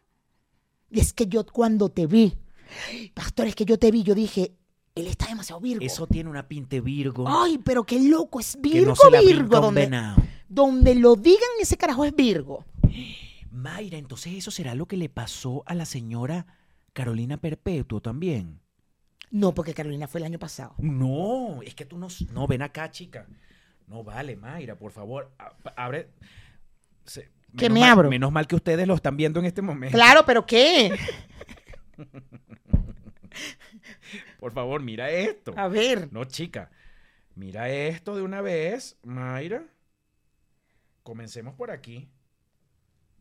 Y 0.89 0.99
es 0.99 1.13
que 1.13 1.27
yo 1.27 1.45
cuando 1.45 1.89
te 1.89 2.05
vi, 2.05 2.37
pastor, 3.13 3.47
es 3.47 3.55
que 3.55 3.65
yo 3.65 3.79
te 3.79 3.91
vi, 3.91 4.03
yo 4.03 4.13
dije, 4.13 4.55
él 4.93 5.07
está 5.07 5.27
demasiado 5.27 5.59
virgo. 5.61 5.85
Eso 5.85 6.07
tiene 6.07 6.29
una 6.29 6.47
pinte 6.47 6.79
Virgo. 6.79 7.25
Ay, 7.27 7.57
pero 7.57 7.83
qué 7.83 7.99
loco, 7.99 8.39
es 8.39 8.57
Virgo, 8.61 8.93
no 9.11 9.21
Virgo. 9.21 9.59
Donde, 9.59 9.89
donde 10.47 10.95
lo 10.95 11.15
digan, 11.15 11.49
ese 11.59 11.75
carajo 11.77 12.05
es 12.05 12.15
Virgo. 12.15 12.65
Mayra, 13.51 13.97
entonces 13.97 14.33
eso 14.33 14.51
será 14.51 14.75
lo 14.75 14.85
que 14.85 14.95
le 14.97 15.09
pasó 15.09 15.63
a 15.65 15.75
la 15.75 15.85
señora 15.85 16.45
Carolina 16.93 17.37
Perpetuo 17.37 18.01
también. 18.01 18.61
No, 19.31 19.53
porque 19.53 19.73
Carolina 19.73 20.07
fue 20.07 20.19
el 20.19 20.25
año 20.25 20.39
pasado. 20.39 20.75
No, 20.77 21.61
es 21.63 21.75
que 21.75 21.85
tú 21.85 21.97
no... 21.97 22.07
No, 22.31 22.47
ven 22.47 22.61
acá, 22.61 22.89
chica. 22.91 23.27
No 23.87 24.03
vale, 24.03 24.35
Mayra, 24.35 24.75
por 24.75 24.91
favor. 24.91 25.31
Abre... 25.75 26.09
se- 27.05 27.29
¿Qué 27.57 27.69
menos 27.69 27.73
me 27.73 27.79
mal- 27.81 27.89
abro? 27.91 28.09
Menos 28.09 28.31
mal 28.31 28.47
que 28.47 28.55
ustedes 28.55 28.87
lo 28.87 28.95
están 28.95 29.15
viendo 29.17 29.39
en 29.39 29.45
este 29.45 29.61
momento. 29.61 29.95
Claro, 29.95 30.25
pero 30.25 30.45
¿qué? 30.45 30.91
Por 34.39 34.51
favor, 34.53 34.81
mira 34.81 35.09
esto. 35.09 35.53
A 35.57 35.67
ver. 35.67 36.11
No, 36.11 36.25
chica. 36.25 36.69
Mira 37.35 37.69
esto 37.69 38.15
de 38.15 38.21
una 38.21 38.41
vez, 38.41 38.97
Mayra. 39.03 39.63
Comencemos 41.03 41.53
por 41.55 41.71
aquí. 41.71 42.07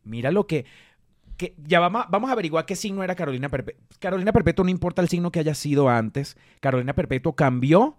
Mira 0.04 0.30
lo 0.30 0.46
que. 0.46 0.66
Que 1.36 1.54
ya 1.66 1.80
vamos, 1.80 2.04
vamos 2.10 2.30
a 2.30 2.32
averiguar 2.34 2.64
qué 2.66 2.76
signo 2.76 3.02
era 3.02 3.14
Carolina 3.14 3.48
Perpetuo. 3.48 3.82
Carolina 3.98 4.32
Perpetuo 4.32 4.64
no 4.64 4.70
importa 4.70 5.02
el 5.02 5.08
signo 5.08 5.30
que 5.32 5.40
haya 5.40 5.54
sido 5.54 5.88
antes. 5.88 6.36
Carolina 6.60 6.92
Perpetuo 6.94 7.34
cambió 7.34 7.96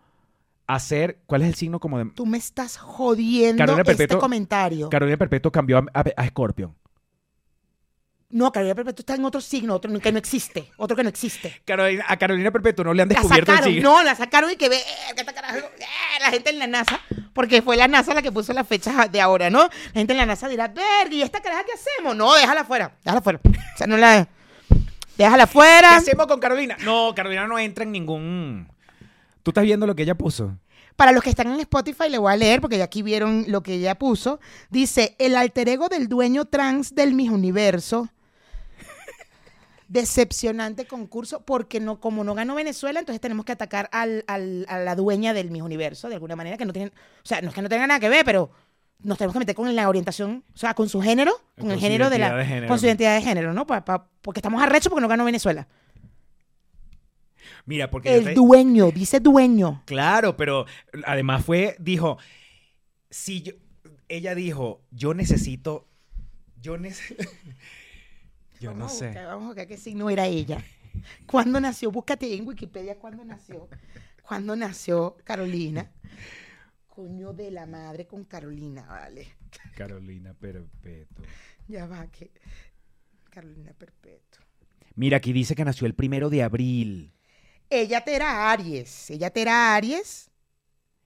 a 0.67 0.79
ser. 0.79 1.19
¿Cuál 1.25 1.41
es 1.43 1.49
el 1.49 1.55
signo 1.55 1.79
como 1.79 1.97
de.? 1.99 2.05
Tú 2.15 2.25
me 2.25 2.37
estás 2.37 2.77
jodiendo 2.77 3.57
Carolina 3.59 3.83
este 3.87 4.07
Perpetuo- 4.07 4.19
comentario. 4.19 4.89
Carolina 4.89 5.17
Perpetuo 5.17 5.51
cambió 5.51 5.77
a, 5.79 5.85
a, 5.93 6.03
a 6.15 6.27
Scorpion. 6.27 6.75
no, 8.29 8.51
Carolina 8.51 8.75
Perpetuo 8.75 9.01
está 9.01 9.15
en 9.15 9.23
otro 9.25 9.39
signo, 9.41 9.75
otro 9.75 9.97
que 9.99 10.11
no 10.11 10.17
existe, 10.17 10.71
otro 10.77 10.95
que 10.97 11.03
no 11.03 11.09
existe. 11.09 11.61
Carolina, 11.65 12.03
a 12.07 12.17
Carolina 12.17 12.51
Perpetuo 12.51 12.83
no 12.83 12.93
le 12.93 13.03
han 13.03 13.09
La 13.09 13.15
descubierto 13.15 13.53
el 13.53 13.63
signo. 13.63 13.89
no, 13.93 14.03
la 14.03 14.15
sacaron 14.15 14.51
y 14.51 14.55
que 14.57 14.67
ve, 14.69 14.77
eh, 14.77 15.23
la 16.19 16.31
gente 16.31 16.49
en 16.49 16.59
la 16.59 16.67
NASA, 16.67 16.99
porque 17.35 17.61
fue 17.61 17.75
la 17.75 17.89
NASA 17.89 18.13
la 18.13 18.21
que 18.21 18.31
puso 18.31 18.53
las 18.53 18.65
fechas 18.65 19.11
de 19.11 19.19
ahora, 19.19 19.49
¿no? 19.49 19.59
La 19.59 19.91
gente 19.93 20.13
en 20.13 20.17
la 20.17 20.25
NASA 20.25 20.47
dirá, 20.47 20.69
verga, 20.69 21.13
¿y 21.13 21.21
esta 21.21 21.41
caraja 21.41 21.65
qué 21.65 21.73
hacemos? 21.73 22.15
No, 22.15 22.33
déjala 22.33 22.63
fuera, 22.63 22.95
déjala 23.03 23.21
fuera. 23.21 23.39
O 23.43 23.77
sea, 23.77 23.85
no 23.85 23.97
la... 23.97 24.27
Déjala 25.17 25.45
¿Qué 25.45 25.51
fuera. 25.51 25.97
hacemos 25.97 26.27
con 26.27 26.39
Carolina? 26.39 26.77
No, 26.85 27.13
Carolina 27.13 27.45
no 27.45 27.59
entra 27.59 27.83
en 27.83 27.91
ningún. 27.91 28.67
¿Tú 29.43 29.51
estás 29.51 29.65
viendo 29.65 29.85
lo 29.85 29.95
que 29.95 30.03
ella 30.03 30.15
puso? 30.15 30.57
Para 30.95 31.11
los 31.11 31.21
que 31.21 31.29
están 31.29 31.51
en 31.51 31.59
Spotify, 31.59 32.09
le 32.09 32.17
voy 32.17 32.31
a 32.31 32.37
leer 32.37 32.61
porque 32.61 32.77
ya 32.77 32.85
aquí 32.85 33.01
vieron 33.01 33.43
lo 33.49 33.61
que 33.63 33.73
ella 33.73 33.95
puso. 33.95 34.39
Dice, 34.69 35.15
el 35.19 35.35
alter 35.35 35.67
ego 35.67 35.89
del 35.89 36.07
dueño 36.07 36.45
trans 36.45 36.95
del 36.95 37.13
Miss 37.13 37.31
Universo. 37.31 38.07
Decepcionante 39.87 40.85
concurso 40.87 41.41
porque 41.45 41.79
no, 41.79 41.99
como 41.99 42.23
no 42.23 42.33
ganó 42.33 42.55
Venezuela, 42.55 42.99
entonces 42.99 43.21
tenemos 43.21 43.45
que 43.45 43.51
atacar 43.51 43.87
al- 43.91 44.23
al- 44.27 44.65
a 44.67 44.79
la 44.79 44.95
dueña 44.95 45.33
del 45.33 45.51
Miss 45.51 45.61
Universo 45.61 46.09
de 46.09 46.15
alguna 46.15 46.35
manera 46.35 46.57
que 46.57 46.65
no 46.65 46.73
tienen, 46.73 46.91
o 47.23 47.25
sea, 47.25 47.41
no 47.41 47.49
es 47.49 47.53
que 47.55 47.61
no 47.61 47.69
tenga 47.69 47.85
nada 47.87 47.99
que 47.99 48.09
ver, 48.09 48.25
pero 48.25 48.49
nos 49.03 49.17
tenemos 49.17 49.33
que 49.33 49.39
meter 49.39 49.53
con 49.55 49.75
la 49.75 49.87
orientación, 49.87 50.43
o 50.53 50.57
sea, 50.57 50.73
con 50.73 50.89
su 50.89 51.01
género, 51.01 51.33
con, 51.55 51.65
Con 51.65 51.71
el 51.71 51.79
género 51.79 52.09
de 52.09 52.17
la, 52.17 52.35
de 52.35 52.45
género. 52.45 52.67
con 52.67 52.79
su 52.79 52.87
identidad 52.87 53.15
de 53.15 53.21
género, 53.21 53.53
¿no? 53.53 53.67
Pa- 53.67 53.85
pa- 53.85 54.07
porque 54.21 54.39
estamos 54.39 54.61
arrechos 54.63 54.89
porque 54.89 55.01
no 55.01 55.07
ganó 55.07 55.23
Venezuela. 55.25 55.67
Mira, 57.65 57.89
porque 57.91 58.15
El 58.15 58.23
te- 58.25 58.33
dueño, 58.33 58.91
dice 58.91 59.19
dueño. 59.19 59.83
Claro, 59.85 60.35
pero 60.37 60.65
además 61.05 61.43
fue, 61.45 61.75
dijo, 61.79 62.17
si 63.09 63.41
yo, 63.41 63.53
ella 64.07 64.35
dijo, 64.35 64.81
yo 64.91 65.13
necesito, 65.13 65.87
yo 66.61 66.77
necesito, 66.77 67.23
yo 68.65 68.73
no 68.73 68.79
Vamos 68.85 68.93
a 68.93 68.99
sé. 68.99 69.05
buscar- 69.07 69.25
vamos 69.27 69.43
a 69.43 69.47
buscar 69.47 69.67
qué 69.67 69.77
signo 69.77 70.09
era 70.09 70.25
ella. 70.27 70.63
¿Cuándo 71.27 71.59
nació? 71.59 71.91
Búscate 71.91 72.33
en 72.33 72.47
Wikipedia 72.47 72.95
cuándo 72.97 73.23
nació. 73.23 73.67
¿Cuándo 74.27 74.55
nació 74.55 75.17
Carolina? 75.23 75.91
Coño 76.87 77.33
de 77.33 77.51
la 77.51 77.65
madre 77.65 78.07
con 78.07 78.23
Carolina, 78.23 78.85
vale. 78.87 79.27
Carolina 79.75 80.33
Perpetuo. 80.33 81.25
Ya 81.67 81.85
va, 81.87 82.07
que. 82.07 82.31
Carolina 83.29 83.73
Perpetuo. 83.73 84.41
Mira, 84.95 85.17
aquí 85.17 85.33
dice 85.33 85.55
que 85.55 85.65
nació 85.65 85.87
el 85.87 85.93
primero 85.93 86.29
de 86.29 86.41
abril. 86.43 87.13
Ella 87.69 88.01
te 88.03 88.15
era 88.15 88.51
Aries. 88.51 89.09
Ella 89.09 89.29
te 89.29 89.41
era 89.41 89.75
Aries. 89.75 90.31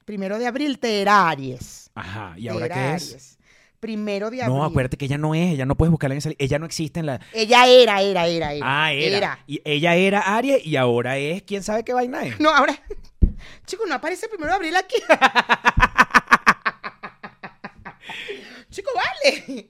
Primero 0.06 0.38
de 0.38 0.46
abril 0.48 0.78
te 0.80 1.02
era 1.02 1.28
Aries. 1.30 1.90
Ajá, 1.96 2.36
¿y 2.38 2.48
ahora 2.48 2.70
qué 2.70 2.94
es? 2.96 3.10
Aries. 3.14 3.39
Primero 3.80 4.30
de 4.30 4.42
abril. 4.42 4.58
No, 4.58 4.64
acuérdate 4.66 4.98
que 4.98 5.06
ella 5.06 5.18
no 5.18 5.34
es, 5.36 5.54
ella 5.54 5.66
no 5.66 5.76
puedes 5.76 5.90
buscarla 5.92 6.14
en 6.16 6.18
esa 6.18 6.32
ella 6.38 6.60
no 6.60 6.66
existe 6.66 7.00
en 7.00 7.06
la... 7.06 7.22
Ella 7.34 7.66
era, 7.68 8.02
era, 8.02 8.28
era, 8.28 8.52
era. 8.54 8.66
Ah, 8.86 8.92
era. 8.92 9.40
Y 9.48 9.62
ella 9.64 9.96
era 9.96 10.20
Aries 10.36 10.66
y 10.66 10.76
ahora 10.76 11.18
es, 11.18 11.44
¿quién 11.44 11.64
sabe 11.64 11.84
qué 11.86 11.94
vaina 11.94 12.24
es? 12.26 12.40
No, 12.40 12.50
ahora. 12.50 12.78
Chico, 13.66 13.86
no 13.88 13.96
aparece 13.96 14.28
primero 14.28 14.50
de 14.52 14.56
abril 14.58 14.76
aquí. 14.76 14.96
Chico, 18.70 18.90
vale. 18.96 19.70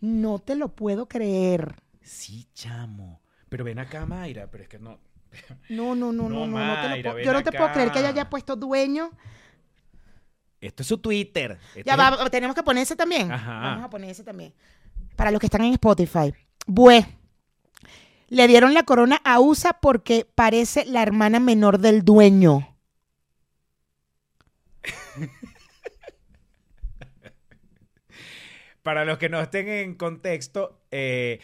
No 0.00 0.38
te 0.38 0.54
lo 0.56 0.68
puedo 0.74 1.06
creer. 1.08 1.74
Sí, 2.02 2.46
chamo. 2.54 3.20
Pero 3.48 3.64
ven 3.64 3.78
acá, 3.78 4.06
Mayra, 4.06 4.48
pero 4.50 4.62
es 4.64 4.68
que 4.68 4.78
no... 4.78 4.98
No, 5.68 5.94
no, 5.94 6.10
no, 6.12 6.28
No, 6.28 6.46
no, 6.46 6.58
no. 6.58 6.66
no 6.66 6.80
te 6.82 7.02
lo 7.02 7.12
puedo- 7.12 7.24
yo 7.24 7.32
no 7.32 7.42
te 7.42 7.52
puedo 7.52 7.72
creer 7.72 7.92
que 7.92 7.98
ella 8.00 8.08
haya 8.08 8.30
puesto 8.30 8.56
dueño. 8.56 9.10
Esto 10.60 10.82
es 10.82 10.86
su 10.88 10.98
Twitter. 10.98 11.58
Ya 11.84 11.94
es 11.94 11.98
va, 11.98 12.28
tenemos 12.30 12.54
que 12.56 12.62
poner 12.62 12.82
ese 12.82 12.96
también. 12.96 13.30
Ajá. 13.30 13.60
Vamos 13.60 13.84
a 13.84 13.90
poner 13.90 14.10
ese 14.10 14.24
también. 14.24 14.52
Para 15.16 15.30
los 15.30 15.40
que 15.40 15.46
están 15.46 15.62
en 15.62 15.72
Spotify. 15.74 16.32
Bue. 16.66 17.06
Le 18.28 18.46
dieron 18.48 18.74
la 18.74 18.82
corona 18.82 19.20
a 19.24 19.40
USA 19.40 19.72
porque 19.80 20.26
parece 20.34 20.84
la 20.84 21.02
hermana 21.02 21.40
menor 21.40 21.78
del 21.78 22.04
dueño. 22.04 22.76
Para 28.82 29.04
los 29.04 29.18
que 29.18 29.28
no 29.28 29.40
estén 29.40 29.68
en 29.68 29.94
contexto, 29.96 30.80
eh, 30.90 31.40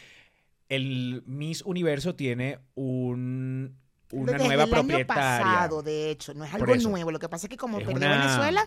el 0.69 1.23
Miss 1.27 1.63
Universo 1.63 2.15
tiene 2.15 2.59
un, 2.75 3.77
una 4.13 4.33
Desde 4.33 4.47
nueva 4.47 4.65
el 4.65 4.73
año 4.75 4.87
propietaria. 4.87 5.07
pasado, 5.45 5.83
de 5.83 6.11
hecho, 6.11 6.33
no 6.35 6.45
es 6.45 6.55
algo 6.55 6.75
nuevo. 6.77 7.11
Lo 7.11 7.19
que 7.19 7.29
pasa 7.29 7.47
es 7.47 7.51
que 7.51 7.57
como 7.57 7.79
perdió 7.79 7.97
una- 7.97 8.19
Venezuela, 8.19 8.67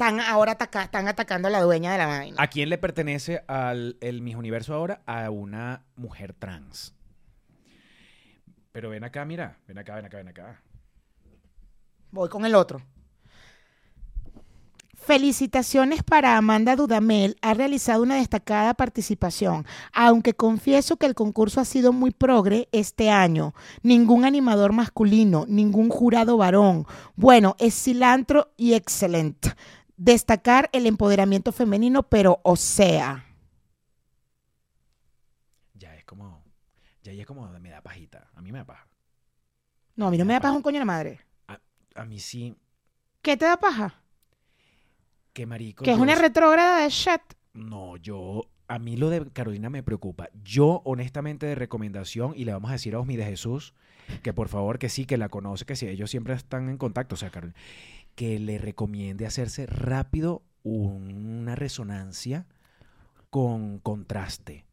están 0.00 0.18
ahora 0.20 0.52
ataca- 0.52 0.84
están 0.84 1.08
atacando 1.08 1.48
a 1.48 1.50
la 1.50 1.60
dueña 1.60 1.92
de 1.92 1.98
la 1.98 2.06
vaina. 2.06 2.36
¿A 2.42 2.46
quién 2.48 2.70
le 2.70 2.78
pertenece 2.78 3.42
al 3.46 3.98
el 4.00 4.22
Miss 4.22 4.34
Universo 4.34 4.72
ahora? 4.74 5.02
A 5.04 5.28
una 5.28 5.84
mujer 5.96 6.32
trans. 6.32 6.94
Pero 8.72 8.88
ven 8.88 9.04
acá, 9.04 9.26
mira. 9.26 9.58
Ven 9.68 9.76
acá, 9.76 9.96
ven 9.96 10.06
acá, 10.06 10.16
ven 10.16 10.28
acá. 10.28 10.62
Voy 12.12 12.30
con 12.30 12.46
el 12.46 12.54
otro. 12.54 12.80
Felicitaciones 14.94 16.02
para 16.02 16.36
Amanda 16.36 16.76
Dudamel. 16.76 17.36
Ha 17.42 17.52
realizado 17.52 18.02
una 18.02 18.16
destacada 18.16 18.74
participación, 18.74 19.66
aunque 19.92 20.34
confieso 20.34 20.96
que 20.96 21.06
el 21.06 21.14
concurso 21.14 21.60
ha 21.60 21.64
sido 21.64 21.92
muy 21.92 22.10
progre 22.10 22.68
este 22.72 23.10
año. 23.10 23.54
Ningún 23.82 24.24
animador 24.24 24.72
masculino, 24.72 25.44
ningún 25.48 25.88
jurado 25.90 26.36
varón. 26.36 26.86
Bueno, 27.16 27.56
es 27.58 27.74
cilantro 27.74 28.52
y 28.56 28.74
excelente. 28.74 29.50
Destacar 30.02 30.70
el 30.72 30.86
empoderamiento 30.86 31.52
femenino, 31.52 32.02
pero 32.02 32.40
o 32.42 32.56
sea. 32.56 33.26
Ya 35.74 35.94
es 35.94 36.06
como. 36.06 36.42
Ya 37.02 37.12
es 37.12 37.26
como 37.26 37.46
me 37.60 37.68
da 37.68 37.82
pajita. 37.82 38.30
A 38.34 38.40
mí 38.40 38.50
me 38.50 38.60
da 38.60 38.64
paja. 38.64 38.88
No, 39.96 40.06
a 40.06 40.10
mí 40.10 40.16
no 40.16 40.24
me 40.24 40.32
da 40.32 40.40
paja 40.40 40.56
un 40.56 40.62
coño 40.62 40.76
de 40.76 40.78
la 40.78 40.84
madre. 40.86 41.20
A 41.94 42.06
mí 42.06 42.18
sí. 42.18 42.56
¿Qué 43.20 43.36
te 43.36 43.44
da 43.44 43.58
paja? 43.58 44.02
Qué 45.34 45.44
marico. 45.44 45.84
Que 45.84 45.92
es 45.92 45.98
una 45.98 46.14
retrógrada 46.14 46.78
de 46.82 46.88
shit. 46.88 47.20
No, 47.52 47.98
yo. 47.98 48.48
A 48.68 48.78
mí 48.78 48.96
lo 48.96 49.10
de 49.10 49.30
Carolina 49.32 49.68
me 49.68 49.82
preocupa. 49.82 50.30
Yo, 50.42 50.80
honestamente, 50.86 51.44
de 51.44 51.56
recomendación, 51.56 52.32
y 52.34 52.46
le 52.46 52.54
vamos 52.54 52.70
a 52.70 52.74
decir 52.74 52.94
a 52.94 53.00
Osmi 53.00 53.16
de 53.16 53.26
Jesús, 53.26 53.74
que 54.22 54.32
por 54.32 54.48
favor, 54.48 54.78
que 54.78 54.88
sí, 54.88 55.04
que 55.04 55.18
la 55.18 55.28
conoce, 55.28 55.66
que 55.66 55.76
sí, 55.76 55.88
ellos 55.88 56.10
siempre 56.10 56.32
están 56.32 56.70
en 56.70 56.78
contacto, 56.78 57.16
o 57.16 57.18
sea, 57.18 57.30
Carolina, 57.30 57.58
que 58.20 58.38
le 58.38 58.58
recomiende 58.58 59.24
hacerse 59.24 59.64
rápido 59.64 60.42
una 60.62 61.54
resonancia 61.54 62.44
con 63.30 63.78
contraste. 63.78 64.66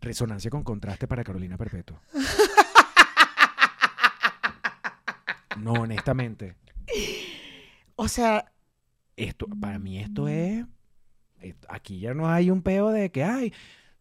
Resonancia 0.00 0.52
con 0.52 0.62
contraste 0.62 1.08
para 1.08 1.24
Carolina 1.24 1.56
Perpetua. 1.58 2.00
No, 5.56 5.72
honestamente. 5.72 6.56
O 7.96 8.06
sea, 8.08 8.52
Esto, 9.16 9.46
para 9.60 9.78
mí 9.80 9.98
esto 9.98 10.28
es. 10.28 10.64
esto- 11.40 11.66
aquí 11.70 11.98
ya 12.00 12.12
no 12.14 12.28
hay 12.28 12.50
un 12.50 12.60
peo 12.62 12.90
de 12.90 13.10
que, 13.10 13.22
ay, 13.24 13.52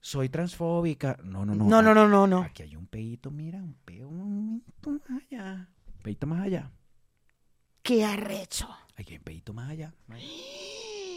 soy 0.01 0.29
transfóbica. 0.29 1.17
No, 1.23 1.45
no, 1.45 1.55
no. 1.55 1.65
no, 1.65 1.81
no, 1.81 1.93
no, 1.95 2.07
no, 2.07 2.27
no. 2.27 2.41
Aquí 2.41 2.61
hay 2.63 2.75
un 2.75 2.85
peito, 2.87 3.31
mira, 3.31 3.59
un 3.63 3.75
peo 3.85 4.09
un 4.09 4.63
allá. 5.09 5.69
Un 6.03 6.11
peito 6.11 6.27
más 6.27 6.41
allá. 6.45 6.69
Qué 7.81 8.03
arrecho. 8.03 8.67
Aquí 8.97 9.13
hay 9.13 9.17
un 9.19 9.23
peito 9.23 9.53
más 9.53 9.69
allá. 9.71 9.93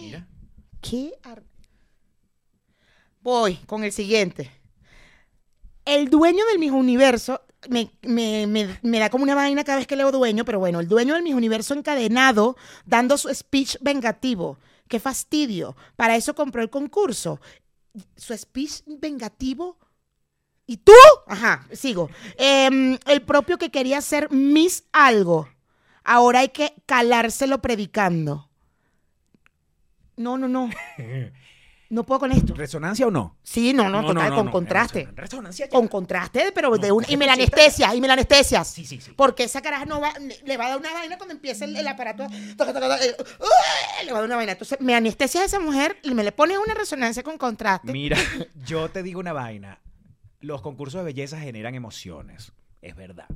Mira. 0.01 0.29
¿Qué? 0.81 1.13
ar- 1.25 1.43
Voy 3.21 3.57
con 3.67 3.83
el 3.83 3.91
siguiente. 3.91 4.49
El 5.85 6.09
dueño 6.09 6.45
del 6.47 6.61
Miss 6.61 6.71
Universo 6.71 7.41
me, 7.69 7.91
me- 8.03 8.47
me- 8.47 8.79
me 8.81 8.99
da 9.01 9.11
como 9.11 9.25
una 9.25 9.35
vaina 9.35 9.65
cada 9.65 9.79
vez 9.79 9.89
que 9.89 9.97
leo 9.97 10.13
dueño, 10.13 10.45
pero 10.45 10.61
bueno, 10.61 10.79
el 10.79 10.87
dueño 10.87 11.15
del 11.15 11.25
Miss 11.25 11.35
Universo 11.35 11.75
encadenado 11.75 12.57
dando 12.85 13.19
su 13.19 13.29
speech 13.35 13.79
vengativo. 13.81 14.59
Qué 14.87 15.01
fastidio. 15.01 15.75
Para 15.97 16.15
eso 16.15 16.37
compró 16.37 16.63
el 16.63 16.71
concurso. 16.71 17.41
Su 18.17 18.37
speech 18.37 18.83
vengativo. 18.87 19.79
¿Y 20.67 20.79
tú? 20.79 20.93
Ajá, 21.27 21.67
sigo. 21.73 22.11
Em, 22.39 22.99
el 23.07 23.23
propio 23.23 23.57
que 23.59 23.71
quería 23.71 24.01
ser 24.01 24.31
Miss 24.33 24.85
algo. 24.93 25.49
Ahora 26.03 26.41
hay 26.41 26.49
que 26.49 26.75
calárselo 26.87 27.61
predicando. 27.63 28.49
No, 30.17 30.37
no, 30.39 30.49
no. 30.49 30.71
No 31.89 32.03
puedo 32.05 32.19
con 32.19 32.33
esto. 32.33 32.53
¿Resonancia 32.55 33.07
o 33.07 33.13
no? 33.13 33.37
Sí, 33.45 33.73
no, 33.73 33.89
no, 33.89 34.05
total, 34.05 34.35
con 34.35 34.47
no, 34.47 34.51
contraste. 34.51 35.07
reson- 35.07 35.15
Resonancia 35.15 35.67
ya. 35.67 35.71
Con 35.71 35.87
contraste, 35.87 36.51
pero 36.53 36.77
de 36.79 36.91
un. 36.91 37.05
Y 37.07 37.17
me 37.17 37.27
la 37.27 37.35
contraste. 37.37 37.61
anestesia, 37.63 37.95
y 37.95 38.01
me 38.01 38.09
la 38.09 38.15
anestesias. 38.15 38.67
Sí, 38.67 38.85
sí, 38.85 39.01
sí. 39.01 39.13
Porque 39.15 39.45
esa 39.45 39.63
caraja 39.63 39.85
no 39.85 40.01
va, 40.01 40.13
le 40.45 40.57
va 40.57 40.67
a 40.67 40.69
dar 40.71 40.79
una 40.79 40.93
vaina 40.93 41.17
cuando 41.17 41.35
empiece 41.37 41.65
el, 41.65 41.77
el 41.77 41.87
aparato. 41.87 42.27
toca, 42.57 42.73
toca, 42.75 42.81
toca, 42.81 43.05
eh, 43.05 43.15
¡uh! 43.21 44.05
le 44.05 44.11
va 44.11 44.19
a 44.19 44.21
dar 44.21 44.27
una 44.27 44.35
vaina. 44.35 44.51
Entonces, 44.53 44.81
me 44.81 44.97
anestesias 44.97 45.43
a 45.45 45.47
esa 45.47 45.61
mujer 45.61 45.97
y 46.03 46.13
me 46.15 46.25
le 46.25 46.33
pones 46.33 46.59
una 46.59 46.75
resonancia 46.75 47.23
con 47.23 47.39
contraste. 47.39 47.93
Mira, 47.93 48.19
yo 48.67 48.89
te 48.91 49.05
digo 49.05 49.21
una 49.21 49.33
vaina. 49.33 49.79
Los 50.41 50.63
concursos 50.63 51.01
de 51.01 51.05
belleza 51.05 51.41
generan 51.41 51.75
emociones. 51.75 52.53
Es 52.83 52.95
verdad. 52.97 53.29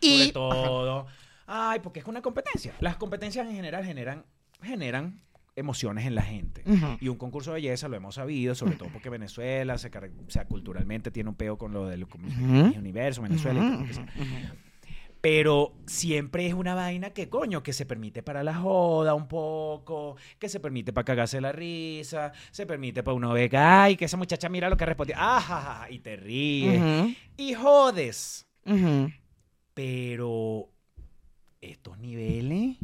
y 0.00 0.18
Sobre 0.18 0.32
todo. 0.32 1.06
Ay, 1.46 1.80
porque 1.80 2.00
es 2.00 2.06
una 2.06 2.22
competencia. 2.22 2.74
Las 2.80 2.96
competencias 2.96 3.46
en 3.46 3.54
general 3.54 3.84
generan, 3.84 4.24
generan 4.62 5.20
emociones 5.56 6.06
en 6.06 6.14
la 6.14 6.22
gente. 6.22 6.62
Y 7.00 7.08
un 7.08 7.16
concurso 7.16 7.50
de 7.50 7.60
belleza 7.60 7.88
lo 7.88 7.96
hemos 7.96 8.14
sabido, 8.14 8.54
sobre 8.54 8.76
todo 8.76 8.88
porque 8.92 9.10
Venezuela, 9.10 9.76
se, 9.78 9.88
o 9.88 10.30
sea, 10.30 10.46
culturalmente 10.46 11.10
tiene 11.10 11.28
un 11.28 11.34
peo 11.34 11.58
con 11.58 11.72
lo 11.72 11.86
del 11.86 12.06
con 12.08 12.24
universo, 12.24 13.22
Venezuela 13.22 13.60
y 13.60 13.70
todo 13.70 13.80
lo 13.80 13.86
que 13.86 13.94
sea. 13.94 14.06
Pero 15.20 15.74
siempre 15.86 16.46
es 16.46 16.54
una 16.54 16.74
vaina 16.74 17.10
que, 17.10 17.28
coño, 17.28 17.62
que 17.62 17.74
se 17.74 17.84
permite 17.84 18.22
para 18.22 18.42
la 18.42 18.54
joda 18.54 19.12
un 19.14 19.28
poco, 19.28 20.16
que 20.38 20.48
se 20.48 20.60
permite 20.60 20.94
para 20.94 21.04
cagarse 21.04 21.40
la 21.42 21.52
risa, 21.52 22.32
se 22.50 22.64
permite 22.64 23.02
para 23.02 23.14
uno 23.16 23.32
ver, 23.34 23.54
ay, 23.54 23.96
que 23.96 24.06
esa 24.06 24.16
muchacha 24.16 24.48
mira 24.48 24.70
lo 24.70 24.78
que 24.78 24.86
respondió, 24.86 25.16
ah, 25.18 25.86
y 25.90 25.98
te 25.98 26.16
ríes. 26.16 27.14
Y 27.36 27.52
jodes. 27.54 28.46
Pero 29.74 30.70
estos 31.60 31.98
niveles. 31.98 32.76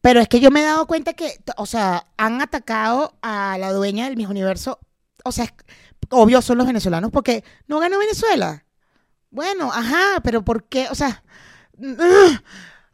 Pero 0.00 0.20
es 0.20 0.28
que 0.28 0.40
yo 0.40 0.50
me 0.50 0.60
he 0.60 0.64
dado 0.64 0.86
cuenta 0.86 1.12
que, 1.14 1.32
o 1.56 1.66
sea, 1.66 2.06
han 2.16 2.40
atacado 2.40 3.18
a 3.22 3.58
la 3.58 3.72
dueña 3.72 4.06
del 4.06 4.16
Miss 4.16 4.28
Universo. 4.28 4.78
O 5.24 5.32
sea, 5.32 5.44
es- 5.44 5.54
obvio 6.10 6.40
son 6.42 6.58
los 6.58 6.66
venezolanos 6.66 7.10
porque 7.10 7.44
no 7.66 7.78
ganó 7.80 7.98
Venezuela. 7.98 8.64
Bueno, 9.32 9.72
ajá, 9.72 10.20
pero 10.22 10.44
¿por 10.44 10.64
qué? 10.68 10.88
O 10.90 10.94
sea, 10.94 11.24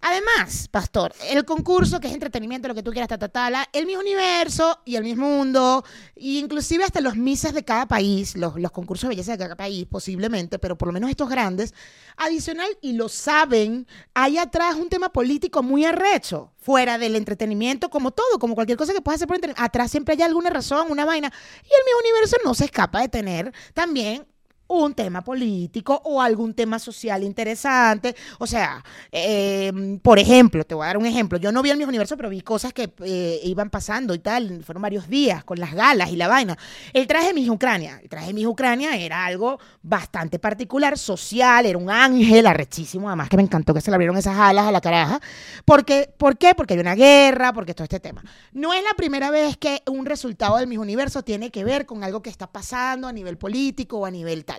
Además, 0.00 0.68
pastor, 0.70 1.12
el 1.28 1.44
concurso 1.44 1.98
que 1.98 2.06
es 2.06 2.14
entretenimiento, 2.14 2.68
lo 2.68 2.74
que 2.74 2.84
tú 2.84 2.92
quieras, 2.92 3.08
ta, 3.08 3.18
ta, 3.18 3.28
ta, 3.28 3.50
la- 3.50 3.68
el 3.72 3.84
mismo 3.84 4.00
universo 4.00 4.80
y 4.84 4.94
el 4.94 5.02
mismo 5.02 5.28
mundo, 5.28 5.84
e 6.14 6.38
inclusive 6.38 6.84
hasta 6.84 7.00
los 7.00 7.16
mises 7.16 7.52
de 7.52 7.64
cada 7.64 7.86
país, 7.86 8.36
los, 8.36 8.54
los 8.60 8.70
concursos 8.70 9.08
de 9.08 9.16
belleza 9.16 9.32
de 9.32 9.38
cada 9.38 9.56
país, 9.56 9.86
posiblemente, 9.90 10.60
pero 10.60 10.78
por 10.78 10.86
lo 10.88 10.92
menos 10.92 11.10
estos 11.10 11.28
grandes, 11.28 11.74
adicional, 12.16 12.68
y 12.80 12.92
lo 12.92 13.08
saben, 13.08 13.88
hay 14.14 14.38
atrás 14.38 14.76
un 14.76 14.88
tema 14.88 15.10
político 15.12 15.64
muy 15.64 15.84
arrecho, 15.84 16.52
fuera 16.60 16.96
del 16.96 17.16
entretenimiento, 17.16 17.90
como 17.90 18.12
todo, 18.12 18.38
como 18.38 18.54
cualquier 18.54 18.78
cosa 18.78 18.92
que 18.92 19.00
puedas 19.02 19.18
hacer 19.18 19.26
por 19.26 19.36
entretenimiento, 19.36 19.64
atrás 19.66 19.90
siempre 19.90 20.14
hay 20.14 20.22
alguna 20.22 20.50
razón, 20.50 20.86
una 20.90 21.04
vaina, 21.04 21.32
y 21.64 21.66
el 21.74 21.84
mismo 21.84 22.00
universo 22.08 22.36
no 22.44 22.54
se 22.54 22.66
escapa 22.66 23.00
de 23.00 23.08
tener 23.08 23.52
también 23.74 24.26
un 24.68 24.94
tema 24.94 25.22
político 25.22 26.00
o 26.04 26.20
algún 26.20 26.54
tema 26.54 26.78
social 26.78 27.22
interesante. 27.24 28.14
O 28.38 28.46
sea, 28.46 28.84
eh, 29.10 29.98
por 30.02 30.18
ejemplo, 30.18 30.64
te 30.64 30.74
voy 30.74 30.84
a 30.84 30.88
dar 30.88 30.98
un 30.98 31.06
ejemplo. 31.06 31.38
Yo 31.38 31.50
no 31.50 31.62
vi 31.62 31.70
el 31.70 31.78
mismo 31.78 31.88
universo, 31.88 32.16
pero 32.16 32.28
vi 32.28 32.42
cosas 32.42 32.72
que 32.72 32.92
eh, 33.04 33.40
iban 33.44 33.70
pasando 33.70 34.14
y 34.14 34.18
tal. 34.18 34.62
Fueron 34.62 34.82
varios 34.82 35.08
días 35.08 35.42
con 35.44 35.58
las 35.58 35.72
galas 35.72 36.10
y 36.10 36.16
la 36.16 36.28
vaina. 36.28 36.56
El 36.92 37.06
traje 37.06 37.28
de 37.28 37.34
Miss 37.34 37.48
Ucrania. 37.48 37.98
El 38.02 38.08
traje 38.08 38.28
de 38.28 38.34
Miss 38.34 38.46
Ucrania 38.46 38.96
era 38.96 39.24
algo 39.24 39.58
bastante 39.82 40.38
particular, 40.38 40.98
social, 40.98 41.64
era 41.64 41.78
un 41.78 41.90
ángel 41.90 42.46
arrechísimo. 42.46 43.08
Además, 43.08 43.28
que 43.28 43.36
me 43.36 43.42
encantó 43.42 43.72
que 43.72 43.80
se 43.80 43.90
le 43.90 43.94
abrieron 43.94 44.16
esas 44.16 44.36
alas 44.36 44.66
a 44.66 44.72
la 44.72 44.80
caraja. 44.80 45.20
Porque, 45.64 46.12
¿Por 46.16 46.36
qué? 46.36 46.54
Porque 46.54 46.74
hay 46.74 46.80
una 46.80 46.94
guerra, 46.94 47.52
porque 47.52 47.74
todo 47.74 47.84
este 47.84 48.00
tema. 48.00 48.22
No 48.52 48.74
es 48.74 48.82
la 48.82 48.94
primera 48.96 49.30
vez 49.30 49.56
que 49.56 49.82
un 49.86 50.04
resultado 50.04 50.56
del 50.58 50.66
Miss 50.66 50.78
Universo 50.78 51.22
tiene 51.22 51.50
que 51.50 51.64
ver 51.64 51.86
con 51.86 52.04
algo 52.04 52.22
que 52.22 52.30
está 52.30 52.46
pasando 52.46 53.08
a 53.08 53.12
nivel 53.12 53.38
político 53.38 53.98
o 53.98 54.06
a 54.06 54.10
nivel 54.10 54.44
tal. 54.44 54.57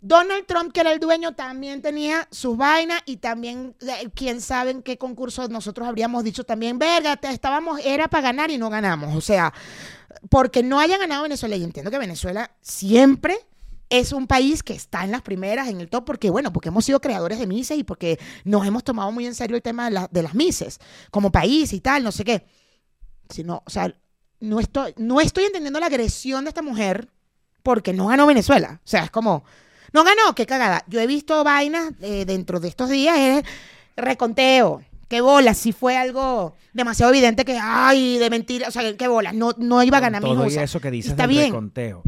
Donald 0.00 0.46
Trump, 0.46 0.72
que 0.72 0.80
era 0.80 0.92
el 0.92 1.00
dueño, 1.00 1.34
también 1.34 1.82
tenía 1.82 2.28
sus 2.30 2.56
vainas 2.56 3.02
y 3.04 3.16
también, 3.16 3.74
eh, 3.80 4.08
quién 4.14 4.40
sabe 4.40 4.70
en 4.70 4.82
qué 4.82 4.96
concurso 4.96 5.48
nosotros 5.48 5.88
habríamos 5.88 6.22
dicho 6.22 6.44
también, 6.44 6.78
verga, 6.78 7.18
estábamos, 7.22 7.80
era 7.84 8.08
para 8.08 8.22
ganar 8.22 8.50
y 8.50 8.58
no 8.58 8.70
ganamos. 8.70 9.16
O 9.16 9.20
sea, 9.20 9.52
porque 10.30 10.62
no 10.62 10.78
haya 10.78 10.98
ganado 10.98 11.24
Venezuela, 11.24 11.56
y 11.56 11.64
entiendo 11.64 11.90
que 11.90 11.98
Venezuela 11.98 12.52
siempre 12.60 13.36
es 13.90 14.12
un 14.12 14.26
país 14.26 14.62
que 14.62 14.74
está 14.74 15.02
en 15.02 15.10
las 15.10 15.22
primeras, 15.22 15.68
en 15.68 15.80
el 15.80 15.88
top, 15.88 16.04
porque 16.04 16.30
bueno, 16.30 16.52
porque 16.52 16.68
hemos 16.68 16.84
sido 16.84 17.00
creadores 17.00 17.38
de 17.38 17.46
Mises 17.46 17.78
y 17.78 17.84
porque 17.84 18.20
nos 18.44 18.66
hemos 18.66 18.84
tomado 18.84 19.10
muy 19.10 19.26
en 19.26 19.34
serio 19.34 19.56
el 19.56 19.62
tema 19.62 19.90
de 19.90 20.22
las 20.22 20.34
Mises, 20.34 20.78
como 21.10 21.32
país 21.32 21.72
y 21.72 21.80
tal, 21.80 22.04
no 22.04 22.12
sé 22.12 22.24
qué. 22.24 22.46
Sino, 23.30 23.62
o 23.66 23.70
sea, 23.70 23.92
no 24.40 24.60
estoy, 24.60 24.94
no 24.96 25.20
estoy 25.20 25.44
entendiendo 25.44 25.80
la 25.80 25.86
agresión 25.86 26.44
de 26.44 26.50
esta 26.50 26.62
mujer 26.62 27.10
porque 27.68 27.92
no 27.92 28.06
ganó 28.06 28.26
Venezuela. 28.26 28.80
O 28.82 28.88
sea, 28.88 29.04
es 29.04 29.10
como, 29.10 29.44
no 29.92 30.02
ganó, 30.02 30.34
qué 30.34 30.46
cagada. 30.46 30.84
Yo 30.86 31.00
he 31.00 31.06
visto 31.06 31.44
vainas 31.44 31.92
eh, 32.00 32.24
dentro 32.24 32.60
de 32.60 32.68
estos 32.68 32.88
días, 32.88 33.18
es 33.18 33.44
reconteo. 33.94 34.80
Qué 35.06 35.20
bolas, 35.20 35.58
si 35.58 35.72
fue 35.72 35.94
algo 35.98 36.54
demasiado 36.72 37.12
evidente 37.12 37.44
que, 37.44 37.58
ay, 37.60 38.16
de 38.16 38.30
mentira, 38.30 38.68
o 38.68 38.70
sea, 38.70 38.96
qué 38.96 39.06
bolas, 39.06 39.34
no, 39.34 39.50
no 39.58 39.82
iba 39.82 39.98
a 39.98 40.00
ganar 40.00 40.22
mi 40.22 40.30
todo 40.30 40.46
y 40.48 40.54
eso 40.54 40.80
que 40.80 40.90
dices 40.90 41.10
Está 41.10 41.26
del 41.26 41.36
bien. 41.36 41.46
reconteo 41.48 42.02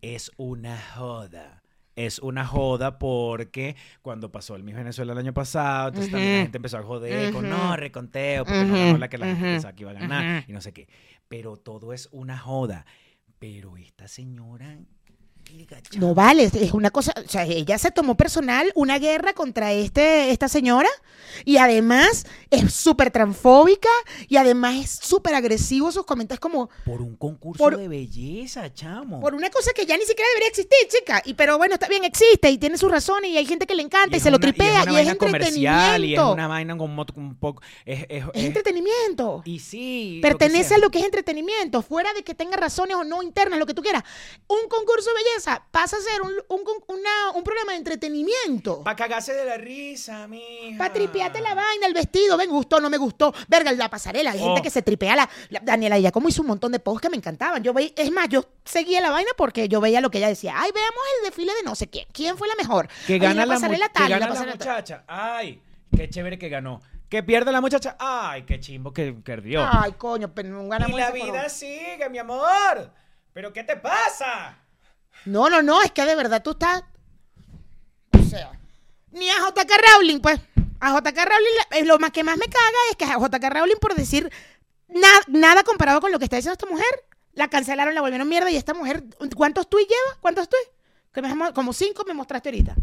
es 0.00 0.30
una 0.36 0.78
joda. 0.78 1.64
Es 1.96 2.20
una 2.20 2.46
joda 2.46 3.00
porque 3.00 3.74
cuando 4.02 4.30
pasó 4.30 4.54
el 4.54 4.62
Miss 4.62 4.76
Venezuela 4.76 5.10
el 5.10 5.18
año 5.18 5.34
pasado, 5.34 5.88
entonces 5.88 6.12
también 6.12 6.36
la 6.36 6.42
gente 6.42 6.58
empezó 6.58 6.78
a 6.78 6.84
joder 6.84 7.32
con 7.32 7.50
no, 7.50 7.74
reconteo, 7.74 8.44
porque 8.44 8.64
no 8.64 8.74
ganó 8.74 8.98
la 8.98 9.08
que 9.08 9.18
la 9.18 9.26
gente 9.26 9.42
pensaba 9.42 9.74
que 9.74 9.82
iba 9.82 9.90
a 9.90 9.94
ganar 9.94 10.44
y 10.46 10.52
no 10.52 10.60
sé 10.60 10.72
qué. 10.72 10.86
Pero 11.26 11.56
todo 11.56 11.92
es 11.92 12.08
una 12.12 12.38
joda. 12.38 12.86
Pero 13.40 13.76
esta 13.76 14.06
señora. 14.06 14.78
No 15.98 16.14
vale, 16.14 16.44
es- 16.44 16.72
una 16.72 16.90
cosa, 16.90 17.12
o 17.24 17.28
sea, 17.28 17.44
ella 17.44 17.78
se 17.78 17.90
tomó 17.90 18.16
personal 18.16 18.70
una 18.74 18.98
guerra 18.98 19.32
contra 19.32 19.72
este, 19.72 20.30
esta 20.30 20.48
señora 20.48 20.88
y 21.44 21.56
además 21.58 22.26
es 22.50 22.72
súper 22.74 23.10
transfóbica 23.10 23.88
y 24.28 24.36
además 24.36 24.76
es 24.76 24.90
súper 25.02 25.34
agresivo 25.34 25.90
sus 25.92 26.04
comentarios 26.04 26.40
como 26.40 26.70
Por 26.84 27.02
un 27.02 27.16
concurso 27.16 27.62
Por- 27.62 27.76
de 27.76 27.88
belleza, 27.88 28.72
chamo. 28.72 29.20
por 29.20 29.34
una 29.34 29.50
cosa 29.50 29.72
que 29.74 29.86
ya 29.86 29.96
ni 29.96 30.04
siquiera 30.04 30.28
debería 30.34 30.48
existir, 30.48 30.78
chica. 30.88 31.22
Y 31.24 31.34
pero 31.34 31.58
bueno, 31.58 31.74
está 31.74 31.88
bien, 31.88 32.04
existe 32.04 32.50
y 32.50 32.58
tiene 32.58 32.76
sus 32.78 32.90
razones 32.90 33.30
y 33.30 33.36
hay 33.36 33.46
gente 33.46 33.66
que 33.66 33.74
le 33.74 33.82
encanta 33.82 34.16
y, 34.16 34.20
se 34.20 34.30
lo 34.30 34.38
tripea 34.38 34.66
y 34.66 34.76
es 34.76 34.82
una 34.82 34.92
y 34.92 34.96
es 35.00 35.06
vaina 35.06 35.14
comercial 35.16 36.04
y 36.04 36.14
es 36.14 36.20
una 36.20 36.46
vaina 36.48 36.76
con 36.76 36.94
moto- 36.94 37.14
un 37.16 37.34
poco. 37.36 37.62
Es, 37.84 38.06
es- 38.08 38.24
entretenimiento. 38.34 39.42
y 39.44 39.58
sí. 39.58 40.18
Pertenece 40.22 40.74
a 40.74 40.78
lo 40.78 40.90
que 40.90 40.98
es 40.98 41.04
entretenimiento, 41.04 41.82
fuera 41.82 42.12
de 42.14 42.22
que 42.22 42.34
tenga 42.34 42.56
razones 42.56 42.96
o 42.96 43.04
no 43.04 43.22
internas, 43.22 43.58
lo 43.58 43.66
que 43.66 43.74
tú 43.74 43.82
quieras. 43.82 44.02
Un 44.48 44.68
concurso 44.68 45.10
de 45.10 45.14
belleza 45.24 45.39
pasa 45.70 45.96
a 45.96 46.00
ser 46.00 46.22
un, 46.22 46.32
un, 46.48 46.62
una- 46.88 47.40
de 47.70 47.76
entretenimiento. 47.76 48.82
Para 48.82 48.96
cagarse 48.96 49.32
de 49.34 49.44
la 49.44 49.56
risa, 49.56 50.26
mija. 50.26 50.76
Para 50.78 50.92
tripearte 50.92 51.40
la 51.40 51.54
vaina, 51.54 51.86
el 51.86 51.94
vestido, 51.94 52.36
ven, 52.36 52.50
gustó, 52.50 52.80
no 52.80 52.90
me 52.90 52.96
gustó. 52.96 53.32
Verga, 53.48 53.72
la 53.72 53.88
pasarela, 53.88 54.32
hay 54.32 54.38
gente 54.38 54.60
Oh. 54.60 54.62
que 54.62 54.70
se 54.70 54.82
tripea 54.82 55.16
la, 55.16 55.28
la- 55.50 55.60
Daniela 55.60 55.98
ya 55.98 56.10
como 56.10 56.28
hizo 56.28 56.42
un 56.42 56.48
montón 56.48 56.72
de 56.72 56.80
posts 56.80 57.02
que 57.02 57.10
me 57.10 57.16
encantaban. 57.16 57.62
Yo 57.62 57.72
veía, 57.72 57.90
es 57.96 58.10
más, 58.10 58.28
yo 58.28 58.44
seguía 58.64 59.00
la 59.00 59.10
vaina 59.10 59.30
porque 59.36 59.68
yo 59.68 59.80
veía 59.80 60.00
lo 60.00 60.10
que 60.10 60.18
ella 60.18 60.28
decía. 60.28 60.54
Ay, 60.56 60.70
veamos 60.74 61.00
el 61.18 61.26
desfile 61.28 61.54
de 61.54 61.62
no 61.62 61.74
sé 61.74 61.88
quién. 61.88 62.06
¿Quién 62.12 62.36
fue 62.36 62.48
la 62.48 62.54
mejor? 62.56 62.88
Que 63.06 63.14
Ay, 63.14 63.18
gana, 63.18 63.46
la, 63.46 63.54
pasarela 63.54 63.86
que 63.88 63.94
tal, 63.94 64.08
y 64.08 64.12
gana 64.12 64.28
la 64.34 64.42
muchacha. 64.46 65.04
Ay, 65.06 65.62
qué 65.96 66.08
chévere 66.08 66.38
que 66.38 66.48
ganó. 66.48 66.80
Que 67.08 67.22
pierde 67.22 67.50
la 67.52 67.60
muchacha. 67.60 67.96
Ay, 67.98 68.42
qué 68.44 68.60
chimbo 68.60 68.92
que 68.92 69.12
perdió. 69.12 69.66
Ay, 69.70 69.92
coño, 69.92 70.32
pero 70.32 70.48
no 70.48 70.68
ganamos 70.68 70.96
y 70.96 71.00
la 71.00 71.10
vida 71.10 71.48
sigue, 71.48 72.08
mi 72.08 72.18
amor. 72.18 72.92
¿Pero 73.32 73.52
qué 73.52 73.64
te 73.64 73.76
pasa? 73.76 74.56
No, 75.26 75.48
no, 75.50 75.62
no, 75.62 75.82
es 75.82 75.92
que 75.92 76.04
de 76.04 76.16
verdad 76.16 76.42
tú 76.42 76.52
estás. 76.52 76.82
O 78.18 78.22
sea, 78.22 78.52
ni 79.12 79.28
a 79.28 79.34
JK 79.38 79.70
Rowling, 79.96 80.20
pues. 80.20 80.40
A 80.80 80.92
JK 80.98 81.16
Rowling, 81.16 81.56
eh, 81.72 81.84
lo 81.84 81.98
más 81.98 82.10
que 82.10 82.24
más 82.24 82.38
me 82.38 82.46
caga 82.46 82.78
es 82.90 82.96
que 82.96 83.04
a 83.04 83.18
JK 83.18 83.50
Rowling, 83.50 83.76
por 83.80 83.94
decir 83.94 84.30
na- 84.88 85.22
nada 85.28 85.62
comparado 85.62 86.00
con 86.00 86.10
lo 86.10 86.18
que 86.18 86.24
está 86.24 86.36
diciendo 86.36 86.54
esta 86.54 86.66
mujer, 86.70 86.86
la 87.34 87.48
cancelaron, 87.48 87.94
la 87.94 88.00
volvieron 88.00 88.28
mierda 88.28 88.50
y 88.50 88.56
esta 88.56 88.72
mujer, 88.74 89.04
¿cuántos 89.36 89.68
tweets 89.68 89.88
lleva? 89.90 90.18
¿Cuántos 90.20 90.48
tweets? 90.48 90.70
Que 91.12 91.20
me- 91.22 91.52
como 91.52 91.72
cinco 91.72 92.04
me 92.06 92.14
mostraste 92.14 92.48
ahorita. 92.48 92.74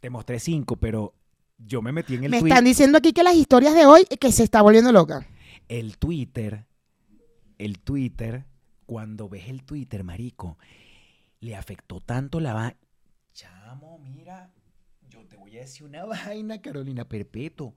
Te 0.00 0.08
mostré 0.08 0.40
cinco, 0.40 0.76
pero 0.76 1.12
yo 1.58 1.82
me 1.82 1.92
metí 1.92 2.14
en 2.14 2.24
el 2.24 2.30
me 2.30 2.40
tweet. 2.40 2.50
están 2.50 2.64
diciendo 2.64 2.96
aquí 2.98 3.12
que 3.12 3.22
las 3.22 3.34
historias 3.34 3.74
de 3.74 3.84
hoy, 3.84 4.04
que 4.06 4.32
se 4.32 4.42
está 4.44 4.62
volviendo 4.62 4.90
loca. 4.92 5.26
El 5.68 5.98
Twitter, 5.98 6.64
el 7.58 7.78
Twitter, 7.80 8.44
cuando 8.86 9.28
ves 9.28 9.48
el 9.48 9.62
Twitter, 9.62 10.02
marico, 10.04 10.56
le 11.40 11.56
afectó 11.56 12.00
tanto 12.00 12.40
la 12.40 12.54
vaina. 12.54 12.76
Chamo, 13.32 13.98
mira, 13.98 14.52
yo 15.08 15.26
te 15.26 15.36
voy 15.36 15.56
a 15.56 15.60
decir 15.60 15.84
una 15.86 16.04
vaina, 16.06 16.60
Carolina 16.60 17.08
Perpetuo. 17.08 17.74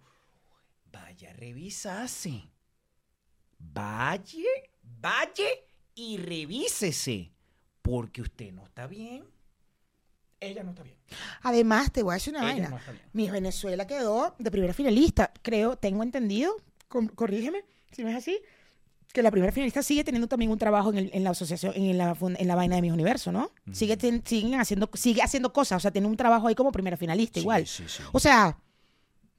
Vaya 0.92 1.32
a 1.32 1.34
revisarse. 1.34 2.50
Vaya, 3.60 4.44
vaya 4.82 5.46
y 5.96 6.18
revísese. 6.18 7.32
Porque 7.82 8.22
usted 8.22 8.52
no 8.54 8.66
está 8.66 8.88
bien. 8.88 9.26
Ella 10.40 10.64
no 10.64 10.72
está 10.72 10.84
bien. 10.84 10.98
Además, 11.42 11.92
te 11.92 12.04
voy 12.04 12.12
a 12.12 12.16
decir 12.16 12.34
una 12.36 12.44
Ella 12.44 12.52
vaina. 12.54 12.70
no 12.70 12.78
está 12.78 12.92
bien. 12.92 13.04
Miss 13.14 13.32
Venezuela 13.32 13.88
quedó 13.88 14.36
de 14.40 14.52
primera 14.52 14.74
finalista. 14.74 15.32
Creo, 15.42 15.78
tengo 15.78 16.04
entendido, 16.04 16.56
com- 16.88 17.08
corrígeme 17.08 17.64
si 17.92 18.04
no 18.04 18.10
es 18.10 18.16
así, 18.16 18.40
que 19.14 19.24
la 19.24 19.32
primera 19.32 19.54
finalista 19.54 19.82
sigue 19.84 20.04
teniendo 20.04 20.28
también 20.28 20.52
un 20.52 20.58
trabajo 20.58 20.90
en, 20.92 20.98
el- 20.98 21.10
en 21.14 21.24
la 21.24 21.30
asociación, 21.30 21.72
en 21.76 21.98
la, 21.98 22.18
en 22.20 22.48
la 22.48 22.56
vaina 22.56 22.76
de 22.76 22.82
Miss 22.82 22.92
Universo, 22.92 23.32
¿no? 23.32 23.52
Sigue, 23.72 23.96
ten- 23.96 24.24
siguen 24.26 24.60
haciendo, 24.60 24.90
sigue 24.96 25.22
haciendo 25.22 25.54
cosas, 25.54 25.78
o 25.78 25.80
sea, 25.80 25.92
tiene 25.92 26.08
un 26.08 26.18
trabajo 26.18 26.48
ahí 26.48 26.56
como 26.56 26.72
primera 26.72 26.98
finalista 26.98 27.40
igual. 27.40 27.66
Sí, 27.66 27.84
sí, 27.88 27.96
sí. 27.98 28.04
O 28.12 28.20
sea, 28.20 28.58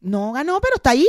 no 0.01 0.33
ganó, 0.33 0.61
pero 0.61 0.77
está 0.77 0.91
ahí. 0.91 1.07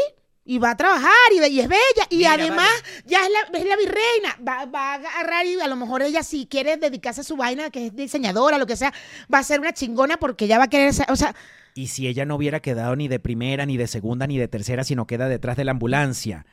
Y 0.48 0.60
va 0.60 0.72
a 0.72 0.78
trabajar 0.78 1.10
y, 1.34 1.44
y 1.48 1.60
es 1.60 1.68
bella. 1.68 2.06
Y 2.12 2.18
Mira, 2.18 2.34
además, 2.34 2.70
vale. 2.70 3.04
ya 3.08 3.20
es 3.26 3.30
la, 3.32 3.60
es 3.60 3.66
la 3.66 3.76
virreina. 3.78 4.38
Va, 4.48 4.66
va 4.66 4.92
a 4.92 4.94
agarrar 4.96 5.44
y 5.48 5.60
a 5.60 5.68
lo 5.68 5.76
mejor 5.76 6.04
ella, 6.04 6.22
si 6.22 6.46
quiere 6.46 6.78
dedicarse 6.78 7.22
a 7.22 7.24
su 7.24 7.36
vaina, 7.36 7.72
que 7.72 7.88
es 7.88 7.96
diseñadora, 7.96 8.60
lo 8.60 8.68
que 8.68 8.76
sea, 8.76 8.94
va 9.34 9.40
a 9.40 9.44
ser 9.44 9.60
una 9.60 9.74
chingona 9.74 10.18
porque 10.18 10.46
ella 10.46 10.60
va 10.60 10.66
a 10.66 10.70
querer 10.70 10.94
ser. 10.94 11.08
O 11.10 11.16
sea, 11.16 11.34
Y 11.74 11.88
si 11.88 12.08
ella 12.08 12.26
no 12.26 12.36
hubiera 12.36 12.60
quedado 12.60 12.96
ni 12.96 13.08
de 13.08 13.20
primera, 13.20 13.66
ni 13.66 13.76
de 13.76 13.88
segunda, 13.88 14.28
ni 14.28 14.38
de 14.38 14.48
tercera, 14.48 14.84
sino 14.84 15.08
queda 15.08 15.28
detrás 15.28 15.58
de 15.58 15.66
la 15.66 15.72
ambulancia, 15.72 16.46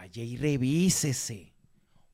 vaya 0.00 0.22
y 0.22 0.36
revísese. 0.38 1.52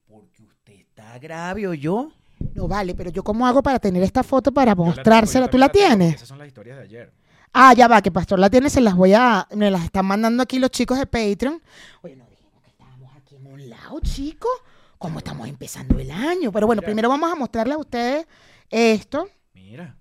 Porque 0.08 0.42
usted 0.42 0.72
está 0.72 1.18
grave, 1.20 1.68
¿o 1.68 1.74
yo? 1.74 2.10
No 2.52 2.66
vale, 2.66 2.96
pero 2.96 3.10
yo 3.10 3.22
cómo 3.22 3.46
hago 3.46 3.62
para 3.62 3.78
tener 3.78 4.02
esta 4.02 4.24
foto 4.24 4.50
para 4.50 4.72
Yo 4.72 4.78
la 4.78 4.82
tengo, 4.82 4.96
mostrársela. 4.96 5.48
¿Tú 5.48 5.56
la 5.56 5.68
tienes? 5.68 6.16
Esas 6.16 6.28
son 6.28 6.38
las 6.38 6.48
historias 6.48 6.78
de 6.78 6.82
ayer. 6.82 7.12
Ah, 7.52 7.74
ya 7.74 7.86
va, 7.86 8.02
que 8.02 8.10
Pastor 8.10 8.40
la 8.40 8.50
tiene, 8.50 8.70
se 8.70 8.80
las 8.80 8.96
voy 8.96 9.14
a... 9.14 9.46
Me 9.54 9.70
las 9.70 9.84
están 9.84 10.04
mandando 10.04 10.42
aquí 10.42 10.58
los 10.58 10.70
chicos 10.70 10.98
de 10.98 11.06
Patreon. 11.06 11.62
Oye, 12.02 12.16
no 12.16 12.26
dijimos 12.28 12.60
que 12.64 12.70
estábamos 12.70 13.16
aquí 13.16 13.36
en 13.36 13.46
un 13.46 13.70
lado, 13.70 14.00
chicos. 14.00 14.50
¿Cómo 14.98 15.18
estamos 15.20 15.46
empezando 15.46 15.96
el 16.00 16.10
año? 16.10 16.50
Pero 16.50 16.66
bueno, 16.66 16.80
Mira. 16.80 16.86
primero 16.86 17.08
vamos 17.08 17.30
a 17.30 17.36
mostrarle 17.36 17.74
a 17.74 17.78
ustedes 17.78 18.26
esto. 18.68 19.28
Mira. 19.54 19.94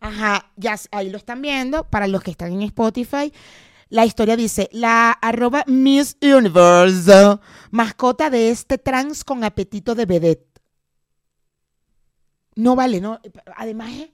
Ajá, 0.00 0.50
ya 0.56 0.76
ahí 0.92 1.10
lo 1.10 1.18
están 1.18 1.42
viendo. 1.42 1.84
Para 1.84 2.06
los 2.06 2.22
que 2.22 2.30
están 2.30 2.52
en 2.52 2.62
Spotify, 2.62 3.32
la 3.96 4.04
historia 4.04 4.36
dice, 4.36 4.68
la 4.72 5.10
arroba 5.10 5.64
Miss 5.66 6.18
Universe, 6.20 7.38
mascota 7.70 8.28
de 8.28 8.50
este 8.50 8.76
trans 8.76 9.24
con 9.24 9.42
apetito 9.42 9.94
de 9.94 10.04
vedette. 10.04 10.60
No 12.56 12.76
vale, 12.76 13.00
no. 13.00 13.18
Además, 13.56 13.90
eh, 13.92 14.12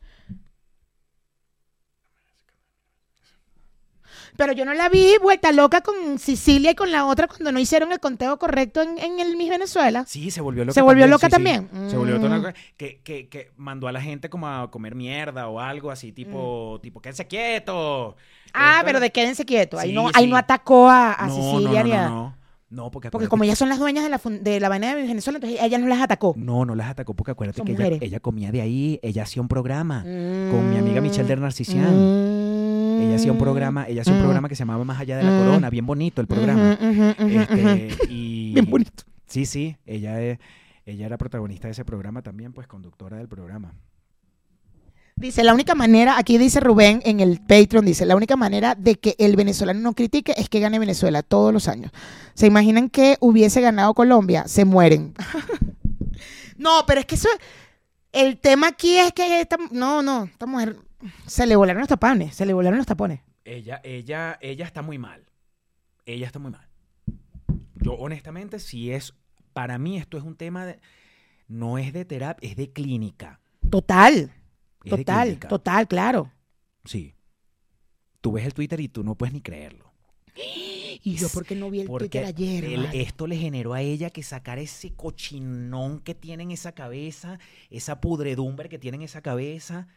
Pero 4.37 4.53
yo 4.55 4.64
no 4.64 4.73
la 4.73 4.88
vi 4.88 5.14
vuelta 5.23 5.53
loca 5.53 5.83
con 5.83 6.18
Sicilia 6.18 6.71
y 6.71 6.75
con 6.75 6.90
la 6.90 7.05
otra 7.07 7.29
cuando 7.29 7.53
no 7.53 7.59
hicieron 7.59 7.92
el 7.92 8.01
conteo 8.01 8.38
correcto 8.38 8.81
en, 8.81 8.99
en 8.99 9.21
el 9.21 9.37
Miss 9.37 9.51
Venezuela. 9.51 10.05
Sí, 10.07 10.31
se 10.31 10.40
volvió 10.40 10.64
loca. 10.64 10.73
¿Se 10.75 10.81
volvió 10.81 11.03
también, 11.05 11.11
loca 11.11 11.27
sí, 11.27 11.31
sí. 11.31 11.31
también? 11.31 11.90
Se 11.90 11.97
volvió 11.97 12.18
Mm. 12.18 12.23
loca. 12.35 12.55
Que, 12.79 13.01
que, 13.03 13.29
que 13.29 13.51
mandó 13.57 13.88
a 13.88 13.92
la 13.92 14.01
gente 14.01 14.31
como 14.31 14.49
a 14.49 14.71
comer 14.71 14.95
mierda 14.95 15.49
o 15.49 15.61
algo 15.61 15.90
así, 15.90 16.12
tipo, 16.12 16.81
tipo, 16.83 17.01
quédense 17.01 17.27
quietos. 17.27 18.14
Ah, 18.55 18.73
Esto- 18.77 18.87
pero 18.87 19.01
de 19.01 19.11
quédense 19.12 19.45
quietos. 19.45 19.79
Ahí, 19.81 19.90
Sí, 19.90 19.95
no, 19.95 20.09
ahí 20.14 20.27
no 20.27 20.37
atacó 20.37 20.88
a, 20.88 21.12
a 21.12 21.27
no, 21.27 21.35
Sicilia 21.35 21.83
no, 21.83 21.85
ni 21.85 21.90
no, 21.90 21.97
a- 21.99 22.09
no, 22.09 22.14
no. 22.14 22.42
No, 22.71 22.90
porque 22.90 23.11
Porque 23.11 23.29
como 23.29 23.45
ellas 23.45 23.59
son 23.59 23.68
las 23.68 23.79
dueñas 23.79 24.03
de 24.03 24.09
la, 24.09 24.18
de 24.40 24.59
la 24.61 24.71
vaina 24.71 24.95
de 24.95 25.03
Venezuela, 25.03 25.37
entonces 25.37 25.61
ellas 25.62 25.79
no 25.79 25.88
las 25.88 26.01
atacó. 26.01 26.33
No, 26.38 26.64
no 26.64 26.75
las 26.75 26.88
atacó 26.88 27.12
porque 27.12 27.33
acuérdate 27.33 27.59
Son 27.59 27.66
que 27.66 27.73
ella, 27.75 27.99
ella 28.01 28.18
comía 28.21 28.51
de 28.51 28.62
ahí, 28.62 28.99
ella 29.03 29.25
hacía 29.25 29.42
un 29.42 29.49
programa 29.49 30.01
con 30.05 30.71
mi 30.71 30.79
amiga 30.79 31.03
Michelle 31.03 31.29
de 31.29 31.37
Narcisian. 31.37 31.85
Mm. 32.79 32.82
Ella 33.12 33.20
hacía 33.20 33.33
un 33.33 33.38
programa, 33.38 33.87
ella 33.88 34.01
hacía 34.03 34.12
un 34.14 34.20
Mm. 34.20 34.22
programa 34.22 34.48
que 34.48 34.55
se 34.57 34.61
llamaba 34.61 34.85
Más 34.85 35.01
allá 35.01 35.16
de 35.18 35.22
la 35.25 35.31
Mm. 35.31 35.38
corona, 35.38 35.70
bien 35.70 35.87
bonito 35.87 36.20
el 36.20 36.27
programa. 36.27 36.72
Este, 36.81 37.88
y 38.11 38.53
Bien 38.55 38.68
bonito. 38.70 39.05
Sí, 39.27 39.46
sí, 39.46 39.77
ella 39.87 40.20
es, 40.22 40.38
ella 40.87 41.07
era 41.07 41.16
protagonista 41.18 41.68
de 41.68 41.72
ese 41.72 41.85
programa 41.85 42.22
también, 42.22 42.53
pues 42.53 42.66
conductora 42.66 43.16
del 43.18 43.29
programa. 43.29 43.75
Dice, 45.16 45.44
la 45.44 45.53
única 45.55 45.75
manera, 45.75 46.16
aquí 46.18 46.38
dice 46.38 46.59
Rubén 46.59 47.01
en 47.05 47.20
el 47.20 47.38
Patreon, 47.40 47.85
dice, 47.85 48.07
la 48.07 48.16
única 48.16 48.35
manera 48.37 48.75
de 48.75 48.96
que 48.96 49.14
el 49.18 49.37
venezolano 49.37 49.79
no 49.81 49.92
critique 49.92 50.35
es 50.37 50.48
que 50.48 50.59
gane 50.59 50.79
Venezuela 50.79 51.22
todos 51.22 51.53
los 51.53 51.68
años. 51.68 51.92
¿Se 52.35 52.46
imaginan 52.46 52.88
que 52.88 53.18
hubiese 53.20 53.61
ganado 53.61 53.92
Colombia? 53.94 54.48
Se 54.48 54.64
mueren. 54.64 55.14
no, 56.57 56.85
pero 56.87 57.01
es 57.01 57.07
que 57.07 57.14
eso, 57.16 57.29
el 58.12 58.38
tema 58.38 58.68
aquí 58.68 58.96
es 58.96 59.12
que 59.12 59.40
esta, 59.40 59.59
no, 59.70 60.03
no, 60.03 60.25
esta 60.25 60.46
mujer 60.46 60.77
se 61.27 61.47
le 61.47 61.57
volaron 61.57 61.81
los 61.81 61.88
tapones, 61.88 62.35
se 62.35 62.47
le 62.47 62.53
volaron 62.53 62.77
los 62.79 62.87
tapones. 62.87 63.21
Ella, 63.45 63.81
ella, 63.85 64.38
ella 64.41 64.65
está 64.67 64.83
muy 64.83 64.99
mal. 64.99 65.25
Ella 66.07 66.27
está 66.27 66.38
muy 66.38 66.51
mal. 66.51 66.69
Yo, 67.77 67.95
honestamente, 67.95 68.59
si 68.59 68.93
es. 68.93 69.15
Para 69.53 69.77
mí, 69.79 69.99
esto 69.99 70.17
es 70.17 70.25
un 70.25 70.37
tema 70.37 70.65
de. 70.65 70.81
No 71.49 71.77
es 71.79 71.93
de 71.93 72.05
terapia, 72.05 72.49
es 72.49 72.57
de 72.57 72.73
clínica. 72.73 73.41
Total, 73.69 74.33
Es 74.85 74.91
total, 74.91 75.23
clínica. 75.29 75.49
total, 75.49 75.87
claro. 75.88 76.33
Sí. 76.85 77.15
Tú 78.21 78.33
ves 78.33 78.47
el 78.47 78.55
Twitter 78.55 78.81
y 78.81 78.88
tú 78.88 79.03
no 79.05 79.15
puedes 79.17 79.33
ni 79.33 79.41
creerlo. 79.41 79.93
Y 81.05 81.17
yo 81.17 81.29
porque 81.31 81.57
no 81.57 81.69
vi 81.69 81.81
el 81.81 81.87
Porque 81.88 82.09
Twitter 82.21 82.25
ayer. 82.27 82.65
el- 82.65 82.85
esto 82.95 83.27
le 83.27 83.37
generó 83.37 83.73
a 83.75 83.81
ella 83.81 84.11
que 84.11 84.23
sacar 84.23 84.59
ese 84.61 84.93
cochinón 84.95 85.99
que 85.99 86.15
tiene 86.15 86.45
en 86.45 86.51
esa 86.53 86.73
cabeza, 86.73 87.41
esa 87.71 88.01
pudredumbre 88.01 88.69
que 88.69 88.79
tiene 88.79 88.97
en 88.99 89.03
esa 89.03 89.21
cabeza, 89.21 89.88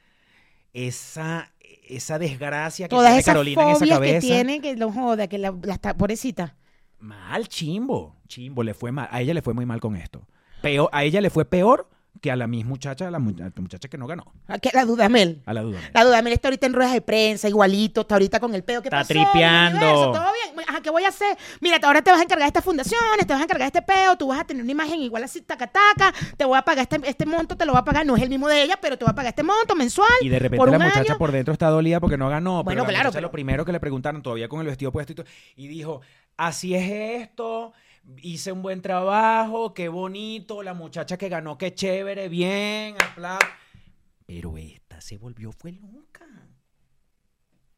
esa, 0.76 1.52
esa 1.88 2.20
desgracia 2.20 2.88
que 2.88 2.90
Todas 2.90 3.08
tiene 3.08 3.20
esas 3.20 3.34
Carolina 3.34 3.64
en 3.64 3.70
esa 3.70 3.80
fobias 3.96 4.00
que 4.00 4.20
tiene, 4.20 4.62
que 4.62 4.76
lo 4.76 4.92
joda, 4.92 5.28
que 5.28 5.38
la, 5.38 5.56
la 5.64 5.74
está- 5.76 5.96
pobrecita. 5.96 6.56
Mal, 7.00 7.48
chimbo. 7.48 8.16
Chimbo, 8.28 8.62
le 8.64 8.74
fue 8.74 8.92
mal. 8.92 9.08
A 9.10 9.22
ella 9.22 9.34
le 9.34 9.42
fue 9.42 9.54
muy 9.54 9.66
mal 9.66 9.80
con 9.80 9.96
esto. 9.96 10.28
Peor, 10.62 10.90
a 10.92 11.04
ella 11.04 11.22
le 11.22 11.30
fue 11.30 11.46
peor 11.46 11.90
que 12.26 12.32
a 12.32 12.36
la 12.36 12.48
misma 12.48 12.70
muchacha, 12.70 13.08
a 13.08 13.12
la, 13.12 13.20
mu- 13.20 13.36
a 13.40 13.44
la 13.44 13.52
muchacha 13.58 13.88
que 13.88 14.00
no 14.00 14.08
ganó. 14.08 14.26
¿A 14.48 14.58
qué? 14.58 14.72
La 14.74 14.84
Dudamel. 14.84 15.44
A 15.46 15.54
la 15.54 15.62
duda. 15.62 15.80
La 15.94 16.04
Dudamel 16.04 16.34
está 16.34 16.48
ahorita 16.48 16.66
en 16.66 16.74
ruedas 16.74 16.92
de 16.94 17.02
prensa, 17.02 17.48
igualito, 17.48 18.02
está 18.02 18.16
ahorita 18.16 18.40
con 18.40 18.56
el 18.56 18.64
pedo. 18.64 18.82
¿Qué 18.82 18.88
Está 18.88 18.98
pasó? 19.02 19.10
tripeando. 19.10 19.78
Universo? 19.78 20.12
¿Todo 20.12 20.26
bien? 20.34 20.66
Ajá, 20.68 20.82
¿qué 20.82 20.90
voy 20.90 21.04
a 21.04 21.10
hacer? 21.10 21.38
Mira, 21.62 21.78
ahora 21.84 22.02
te 22.02 22.10
vas 22.10 22.20
a 22.20 22.24
encargar 22.24 22.46
de 22.46 22.48
estas 22.48 22.64
fundaciones, 22.64 23.28
te 23.28 23.32
vas 23.34 23.42
a 23.42 23.44
encargar 23.44 23.72
de 23.72 23.78
este 23.78 23.94
peo, 23.94 24.18
tú 24.18 24.28
vas 24.30 24.40
a 24.40 24.44
tener 24.46 24.64
una 24.64 24.72
imagen 24.72 25.00
igual 25.02 25.24
así, 25.24 25.42
taca, 25.42 25.68
taca, 25.68 26.12
te 26.36 26.46
voy 26.46 26.58
a 26.58 26.64
pagar 26.64 26.88
este, 26.92 27.00
este 27.08 27.26
monto, 27.28 27.56
te 27.56 27.64
lo 27.66 27.74
voy 27.74 27.82
a 27.82 27.86
pagar, 27.86 28.06
no 28.08 28.16
es 28.18 28.24
el 28.24 28.30
mismo 28.30 28.48
de 28.48 28.64
ella, 28.64 28.80
pero 28.82 28.98
te 28.98 29.06
voy 29.06 29.12
a 29.12 29.16
pagar 29.16 29.30
este 29.30 29.44
monto 29.44 29.76
mensual. 29.76 30.10
Y 30.22 30.30
de 30.30 30.40
repente 30.40 30.58
por 30.58 30.72
la 30.72 30.78
un 30.78 30.84
muchacha 30.84 31.12
año. 31.12 31.18
por 31.20 31.32
dentro 31.32 31.54
está 31.54 31.68
dolida 31.70 32.00
porque 32.00 32.18
no 32.18 32.28
ganó. 32.28 32.64
Bueno, 32.64 32.82
pero 32.82 32.86
la 32.86 32.88
claro, 32.88 33.10
muchacha 33.10 33.18
pero- 33.20 33.28
lo 33.28 33.32
primero 33.32 33.64
que 33.66 33.72
le 33.72 33.80
preguntaron, 33.80 34.24
todavía 34.24 34.48
con 34.50 34.62
el 34.62 34.66
vestido 34.66 34.92
puesto 34.92 35.12
y 35.12 35.16
todo, 35.16 35.28
y 35.56 35.68
dijo, 35.68 36.02
así 36.38 36.74
es 36.74 37.22
esto, 37.22 37.74
hice 38.22 38.52
un 38.52 38.62
buen 38.62 38.82
trabajo, 38.82 39.74
qué 39.74 39.88
bonito, 39.90 40.64
la 40.64 40.74
muchacha 40.74 41.18
que 41.18 41.30
ganó, 41.30 41.58
qué 41.58 41.74
chévere, 41.74 42.30
bien, 42.30 42.96
aplausos. 43.02 43.50
Pero 44.26 44.58
esta 44.58 45.02
se 45.02 45.18
volvió, 45.18 45.52
fue 45.52 45.72
loca. 45.74 46.26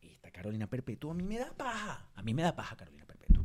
Esta 0.01 0.31
Carolina 0.31 0.67
Perpetua 0.67 1.11
a 1.11 1.15
mí 1.15 1.23
me 1.23 1.37
da 1.37 1.51
paja. 1.55 2.09
A 2.15 2.21
mí 2.23 2.33
me 2.33 2.41
da 2.43 2.55
paja 2.55 2.75
Carolina 2.75 3.05
Perpetua. 3.05 3.43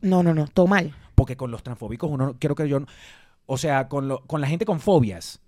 No, 0.00 0.22
no, 0.22 0.32
no, 0.34 0.46
todo 0.48 0.66
mal. 0.66 0.94
Porque 1.14 1.36
con 1.36 1.50
los 1.50 1.62
transfóbicos 1.62 2.10
uno, 2.10 2.26
no- 2.26 2.38
creo 2.38 2.54
que 2.54 2.68
yo, 2.68 2.80
o 3.46 3.58
sea, 3.58 3.88
con, 3.88 4.08
lo- 4.08 4.24
con 4.26 4.40
la 4.40 4.46
gente 4.46 4.64
con 4.64 4.80
fobias, 4.80 5.40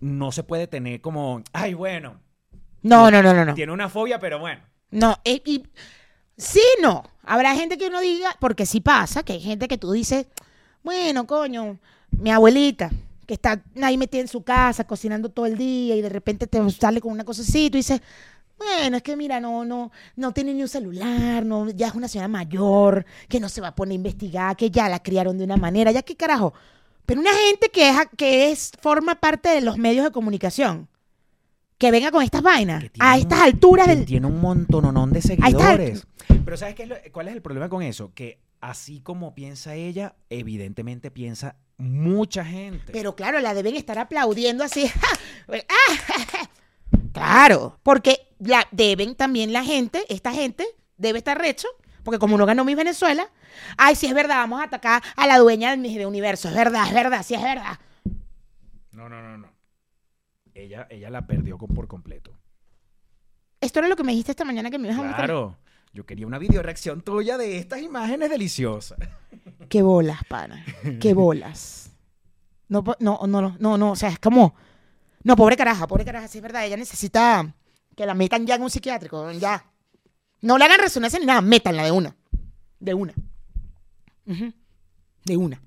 no 0.00 0.32
se 0.32 0.42
puede 0.42 0.66
tener 0.66 1.00
como, 1.00 1.42
ay, 1.52 1.74
bueno, 1.74 2.20
No, 2.82 3.10
no, 3.10 3.22
no, 3.22 3.32
no, 3.34 3.44
no. 3.44 3.54
tiene 3.54 3.72
una 3.72 3.88
fobia, 3.88 4.18
pero 4.18 4.38
bueno. 4.38 4.62
No, 4.90 5.16
eh, 5.24 5.40
y 5.44 5.62
sí, 6.36 6.62
no. 6.80 7.04
Habrá 7.22 7.54
gente 7.54 7.78
que 7.78 7.86
uno 7.86 8.00
diga, 8.00 8.36
porque 8.40 8.66
sí 8.66 8.80
pasa, 8.80 9.22
que 9.22 9.34
hay 9.34 9.40
gente 9.40 9.68
que 9.68 9.78
tú 9.78 9.92
dices, 9.92 10.26
bueno, 10.82 11.26
coño, 11.26 11.78
mi 12.10 12.30
abuelita, 12.30 12.90
que 13.26 13.34
está 13.34 13.62
ahí 13.82 13.96
metida 13.96 14.22
en 14.22 14.28
su 14.28 14.42
casa, 14.42 14.84
cocinando 14.84 15.28
todo 15.28 15.46
el 15.46 15.56
día, 15.56 15.94
y 15.94 16.02
de 16.02 16.08
repente 16.08 16.46
te 16.46 16.70
sale 16.70 17.00
con 17.00 17.12
una 17.12 17.24
cosa 17.24 17.42
así, 17.42 17.66
y 17.66 17.70
dices, 17.70 18.00
bueno, 18.58 18.96
es 18.96 19.02
que 19.02 19.16
mira, 19.16 19.40
no, 19.40 19.64
no, 19.64 19.90
no 20.16 20.32
tiene 20.32 20.52
ni 20.52 20.62
un 20.62 20.68
celular, 20.68 21.44
no, 21.46 21.70
ya 21.70 21.88
es 21.88 21.94
una 21.94 22.08
señora 22.08 22.28
mayor, 22.28 23.06
que 23.28 23.40
no 23.40 23.48
se 23.48 23.60
va 23.60 23.68
a 23.68 23.74
poner 23.74 23.92
a 23.92 23.94
investigar, 23.94 24.56
que 24.56 24.70
ya 24.70 24.88
la 24.88 25.02
criaron 25.02 25.38
de 25.38 25.44
una 25.44 25.56
manera, 25.56 25.92
ya 25.92 26.02
qué 26.02 26.16
carajo. 26.16 26.52
Pero 27.06 27.20
una 27.20 27.32
gente 27.32 27.70
que 27.70 27.88
es, 27.88 27.96
que 28.16 28.50
es, 28.50 28.72
forma 28.80 29.14
parte 29.14 29.48
de 29.48 29.60
los 29.62 29.78
medios 29.78 30.04
de 30.04 30.10
comunicación, 30.10 30.88
que 31.80 31.90
venga 31.90 32.10
con 32.10 32.22
estas 32.22 32.42
vainas, 32.42 32.84
a 32.98 33.16
estas 33.16 33.40
alturas 33.40 33.86
del, 33.86 34.04
Tiene 34.04 34.26
un 34.26 34.38
montononón 34.38 35.14
de 35.14 35.22
seguidores. 35.22 36.06
Pero 36.44 36.56
¿sabes 36.58 36.74
qué 36.74 36.82
es 36.82 36.88
lo- 36.90 36.96
cuál 37.10 37.28
es 37.28 37.34
el 37.34 37.40
problema 37.40 37.70
con 37.70 37.82
eso? 37.82 38.12
Que 38.14 38.38
así 38.60 39.00
como 39.00 39.34
piensa 39.34 39.74
ella, 39.74 40.14
evidentemente 40.28 41.10
piensa 41.10 41.56
mucha 41.78 42.44
gente. 42.44 42.92
Pero 42.92 43.16
claro, 43.16 43.40
la 43.40 43.54
deben 43.54 43.76
estar 43.76 43.98
aplaudiendo 43.98 44.62
así. 44.62 44.92
¡Ah! 45.48 46.48
claro, 47.14 47.78
porque 47.82 48.28
la, 48.40 48.68
deben 48.72 49.14
también 49.14 49.54
la 49.54 49.64
gente, 49.64 50.04
esta 50.10 50.32
gente, 50.32 50.66
debe 50.98 51.16
estar 51.16 51.38
recho, 51.38 51.66
porque 52.04 52.18
como 52.18 52.36
no 52.36 52.44
ganó 52.44 52.62
Miss 52.62 52.76
Venezuela, 52.76 53.30
ay, 53.78 53.96
sí 53.96 54.04
es 54.06 54.12
verdad, 54.12 54.36
vamos 54.36 54.60
a 54.60 54.64
atacar 54.64 55.02
a 55.16 55.26
la 55.26 55.38
dueña 55.38 55.74
de 55.74 56.06
Universo, 56.06 56.50
es 56.50 56.54
verdad, 56.54 56.86
es 56.88 56.92
verdad, 56.92 57.22
sí 57.24 57.34
es 57.34 57.42
verdad. 57.42 57.78
No, 58.92 59.08
no, 59.08 59.22
no, 59.22 59.38
no. 59.38 59.49
Ella, 60.62 60.86
ella 60.90 61.10
la 61.10 61.26
perdió 61.26 61.58
con- 61.58 61.68
por 61.74 61.88
completo. 61.88 62.32
Esto 63.60 63.78
era 63.80 63.88
lo 63.88 63.96
que 63.96 64.04
me 64.04 64.12
dijiste 64.12 64.32
esta 64.32 64.44
mañana 64.44 64.70
que 64.70 64.78
me 64.78 64.88
ibas 64.88 64.98
a 64.98 65.02
mostrar. 65.02 65.24
Claro. 65.26 65.58
Yo 65.92 66.06
quería 66.06 66.26
una 66.26 66.38
video 66.38 66.62
reacción 66.62 67.02
tuya 67.02 67.36
de 67.36 67.58
estas 67.58 67.82
imágenes 67.82 68.30
deliciosas. 68.30 68.98
Qué 69.68 69.82
bolas, 69.82 70.20
pana. 70.28 70.64
Qué 71.00 71.14
bolas. 71.14 71.90
No, 72.68 72.84
no, 73.00 73.20
no, 73.26 73.40
no, 73.40 73.56
no, 73.58 73.76
no, 73.78 73.90
o 73.90 73.96
sea, 73.96 74.10
es 74.10 74.18
como, 74.20 74.54
no, 75.24 75.34
pobre 75.34 75.56
caraja, 75.56 75.86
pobre 75.88 76.04
caraja, 76.04 76.28
sí 76.28 76.38
es 76.38 76.42
verdad, 76.42 76.64
ella 76.64 76.76
necesita 76.76 77.52
que 77.96 78.06
la 78.06 78.14
metan 78.14 78.46
ya 78.46 78.54
en 78.54 78.62
un 78.62 78.70
psiquiátrico, 78.70 79.32
ya. 79.32 79.64
No 80.42 80.56
le 80.56 80.64
hagan 80.64 80.78
resonancia 80.80 81.18
ni 81.18 81.26
nada, 81.26 81.40
métanla 81.40 81.82
de 81.84 81.90
una. 81.90 82.14
De 82.78 82.94
una. 82.94 83.12
De 85.24 85.36
una. 85.36 85.60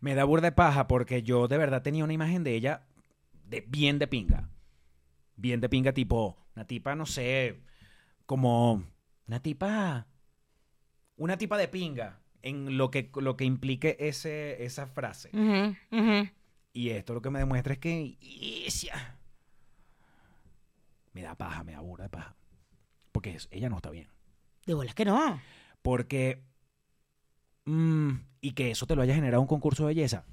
Me 0.00 0.14
da 0.14 0.24
burda 0.24 0.48
de 0.48 0.52
paja 0.52 0.86
porque 0.86 1.22
yo 1.22 1.48
de 1.48 1.56
verdad 1.58 1.82
tenía 1.82 2.04
una 2.04 2.12
imagen 2.12 2.44
de 2.44 2.54
ella 2.54 2.82
de 3.52 3.60
bien 3.60 3.98
de 3.98 4.08
pinga. 4.08 4.48
Bien 5.36 5.60
de 5.60 5.68
pinga, 5.68 5.92
tipo, 5.92 6.36
una 6.56 6.66
tipa, 6.66 6.94
no 6.96 7.06
sé, 7.06 7.60
como 8.26 8.82
una 9.28 9.40
tipa. 9.40 10.08
Una 11.16 11.36
tipa 11.36 11.56
de 11.58 11.68
pinga. 11.68 12.18
En 12.42 12.76
lo 12.76 12.90
que, 12.90 13.10
lo 13.14 13.36
que 13.36 13.44
implique 13.44 13.96
ese, 14.00 14.64
esa 14.64 14.86
frase. 14.88 15.30
Y 16.72 16.88
esto 16.88 17.14
lo 17.14 17.22
que 17.22 17.30
me 17.30 17.38
demuestra 17.38 17.74
es 17.74 17.78
que. 17.78 18.16
¡Isia! 18.20 19.18
Me 21.12 21.22
da 21.22 21.36
paja, 21.36 21.62
me 21.62 21.72
da 21.72 21.80
burda 21.80 22.04
de 22.04 22.10
paja. 22.10 22.34
Porque 23.12 23.36
ella 23.50 23.68
no 23.68 23.76
está 23.76 23.90
bien. 23.90 24.08
De 24.66 24.74
bolas 24.74 24.94
que 24.94 25.04
no. 25.04 25.40
Porque. 25.82 26.42
mm, 27.66 28.12
y 28.40 28.52
que 28.52 28.70
eso 28.72 28.86
te 28.86 28.96
lo 28.96 29.02
haya 29.02 29.14
generado 29.14 29.42
un 29.42 29.46
concurso 29.46 29.84
de 29.84 29.94
belleza. 29.94 30.24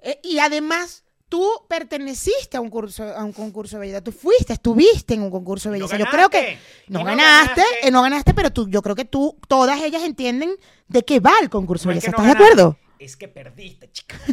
Eh, 0.00 0.20
y 0.24 0.40
además, 0.40 1.04
tú 1.32 1.42
perteneciste 1.66 2.58
a 2.58 2.60
un 2.60 2.68
curso, 2.68 3.04
a 3.04 3.24
un 3.24 3.32
concurso 3.32 3.76
de 3.76 3.80
belleza. 3.80 4.02
Tú 4.02 4.12
fuiste, 4.12 4.52
estuviste 4.52 5.14
en 5.14 5.22
un 5.22 5.30
concurso 5.30 5.70
de 5.70 5.78
no 5.78 5.86
belleza. 5.88 6.04
yo 6.04 6.10
creo 6.10 6.28
que 6.28 6.58
no 6.88 6.98
no 6.98 7.04
ganaste, 7.06 7.62
ganaste. 7.62 7.88
eh, 7.88 7.90
no 7.90 8.02
ganaste, 8.02 8.34
pero 8.34 8.50
tú, 8.52 8.68
yo 8.68 8.82
creo 8.82 8.94
que 8.94 9.06
tú, 9.06 9.38
todas 9.48 9.80
ellas 9.80 10.02
entienden 10.02 10.50
de 10.88 11.02
qué 11.06 11.20
va 11.20 11.32
el 11.40 11.48
concurso 11.48 11.88
de 11.88 11.94
es 11.96 12.02
belleza. 12.04 12.12
que 12.14 12.22
¿Estás 12.22 12.38
de 12.38 12.44
acuerdo? 12.44 12.76
Es 12.98 13.16
que 13.16 13.28
perdiste, 13.28 13.90
chica. 13.90 14.18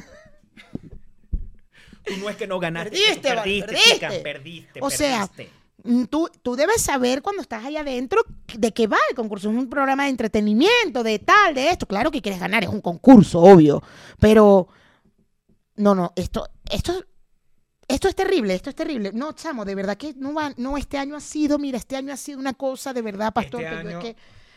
Tú 2.04 2.18
no 2.18 2.30
es 2.30 2.36
que 2.36 2.48
no 2.48 2.60
ganaste. 2.60 2.90
Perdiste, 2.92 3.22
perdiste, 3.30 3.66
perdiste. 3.68 3.94
chica, 3.94 4.10
perdiste, 4.22 4.80
O 4.82 4.90
sea. 4.90 5.30
Mm, 5.84 6.04
Tú, 6.06 6.30
tú 6.44 6.58
debes 6.58 6.82
saber 6.82 7.22
cuando 7.22 7.42
estás 7.42 7.64
allá 7.64 7.80
adentro 7.80 8.22
de 8.54 8.74
qué 8.74 8.88
va 8.88 8.98
el 9.10 9.16
concurso. 9.16 9.50
Es 9.50 9.56
un 9.56 9.70
programa 9.70 10.04
de 10.04 10.10
entretenimiento, 10.10 11.04
de 11.04 11.20
tal, 11.20 11.54
de 11.56 11.70
esto. 11.70 11.86
Claro 11.86 12.12
que 12.12 12.22
quieres 12.22 12.42
ganar, 12.42 12.64
es 12.66 12.70
un 12.70 12.82
concurso, 12.82 13.40
obvio. 13.40 13.82
Pero, 14.20 14.68
no, 15.78 15.96
no, 15.96 16.12
esto, 16.18 16.50
esto, 16.70 17.06
esto 17.88 18.08
es 18.08 18.16
terrible, 18.16 18.54
esto 18.54 18.70
es 18.70 18.76
terrible. 18.76 19.12
No, 19.14 19.34
chamo, 19.34 19.66
de 19.66 19.76
verdad 19.76 19.98
que 19.98 20.14
no 20.16 20.34
va, 20.34 20.54
no, 20.58 20.78
este 20.78 20.98
año 20.98 21.16
ha 21.16 21.20
sido, 21.20 21.58
mira, 21.58 21.78
este 21.78 21.96
año 21.96 22.14
ha 22.14 22.18
sido 22.18 22.40
una 22.40 22.54
cosa 22.54 22.94
de 22.94 23.02
verdad, 23.02 23.34
pastor. 23.34 23.64
Este 23.64 23.78
que 23.78 23.84
yo 23.84 23.90
es 23.90 24.04
que, 24.04 24.16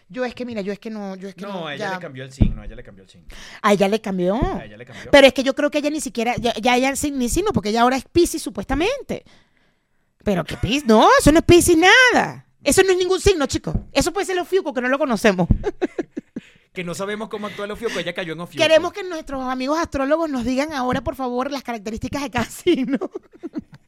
yo 0.08 0.24
es 0.24 0.34
que, 0.34 0.44
mira, 0.44 0.60
yo 0.60 0.72
es 0.72 0.78
que 0.78 0.90
no, 0.90 1.16
yo 1.16 1.28
es 1.28 1.34
que 1.34 1.42
no. 1.42 1.52
No, 1.52 1.66
a 1.66 1.74
ella 1.74 1.88
ya. 1.88 1.94
le 1.94 2.00
cambió 2.00 2.24
el 2.24 2.32
signo, 2.32 2.62
a 2.62 2.66
ella 2.66 2.76
le 2.76 2.82
cambió 2.82 3.04
el 3.04 3.10
signo. 3.10 3.26
A 3.62 3.72
ella 3.72 3.88
le 3.88 4.00
cambió. 4.00 4.34
A 4.34 4.64
ella 4.64 4.76
le 4.76 4.84
cambió. 4.84 5.10
Pero 5.10 5.26
es 5.26 5.32
que 5.32 5.42
yo 5.42 5.54
creo 5.54 5.70
que 5.70 5.78
ella 5.78 5.90
ni 5.90 6.00
siquiera, 6.00 6.36
ya, 6.36 6.52
ya 6.54 6.76
ella 6.76 6.92
ni 7.12 7.28
signo, 7.28 7.52
porque 7.52 7.70
ella 7.70 7.82
ahora 7.82 7.96
es 7.96 8.04
Piscis 8.04 8.42
supuestamente. 8.42 9.24
Pero 10.22 10.44
que 10.44 10.56
Piscis, 10.56 10.86
no, 10.86 11.08
eso 11.18 11.32
no 11.32 11.38
es 11.38 11.44
Piscis 11.44 11.76
nada. 11.76 12.46
Eso 12.62 12.82
no 12.84 12.92
es 12.92 12.98
ningún 12.98 13.20
signo, 13.20 13.46
chicos. 13.46 13.74
Eso 13.92 14.12
puede 14.12 14.26
ser 14.26 14.36
los 14.36 14.46
fiucos 14.46 14.72
que 14.72 14.80
no 14.80 14.88
lo 14.88 14.98
conocemos. 14.98 15.48
Que 16.72 16.84
no 16.84 16.94
sabemos 16.94 17.28
cómo 17.28 17.46
actúa 17.46 17.66
el 17.66 17.70
Ofiuco, 17.72 17.98
ella 17.98 18.14
cayó 18.14 18.32
en 18.32 18.40
Ofiuco. 18.40 18.62
Queremos 18.62 18.92
que 18.92 19.04
nuestros 19.04 19.44
amigos 19.44 19.78
astrólogos 19.78 20.30
nos 20.30 20.44
digan 20.44 20.72
ahora, 20.72 21.02
por 21.02 21.14
favor, 21.14 21.50
las 21.50 21.62
características 21.62 22.22
de 22.22 22.30
cada 22.30 22.46
signo. 22.46 22.98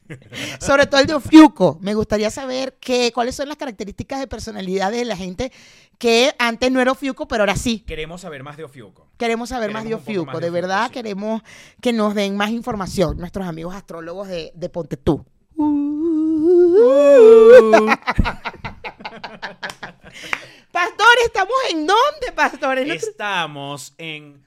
Sobre 0.59 0.85
todo 0.85 1.01
el 1.01 1.07
de 1.07 1.15
Ofiuco. 1.15 1.79
Me 1.81 1.95
gustaría 1.95 2.29
saber 2.29 2.77
qué, 2.79 3.11
cuáles 3.11 3.35
son 3.35 3.47
las 3.47 3.57
características 3.57 4.19
de 4.19 4.27
personalidad 4.27 4.91
de 4.91 5.03
la 5.03 5.17
gente 5.17 5.51
que 5.97 6.35
antes 6.37 6.71
no 6.71 6.79
era 6.79 6.91
Ofiuco, 6.91 7.27
pero 7.27 7.41
ahora 7.41 7.55
sí. 7.55 7.79
Queremos 7.87 8.21
saber 8.21 8.43
más 8.43 8.55
de 8.55 8.65
Ofiuco. 8.65 9.07
Queremos 9.17 9.49
saber 9.49 9.71
más 9.71 9.83
de 9.83 9.95
Ofiuco. 9.95 10.25
más 10.27 10.35
De 10.35 10.41
de 10.41 10.47
Ofiuco, 10.49 10.61
verdad, 10.61 10.87
sí. 10.87 10.93
queremos 10.93 11.41
que 11.81 11.91
nos 11.91 12.13
den 12.13 12.37
más 12.37 12.51
información, 12.51 13.17
nuestros 13.17 13.47
amigos 13.47 13.73
astrólogos 13.73 14.27
de, 14.27 14.51
de 14.53 14.69
Ponte 14.69 14.95
Tú. 14.97 15.25
Pastores, 20.75 21.27
¿estamos 21.27 21.55
en 21.71 21.87
dónde, 21.87 22.31
te- 22.35 22.95
Estamos 23.07 23.93
en 23.97 24.45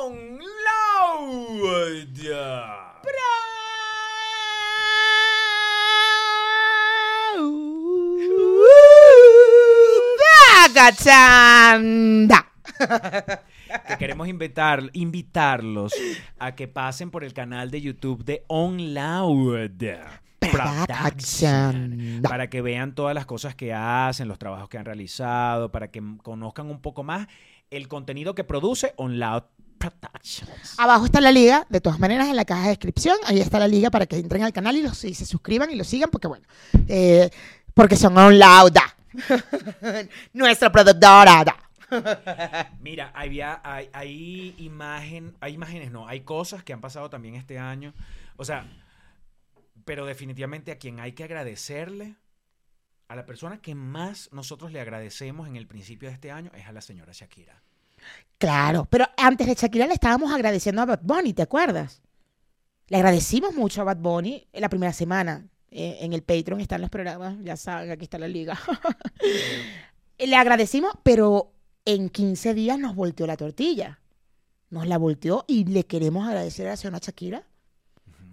Onload. 0.00 0.32
Agachanda. 10.64 12.46
Que 13.88 13.96
queremos 13.96 14.28
invitar, 14.28 14.82
invitarlos 14.92 15.94
a 16.38 16.54
que 16.54 16.68
pasen 16.68 17.10
por 17.10 17.24
el 17.24 17.32
canal 17.32 17.70
de 17.70 17.80
YouTube 17.80 18.22
de 18.22 18.44
Onload. 18.46 19.80
Production. 20.50 22.20
Para 22.22 22.48
que 22.50 22.62
vean 22.62 22.94
todas 22.94 23.14
las 23.14 23.26
cosas 23.26 23.54
que 23.54 23.72
hacen, 23.72 24.28
los 24.28 24.38
trabajos 24.38 24.68
que 24.68 24.78
han 24.78 24.84
realizado, 24.84 25.70
para 25.70 25.90
que 25.90 26.02
conozcan 26.22 26.70
un 26.70 26.80
poco 26.80 27.02
más 27.02 27.28
el 27.70 27.88
contenido 27.88 28.34
que 28.34 28.44
produce 28.44 28.92
Onloud 28.96 29.44
Productions. 29.78 30.78
Abajo 30.78 31.06
está 31.06 31.20
la 31.20 31.32
liga, 31.32 31.66
de 31.68 31.80
todas 31.80 31.98
maneras, 31.98 32.28
en 32.28 32.36
la 32.36 32.44
caja 32.44 32.62
de 32.62 32.68
descripción. 32.68 33.16
Ahí 33.24 33.40
está 33.40 33.58
la 33.58 33.66
liga 33.66 33.90
para 33.90 34.06
que 34.06 34.16
entren 34.16 34.42
al 34.42 34.52
canal 34.52 34.76
y, 34.76 34.82
los, 34.82 35.02
y 35.04 35.14
se 35.14 35.26
suscriban 35.26 35.70
y 35.70 35.74
lo 35.74 35.84
sigan, 35.84 36.10
porque 36.10 36.28
bueno, 36.28 36.44
eh, 36.86 37.30
porque 37.74 37.96
son 37.96 38.16
on 38.16 38.38
lauda. 38.38 38.96
Nuestra 40.32 40.70
productora. 40.70 41.56
Mira, 42.80 43.10
había, 43.14 43.60
hay, 43.64 43.88
hay 43.92 44.54
imagen, 44.58 45.34
hay 45.40 45.54
imágenes, 45.54 45.90
no, 45.90 46.06
hay 46.06 46.20
cosas 46.20 46.62
que 46.62 46.72
han 46.72 46.80
pasado 46.80 47.10
también 47.10 47.34
este 47.34 47.58
año. 47.58 47.92
O 48.36 48.44
sea, 48.44 48.66
pero 49.84 50.06
definitivamente 50.06 50.72
a 50.72 50.78
quien 50.78 51.00
hay 51.00 51.12
que 51.12 51.24
agradecerle, 51.24 52.16
a 53.08 53.16
la 53.16 53.26
persona 53.26 53.60
que 53.60 53.74
más 53.74 54.30
nosotros 54.32 54.72
le 54.72 54.80
agradecemos 54.80 55.46
en 55.46 55.56
el 55.56 55.66
principio 55.66 56.08
de 56.08 56.14
este 56.14 56.30
año 56.30 56.50
es 56.54 56.66
a 56.66 56.72
la 56.72 56.80
señora 56.80 57.12
Shakira. 57.12 57.62
Claro, 58.38 58.86
pero 58.90 59.06
antes 59.16 59.46
de 59.46 59.54
Shakira 59.54 59.86
le 59.86 59.94
estábamos 59.94 60.32
agradeciendo 60.32 60.82
a 60.82 60.86
Bad 60.86 61.00
Bunny, 61.02 61.34
¿te 61.34 61.42
acuerdas? 61.42 62.02
Le 62.88 62.96
agradecimos 62.96 63.54
mucho 63.54 63.82
a 63.82 63.84
Bad 63.84 63.98
Bunny 63.98 64.48
en 64.52 64.60
la 64.60 64.68
primera 64.68 64.92
semana. 64.92 65.46
Eh, 65.70 65.98
en 66.00 66.12
el 66.12 66.22
Patreon 66.22 66.60
están 66.60 66.80
los 66.80 66.90
programas, 66.90 67.36
ya 67.42 67.56
saben, 67.56 67.90
aquí 67.90 68.04
está 68.04 68.18
la 68.18 68.28
liga. 68.28 68.58
le 70.18 70.36
agradecimos, 70.36 70.92
pero 71.02 71.52
en 71.84 72.08
15 72.08 72.54
días 72.54 72.78
nos 72.78 72.94
volteó 72.94 73.26
la 73.26 73.36
tortilla. 73.36 74.00
Nos 74.70 74.86
la 74.86 74.96
volteó 74.96 75.44
y 75.46 75.64
le 75.64 75.84
queremos 75.84 76.26
agradecer 76.26 76.66
a 76.66 76.70
la 76.70 76.76
señora 76.76 76.98
Shakira 76.98 77.46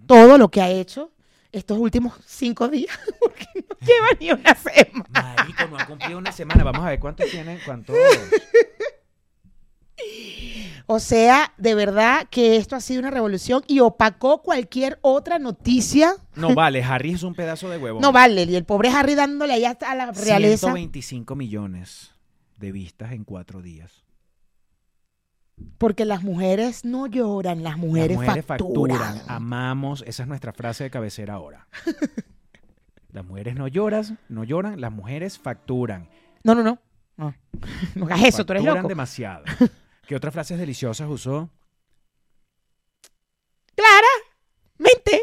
todo 0.06 0.38
lo 0.38 0.50
que 0.50 0.60
ha 0.60 0.70
hecho 0.70 1.12
estos 1.52 1.78
últimos 1.78 2.14
cinco 2.26 2.68
días, 2.68 2.98
porque 3.20 3.46
no 3.56 3.76
lleva 3.86 4.06
ni 4.20 4.30
una 4.30 4.54
semana. 4.54 5.34
Marico, 5.36 5.66
no 5.68 5.78
ha 5.78 5.86
cumplido 5.86 6.18
una 6.18 6.32
semana. 6.32 6.64
Vamos 6.64 6.82
a 6.82 6.90
ver 6.90 7.00
cuántos 7.00 7.30
tiene, 7.30 7.58
cuántos. 7.64 7.96
O 10.86 10.98
sea, 10.98 11.52
de 11.56 11.74
verdad 11.76 12.26
que 12.30 12.56
esto 12.56 12.74
ha 12.74 12.80
sido 12.80 13.00
una 13.00 13.10
revolución 13.10 13.62
y 13.68 13.78
opacó 13.78 14.42
cualquier 14.42 14.98
otra 15.02 15.38
noticia. 15.38 16.16
No 16.34 16.54
vale, 16.54 16.82
Harry 16.82 17.12
es 17.12 17.22
un 17.22 17.34
pedazo 17.34 17.68
de 17.68 17.78
huevo. 17.78 18.00
No 18.00 18.10
vale, 18.10 18.42
y 18.42 18.56
el 18.56 18.64
pobre 18.64 18.88
Harry 18.88 19.14
dándole 19.14 19.52
ahí 19.52 19.64
hasta 19.64 19.90
a 19.90 19.94
la 19.94 20.06
realeza. 20.06 20.66
125 20.66 21.36
millones 21.36 22.10
de 22.56 22.72
vistas 22.72 23.12
en 23.12 23.22
cuatro 23.22 23.62
días. 23.62 24.04
Porque 25.78 26.04
las 26.04 26.22
mujeres 26.22 26.84
no 26.84 27.06
lloran, 27.06 27.62
las 27.62 27.78
mujeres, 27.78 28.16
Las 28.18 28.26
mujeres 28.26 28.44
facturan. 28.44 28.98
facturan. 28.98 29.22
Amamos. 29.28 30.04
Esa 30.06 30.22
es 30.24 30.28
nuestra 30.28 30.52
frase 30.52 30.84
de 30.84 30.90
cabecera 30.90 31.34
ahora. 31.34 31.66
las 33.12 33.24
mujeres 33.24 33.54
no 33.54 33.66
lloras, 33.68 34.12
no 34.28 34.44
lloran, 34.44 34.80
las 34.80 34.92
mujeres 34.92 35.38
facturan. 35.38 36.08
No, 36.44 36.54
no, 36.54 36.62
no. 36.62 36.78
No, 37.16 37.34
no 37.94 38.06
hagas 38.06 38.24
eso, 38.24 38.44
tú 38.46 38.52
eres 38.52 38.62
Facturan 38.62 38.82
loco. 38.82 38.88
demasiado. 38.88 39.44
¿Qué 40.06 40.16
otras 40.16 40.32
frases 40.32 40.58
deliciosas 40.58 41.08
usó? 41.08 41.48
Claramente. 43.74 45.22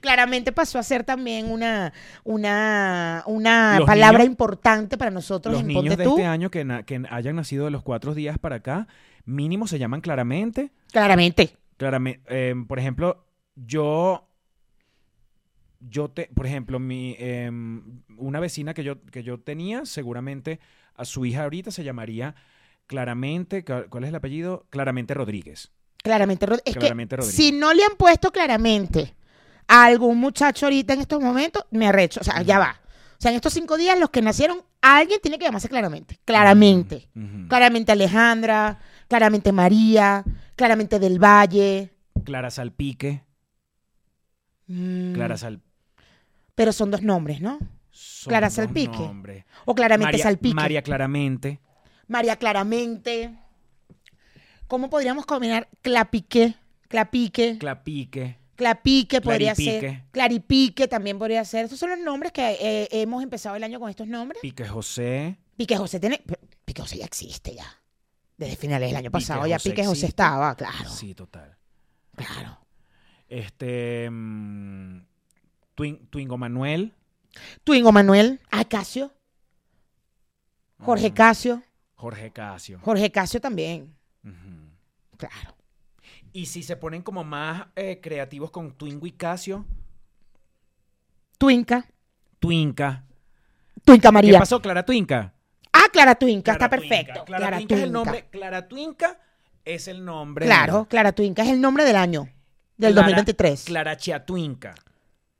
Claramente 0.00 0.52
pasó 0.52 0.78
a 0.78 0.82
ser 0.82 1.04
también 1.04 1.50
una, 1.50 1.92
una, 2.24 3.22
una 3.26 3.78
Los 3.78 3.86
palabra 3.86 4.18
niños- 4.20 4.30
importante 4.32 4.96
para 4.96 5.10
nosotros 5.10 5.52
Los 5.52 5.62
en 5.62 5.68
niños 5.68 5.82
Ponte 5.82 5.96
de 5.96 6.04
Tú. 6.04 6.10
este 6.16 6.26
año 6.26 6.50
que, 6.50 6.64
na- 6.64 6.82
que 6.84 7.02
hayan 7.10 7.36
nacido 7.36 7.64
de 7.64 7.70
los 7.70 7.82
cuatro 7.82 8.14
días 8.14 8.38
para 8.38 8.56
acá, 8.56 8.86
mínimo 9.24 9.66
se 9.66 9.78
llaman 9.78 10.00
claramente. 10.00 10.70
Claramente. 10.92 11.56
Claramente, 11.76 12.54
por 12.66 12.78
ejemplo, 12.78 13.24
yo, 13.56 14.28
yo 15.80 16.08
te, 16.10 16.26
por 16.34 16.46
ejemplo, 16.46 16.78
mi, 16.78 17.14
em, 17.18 18.02
una 18.16 18.40
vecina 18.40 18.74
que 18.74 18.82
yo, 18.84 19.00
que 19.02 19.22
yo 19.22 19.38
tenía, 19.38 19.84
seguramente 19.86 20.58
a 20.94 21.04
su 21.04 21.24
hija 21.24 21.44
ahorita 21.44 21.70
se 21.70 21.84
llamaría 21.84 22.34
Claramente, 22.86 23.64
¿cu- 23.64 23.84
¿cuál 23.90 24.04
es 24.04 24.08
el 24.08 24.14
apellido? 24.14 24.66
Claramente 24.70 25.12
Rodríguez. 25.12 25.70
Claramente, 26.02 26.46
Rod- 26.46 26.60
Claramente 26.64 27.16
que 27.16 27.20
Rodríguez. 27.20 27.36
si 27.36 27.52
no 27.52 27.74
le 27.74 27.84
han 27.84 27.96
puesto 27.98 28.32
claramente 28.32 29.14
a 29.68 29.84
algún 29.84 30.18
muchacho 30.18 30.66
ahorita 30.66 30.94
en 30.94 31.00
estos 31.00 31.22
momentos, 31.22 31.64
me 31.70 31.86
arrecho. 31.86 32.20
O 32.20 32.24
sea, 32.24 32.42
ya 32.42 32.58
va. 32.58 32.80
O 33.12 33.20
sea, 33.20 33.30
en 33.30 33.36
estos 33.36 33.52
cinco 33.52 33.76
días, 33.76 33.98
los 33.98 34.10
que 34.10 34.22
nacieron, 34.22 34.62
alguien 34.80 35.20
tiene 35.20 35.38
que 35.38 35.44
llamarse 35.44 35.68
claramente. 35.68 36.18
Claramente. 36.24 37.08
Claramente 37.48 37.92
Alejandra, 37.92 38.78
claramente 39.08 39.52
María, 39.52 40.24
claramente 40.56 40.98
Del 40.98 41.22
Valle. 41.22 41.92
Clara 42.24 42.50
Salpique. 42.50 43.22
Mm, 44.66 45.14
Clara 45.14 45.36
Sal... 45.36 45.60
Pero 46.54 46.72
son 46.72 46.90
dos 46.90 47.02
nombres, 47.02 47.40
¿no? 47.40 47.58
son 47.90 48.30
Clara 48.30 48.50
Salpique. 48.50 48.98
nombres. 48.98 49.44
O 49.64 49.74
claramente 49.74 50.12
María, 50.12 50.22
Salpique. 50.24 50.54
María 50.54 50.82
Claramente. 50.82 51.60
María 52.06 52.36
Claramente. 52.36 53.34
¿Cómo 54.66 54.90
podríamos 54.90 55.24
combinar 55.26 55.68
clapique, 55.82 56.54
clapique, 56.88 57.56
Clapique. 57.58 58.38
Clapique 58.58 59.20
podría 59.20 59.54
Claripique. 59.54 59.80
ser, 59.88 60.04
claripique 60.10 60.88
también 60.88 61.16
podría 61.18 61.44
ser? 61.44 61.64
Estos 61.64 61.78
son 61.78 61.90
los 61.90 61.98
nombres 62.00 62.32
que 62.32 62.58
eh, 62.60 62.88
hemos 62.90 63.22
empezado 63.22 63.54
el 63.54 63.62
año 63.62 63.78
con 63.78 63.88
estos 63.88 64.08
nombres. 64.08 64.42
Pique 64.42 64.66
José. 64.66 65.38
Pique 65.56 65.76
José 65.76 66.00
tiene, 66.00 66.20
Pique 66.64 66.82
José 66.82 66.98
ya 66.98 67.04
existe 67.04 67.54
ya. 67.54 67.64
Desde 68.36 68.56
finales 68.56 68.88
del 68.88 68.96
año 68.96 69.10
Pique 69.10 69.12
pasado 69.12 69.46
ya 69.46 69.56
José 69.56 69.70
Pique 69.70 69.82
José 69.82 69.90
existe. 69.92 70.06
estaba, 70.08 70.54
claro, 70.56 70.90
Sí, 70.90 71.14
total. 71.14 71.56
claro. 72.16 72.58
Este. 73.28 74.08
mm, 74.10 74.98
Twin- 75.76 76.08
Twingo 76.10 76.36
Manuel. 76.36 76.94
Twingo 77.62 77.92
Manuel, 77.92 78.40
Acasio, 78.50 79.12
Jorge 80.80 81.06
Ujú. 81.06 81.14
Casio, 81.14 81.62
Jorge 81.94 82.32
Casio. 82.32 82.80
Jorge 82.82 83.10
Casio 83.12 83.40
también, 83.40 83.94
Ujú. 84.24 85.16
claro. 85.16 85.54
Y 86.32 86.46
si 86.46 86.62
se 86.62 86.76
ponen 86.76 87.02
como 87.02 87.24
más 87.24 87.66
eh, 87.76 88.00
creativos 88.02 88.50
con 88.50 88.72
Twingo 88.76 89.06
y 89.06 89.12
Casio, 89.12 89.64
Twinca, 91.38 91.86
Twinca. 92.38 93.04
Twinca 93.84 94.08
¿Qué 94.08 94.12
María. 94.12 94.38
pasó, 94.40 94.60
Clara 94.60 94.84
Twinca? 94.84 95.34
Ah, 95.72 95.84
Clara 95.92 96.14
Twinca, 96.16 96.54
Clara 96.56 96.66
está 96.66 96.76
Twinca. 96.76 96.96
perfecto. 96.96 97.24
Clara, 97.24 97.56
Twinca 97.56 97.74
es 97.76 97.80
el 97.82 97.92
nombre. 97.92 98.26
Clara 98.30 98.68
Twinca 98.68 99.18
es 99.64 99.88
el 99.88 100.04
nombre. 100.04 100.46
Claro, 100.46 100.86
Clara 100.88 101.12
Twinca 101.12 101.42
es 101.42 101.48
el 101.50 101.60
nombre 101.60 101.84
del 101.84 101.96
año, 101.96 102.28
del 102.76 102.92
Clara- 102.92 103.06
2023. 103.06 103.64
Clara 103.64 103.96
Chiatwinca. 103.96 104.74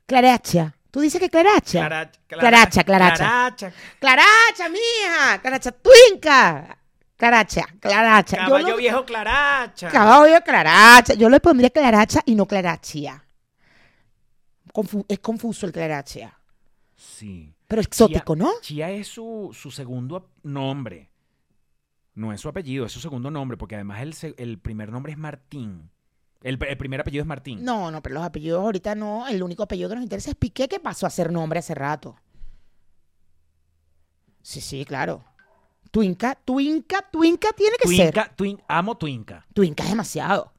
Claracha. 0.05 0.75
Tú 0.91 1.01
dices 1.01 1.19
que 1.19 1.29
Claracha. 1.29 1.79
Clara, 1.87 2.11
Claracha, 2.27 2.83
Claracha. 2.83 3.15
Claracha. 3.15 3.73
Claracha, 3.99 4.69
mija. 4.69 5.39
Claracha 5.41 5.71
Twinca. 5.71 6.78
Claracha, 7.19 7.65
Claracha. 7.81 8.37
Yo 8.37 8.43
Caballo 8.45 8.69
lo- 8.69 8.77
viejo 8.77 9.05
claracha. 9.05 9.89
Caballo 9.89 10.41
Claracha. 10.41 11.15
Yo 11.15 11.29
le 11.29 11.41
pondría 11.41 11.69
Claracha 11.69 12.21
y 12.25 12.33
no 12.33 12.45
Clarachia. 12.45 13.25
Confu- 14.73 15.05
es 15.09 15.19
confuso 15.19 15.65
el 15.65 15.73
Clarachia. 15.73 16.39
Sí. 16.95 17.53
Pero 17.67 17.81
exótico, 17.81 18.35
Chía- 18.35 18.37
¿no? 18.39 18.51
Chía 18.61 18.89
es 18.91 19.09
su, 19.09 19.49
su 19.53 19.69
segundo 19.69 20.29
nombre. 20.43 21.11
No 22.15 22.31
es 22.31 22.39
su 22.39 22.47
apellido, 22.47 22.85
es 22.85 22.91
su 22.93 23.01
segundo 23.01 23.29
nombre, 23.29 23.57
porque 23.57 23.75
además 23.75 24.01
el, 24.23 24.35
el 24.37 24.57
primer 24.57 24.89
nombre 24.89 25.11
es 25.11 25.17
Martín. 25.17 25.89
El, 26.41 26.57
el 26.63 26.77
primer 26.77 27.01
apellido 27.01 27.21
es 27.23 27.27
Martín. 27.27 27.65
No, 27.65 27.91
no, 27.91 28.01
pero 28.01 28.15
los 28.15 28.23
apellidos 28.23 28.61
ahorita 28.63 28.95
no. 28.95 29.27
El 29.27 29.43
único 29.43 29.63
apellido 29.63 29.89
que 29.89 29.95
nos 29.95 30.03
interesa 30.05 30.29
es 30.29 30.35
Piqué, 30.37 30.69
que 30.69 30.79
pasó 30.79 31.05
a 31.05 31.09
ser 31.09 31.33
nombre 31.33 31.59
hace 31.59 31.75
rato. 31.75 32.15
Sí, 34.41 34.61
sí, 34.61 34.85
claro. 34.85 35.25
Twinca, 35.91 36.35
Twinca, 36.45 37.01
Twinca 37.11 37.49
tiene 37.53 37.75
que 37.81 37.87
ser. 37.87 38.11
Twinca, 38.13 38.35
Twin- 38.35 38.63
amo 38.67 38.97
Twinca. 38.97 39.45
Twinca 39.53 39.83
es 39.83 39.89
demasiado. 39.89 40.53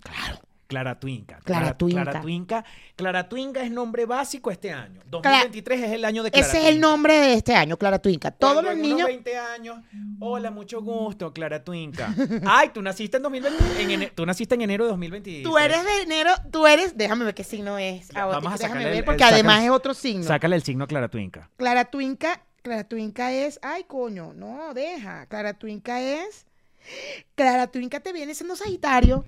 Claro. 0.00 0.40
Clara 0.68 0.98
Twinca. 0.98 1.38
Clara 1.44 1.78
Twinca. 1.78 2.02
Clara 2.02 2.20
Twinca. 2.20 2.64
Clara 2.96 3.28
Twinca 3.28 3.62
es 3.62 3.70
nombre 3.70 4.04
básico 4.04 4.50
este 4.50 4.72
año. 4.72 5.00
2023 5.06 5.80
es 5.80 5.92
el 5.92 6.04
año 6.04 6.24
de 6.24 6.32
Clara 6.32 6.44
Ese 6.44 6.58
es 6.58 6.64
el 6.66 6.80
nombre 6.80 7.14
de 7.20 7.34
este 7.34 7.54
año, 7.54 7.76
Clara 7.76 8.00
Twinca. 8.00 8.32
Todos 8.32 8.54
Cuando 8.54 8.72
los 8.72 8.80
niños. 8.80 9.06
20 9.06 9.38
años. 9.38 9.78
Hola, 10.18 10.50
mucho 10.50 10.82
gusto, 10.82 11.32
Clara 11.32 11.62
Twinca. 11.62 12.12
Ay, 12.46 12.70
tú 12.74 12.82
naciste 12.82 13.18
en 13.18 13.22
2020, 13.22 13.82
en 13.82 13.90
ene- 13.90 14.10
tú 14.12 14.26
naciste 14.26 14.56
en 14.56 14.62
enero 14.62 14.84
de 14.86 14.90
2023. 14.90 15.44
Tú 15.44 15.56
eres 15.56 15.84
de 15.84 16.02
enero, 16.02 16.32
tú 16.50 16.66
eres. 16.66 16.96
Déjame 16.96 17.24
ver 17.26 17.34
qué 17.36 17.44
signo 17.44 17.78
es. 17.78 18.10
Ahora, 18.16 18.38
vamos 18.38 18.54
a 18.54 18.56
déjame 18.56 18.80
sacarle 18.80 18.90
ver, 18.90 19.04
porque 19.04 19.22
el- 19.22 19.28
además 19.34 19.54
sácale- 19.58 19.64
es 19.66 19.70
otro 19.70 19.94
signo. 19.94 20.24
Sácale 20.24 20.56
el 20.56 20.62
signo 20.64 20.88
Clara 20.88 21.08
Twinca. 21.08 21.48
Clara 21.56 21.84
Twinca, 21.84 22.44
Clara 22.66 22.82
Twinca 22.82 23.32
es. 23.32 23.60
Ay, 23.62 23.84
coño, 23.84 24.32
no, 24.34 24.74
deja. 24.74 25.26
Clara 25.26 25.54
Twinca 25.54 26.02
es. 26.02 26.46
Clara 27.36 27.68
Twinca 27.68 28.00
te 28.00 28.12
viene 28.12 28.34
siendo 28.34 28.56
Sagitario. 28.56 29.24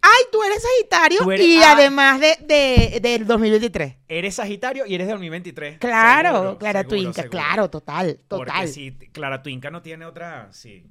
Ay, 0.00 0.24
tú 0.32 0.42
eres 0.42 0.62
Sagitario 0.62 1.18
Tú 1.22 1.30
eres- 1.30 1.46
y 1.46 1.58
ah. 1.58 1.72
además 1.72 2.20
de, 2.20 2.38
de- 2.40 3.00
del 3.00 3.26
2023. 3.26 3.96
Eres 4.08 4.34
Sagitario 4.36 4.86
y 4.86 4.94
eres 4.94 5.08
de 5.08 5.12
2023. 5.12 5.78
Claro, 5.78 6.30
Seguro, 6.32 6.58
Clara 6.58 6.80
seguro, 6.80 6.96
Twinca, 6.96 7.22
seguro. 7.22 7.30
claro, 7.30 7.68
total, 7.70 8.18
Porque 8.26 8.46
total. 8.50 8.68
si 8.68 8.92
Clara 9.12 9.42
Twinca 9.42 9.70
no 9.70 9.82
tiene 9.82 10.06
otra, 10.06 10.48
sí. 10.52 10.86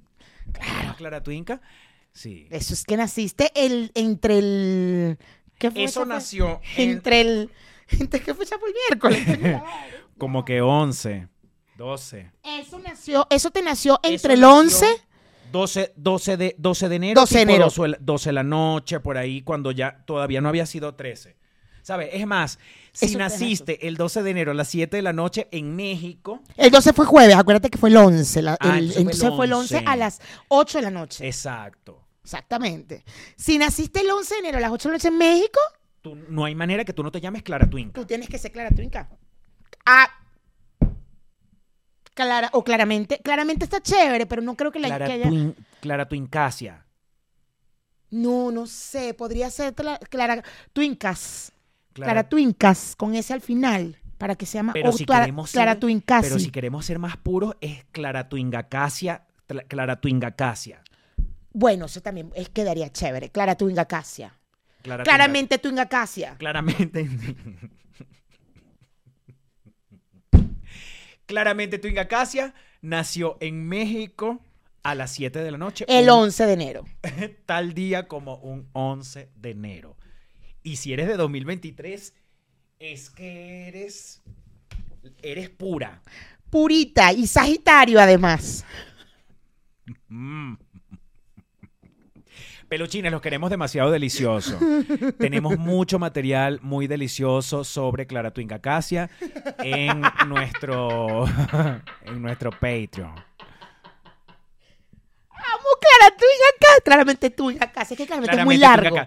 Claro. 0.51 0.93
Clara 0.95 1.23
Twinca, 1.23 1.59
sí. 2.13 2.47
Eso 2.51 2.75
es 2.75 2.83
que 2.85 2.97
naciste 2.97 3.51
el, 3.55 3.91
entre 3.95 4.37
el. 4.37 5.17
¿Qué 5.57 5.71
fecha 5.71 5.85
Eso 5.85 5.99
fue? 6.01 6.09
nació 6.09 6.61
en- 6.77 6.89
Entre 6.91 7.21
el. 7.21 7.49
¿Entre 7.99 8.19
qué 8.19 8.35
fecha 8.35 8.57
fue 8.59 8.69
el 8.69 8.75
miércoles? 8.75 9.61
como 10.19 10.45
que 10.45 10.61
11, 10.61 11.27
12. 11.79 12.31
eso 12.43 12.79
nació, 12.79 13.25
eso 13.29 13.49
te 13.51 13.61
nació 13.63 13.99
entre 14.03 14.33
el 14.35 14.39
Eso 14.41 14.53
11. 14.55 14.85
nació 14.85 15.03
12, 15.51 15.93
12 15.95 16.37
de, 16.37 16.55
12 16.59 16.89
de 16.89 16.95
enero. 16.97 17.21
12 17.21 17.33
de 17.33 17.41
tipo 17.41 17.49
enero. 17.51 17.65
12 17.65 17.81
de 17.81 17.87
la- 17.87 17.97
12 18.01 18.29
de 18.29 18.33
la 18.33 18.43
noche, 18.43 18.99
por 18.99 19.17
ahí, 19.17 19.41
cuando 19.41 19.71
ya 19.71 20.03
todavía 20.05 20.41
no 20.41 20.49
había 20.49 20.65
sido 20.67 20.93
13. 20.93 21.37
¿Sabes? 21.81 22.09
Es 22.13 22.27
más, 22.27 22.59
si 22.91 23.07
Eso 23.07 23.17
naciste 23.17 23.87
el 23.87 23.95
12 23.95 24.21
de 24.21 24.29
enero 24.29 24.51
a 24.51 24.53
las 24.53 24.67
7 24.67 24.97
de 24.97 25.01
la 25.01 25.13
noche 25.13 25.47
en 25.51 25.75
México, 25.75 26.41
El 26.55 26.69
12 26.69 26.93
fue 26.93 27.05
jueves, 27.07 27.35
acuérdate 27.35 27.69
que 27.71 27.79
fue 27.79 27.89
el 27.89 27.97
11. 27.97 28.41
la- 28.43 28.57
Ah, 28.59 28.77
el- 28.77 28.91
entonces 28.91 28.93
fue 28.93 29.01
el 29.01 29.07
entonces 29.07 29.35
fue 29.35 29.45
el 29.47 29.53
11 29.53 29.75
a 29.77 29.79
11. 29.79 29.97
las 29.97 30.21
8 30.49 30.77
de 30.77 30.81
la 30.83 30.91
noche. 30.91 31.25
exacto. 31.27 32.05
Exactamente. 32.23 33.03
Si 33.37 33.57
naciste 33.57 34.01
el 34.01 34.11
11 34.11 34.35
de 34.35 34.39
enero 34.41 34.57
a 34.59 34.61
las 34.61 34.71
8 34.71 34.89
de 34.89 34.91
la 34.93 34.95
noche 34.97 35.07
en 35.07 35.17
México, 35.17 35.59
Tú- 36.01 36.15
no 36.29 36.45
hay 36.45 36.53
manera 36.53 36.85
que 36.85 36.93
tú 36.93 37.01
no 37.01 37.11
te 37.11 37.19
llames 37.21 37.41
Clara 37.41 37.67
Twinca. 37.67 37.99
tú 37.99 38.05
tienes 38.05 38.29
que 38.29 38.37
ser 38.37 38.51
Clara 38.51 38.69
Twinca. 38.69 39.09
Ah. 39.85 40.07
Clara, 42.25 42.49
o 42.53 42.63
claramente, 42.63 43.19
claramente 43.23 43.63
está 43.65 43.81
chévere, 43.81 44.25
pero 44.25 44.41
no 44.41 44.55
creo 44.55 44.71
que 44.71 44.79
la 44.79 44.87
Clara, 44.87 45.05
que 45.07 45.11
haya- 45.13 45.25
Twin- 45.29 45.55
Clara 45.81 46.07
Twincasia. 46.07 46.85
No, 48.11 48.51
no 48.51 48.65
sé, 48.65 49.13
podría 49.13 49.49
ser 49.51 49.75
Cla- 49.75 49.99
Clara 50.09 50.43
Twincas. 50.73 51.51
Clara- 51.93 52.11
Clara 52.11 52.29
Twincas, 52.29 52.95
con 52.95 53.13
ese 53.15 53.33
al 53.33 53.41
final, 53.41 53.97
para 54.17 54.35
que 54.35 54.45
se 54.45 54.57
llama 54.57 54.73
Pero 54.73 54.89
o 54.89 54.91
si 54.93 55.05
Clara, 55.05 55.25
queremos 55.25 55.51
Clara 55.51 55.71
ser, 55.73 55.79
Twincasi. 55.79 56.27
pero 56.29 56.39
si 56.39 56.49
queremos 56.51 56.85
ser 56.85 56.99
más 56.99 57.17
puros 57.17 57.55
es 57.61 57.85
Clara 57.91 58.27
Twingacasia, 58.29 59.25
Tla- 59.47 59.65
Clara 59.67 59.99
Twingacasia. 60.01 60.81
Bueno, 61.51 61.85
eso 61.85 62.01
también 62.01 62.31
es, 62.35 62.49
quedaría 62.49 62.91
chévere. 62.91 63.29
Clara 63.29 63.55
Twingacasia. 63.55 64.33
Clara 64.81 65.03
Twinga- 65.03 65.05
Claramente 65.05 65.57
Twingacasia. 65.57 66.35
claramente 66.37 67.09
Claramente 71.29 71.77
Twingacasia 71.77 72.55
nació 72.81 73.37
en 73.39 73.67
México 73.67 74.41
a 74.81 74.95
las 74.95 75.11
7 75.11 75.37
de 75.37 75.51
la 75.51 75.59
noche. 75.59 75.85
El 75.87 76.05
un 76.05 76.21
11 76.21 76.45
de 76.47 76.53
enero. 76.53 76.85
tal 77.45 77.75
día 77.75 78.07
como 78.07 78.37
un 78.37 78.67
11 78.73 79.29
de 79.35 79.51
enero. 79.51 79.95
Y 80.63 80.77
si 80.77 80.91
eres 80.91 81.07
de 81.07 81.17
2023 81.17 82.15
es 82.79 83.09
que 83.11 83.67
eres 83.67 84.23
eres 85.21 85.51
pura. 85.51 86.01
Purita 86.49 87.13
y 87.13 87.27
Sagitario 87.27 88.01
además. 88.01 88.65
Mm. 90.07 90.53
Peluchines, 92.69 93.11
los 93.11 93.21
queremos 93.21 93.49
demasiado 93.49 93.89
deliciosos. 93.89 94.61
Tenemos 95.17 95.57
mucho 95.57 95.97
material 95.97 96.59
muy 96.61 96.85
delicioso 96.85 97.63
sobre 97.63 98.05
Clara 98.05 98.31
Twingacasia 98.31 99.09
en 99.57 100.03
nuestro, 100.27 101.25
en 102.05 102.21
nuestro 102.21 102.51
Patreon. 102.51 103.09
Amo 105.31 105.69
Clara 105.81 106.15
Twingacasia. 106.15 106.83
Claramente 106.83 107.29
Twingacasia. 107.31 107.95
Es 107.95 107.97
que 107.97 108.05
claramente 108.05 108.37
es 108.37 108.45
muy 108.45 108.57
largo. 108.57 108.97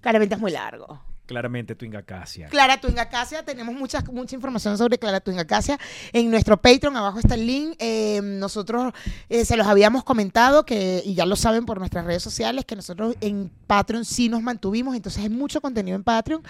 Claramente 0.00 0.34
es 0.34 0.40
muy 0.40 0.50
largo. 0.50 1.13
Claramente 1.26 1.74
Twingacasia. 1.74 2.48
Clara 2.48 2.80
Twingacasia, 2.80 3.44
tenemos 3.44 3.74
mucha, 3.74 4.02
mucha 4.12 4.34
información 4.34 4.76
sobre 4.76 4.98
Clara 4.98 5.20
Twingacasia 5.20 5.78
en 6.12 6.30
nuestro 6.30 6.56
Patreon, 6.56 6.96
abajo 6.96 7.18
está 7.18 7.34
el 7.34 7.46
link. 7.46 7.76
Eh, 7.78 8.20
nosotros 8.22 8.92
eh, 9.28 9.44
se 9.44 9.56
los 9.56 9.66
habíamos 9.66 10.04
comentado 10.04 10.64
que, 10.66 11.02
y 11.04 11.14
ya 11.14 11.26
lo 11.26 11.36
saben 11.36 11.64
por 11.64 11.78
nuestras 11.78 12.04
redes 12.04 12.22
sociales, 12.22 12.64
que 12.64 12.76
nosotros 12.76 13.16
en 13.20 13.50
Patreon 13.66 14.04
sí 14.04 14.28
nos 14.28 14.42
mantuvimos, 14.42 14.94
entonces 14.94 15.22
hay 15.22 15.30
mucho 15.30 15.60
contenido 15.60 15.96
en 15.96 16.04
Patreon. 16.04 16.42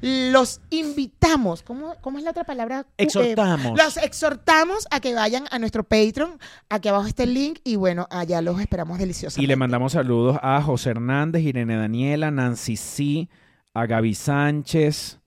Los 0.00 0.60
invitamos, 0.70 1.62
¿cómo, 1.62 1.96
cómo 2.00 2.18
es 2.18 2.24
la 2.24 2.30
otra 2.30 2.44
palabra? 2.44 2.86
Eh, 2.96 3.04
Exhortamos. 3.04 3.78
los 3.78 3.96
exhortamos 3.98 4.86
a 4.90 5.00
que 5.00 5.14
vayan 5.14 5.44
a 5.50 5.58
nuestro 5.58 5.84
Patreon, 5.84 6.38
aquí 6.68 6.88
abajo 6.88 7.06
está 7.06 7.24
el 7.24 7.34
link 7.34 7.58
y 7.64 7.76
bueno, 7.76 8.06
allá 8.10 8.40
los 8.40 8.60
esperamos 8.60 8.98
deliciosos. 8.98 9.42
Y 9.42 9.46
le 9.46 9.56
mandamos 9.56 9.92
saludos 9.92 10.38
a 10.42 10.60
José 10.62 10.90
Hernández, 10.90 11.42
Irene 11.42 11.76
Daniela, 11.76 12.30
Nancy 12.30 12.76
C, 12.76 13.28
a 13.74 13.86
Gaby 13.86 14.14
Sánchez. 14.14 15.18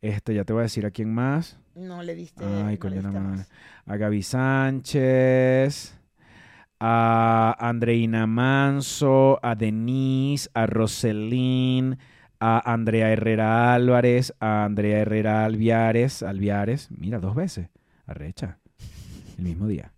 Este, 0.00 0.34
ya 0.34 0.44
te 0.44 0.52
voy 0.52 0.60
a 0.60 0.62
decir 0.64 0.86
a 0.86 0.90
quién 0.90 1.12
más. 1.12 1.58
No 1.74 2.02
le 2.02 2.14
diste. 2.14 2.44
Ay, 2.44 2.78
no 2.82 2.88
le 2.88 2.96
diste 2.96 3.20
más. 3.20 3.48
A 3.86 3.96
Gaby 3.96 4.22
Sánchez, 4.22 5.98
a 6.80 7.56
Andreina 7.58 8.26
Manso, 8.26 9.38
a 9.42 9.54
Denise, 9.54 10.48
a 10.54 10.66
Roselín, 10.66 11.98
a 12.40 12.72
Andrea 12.72 13.10
Herrera 13.10 13.74
Álvarez, 13.74 14.34
a 14.40 14.64
Andrea 14.64 15.00
Herrera 15.00 15.44
Alviares, 15.44 16.22
Alviares, 16.22 16.88
mira, 16.90 17.18
dos 17.18 17.34
veces, 17.34 17.68
arrecha, 18.06 18.58
el 19.38 19.44
mismo 19.44 19.66
día. 19.66 19.92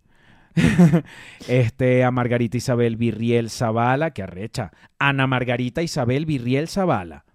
este, 1.47 2.03
a 2.03 2.11
Margarita 2.11 2.57
Isabel 2.57 2.97
Virriel 2.97 3.49
Zavala, 3.49 4.11
que 4.11 4.23
arrecha. 4.23 4.71
Ana 4.97 5.27
Margarita 5.27 5.81
Isabel 5.81 6.25
Virriel 6.25 6.67
Zavala, 6.67 7.25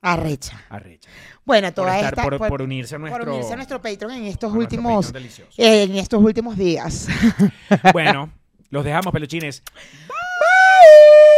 Arrecha. 0.00 0.64
Arrecha. 0.68 1.08
Bueno, 1.44 1.72
toda 1.72 1.96
por 1.96 2.04
esta, 2.04 2.22
por, 2.22 2.38
por, 2.48 2.62
unirse 2.62 2.94
a 2.94 2.98
nuestro, 2.98 3.24
por 3.24 3.34
unirse 3.34 3.52
a 3.52 3.56
nuestro 3.56 3.80
Patreon 3.80 4.12
en 4.12 4.24
estos 4.24 4.52
últimos 4.52 5.12
en 5.56 5.96
estos 5.96 6.22
últimos 6.22 6.56
días. 6.56 7.08
bueno, 7.92 8.30
los 8.70 8.84
dejamos 8.84 9.12
peluchines. 9.12 9.62
Bye. 10.06 11.37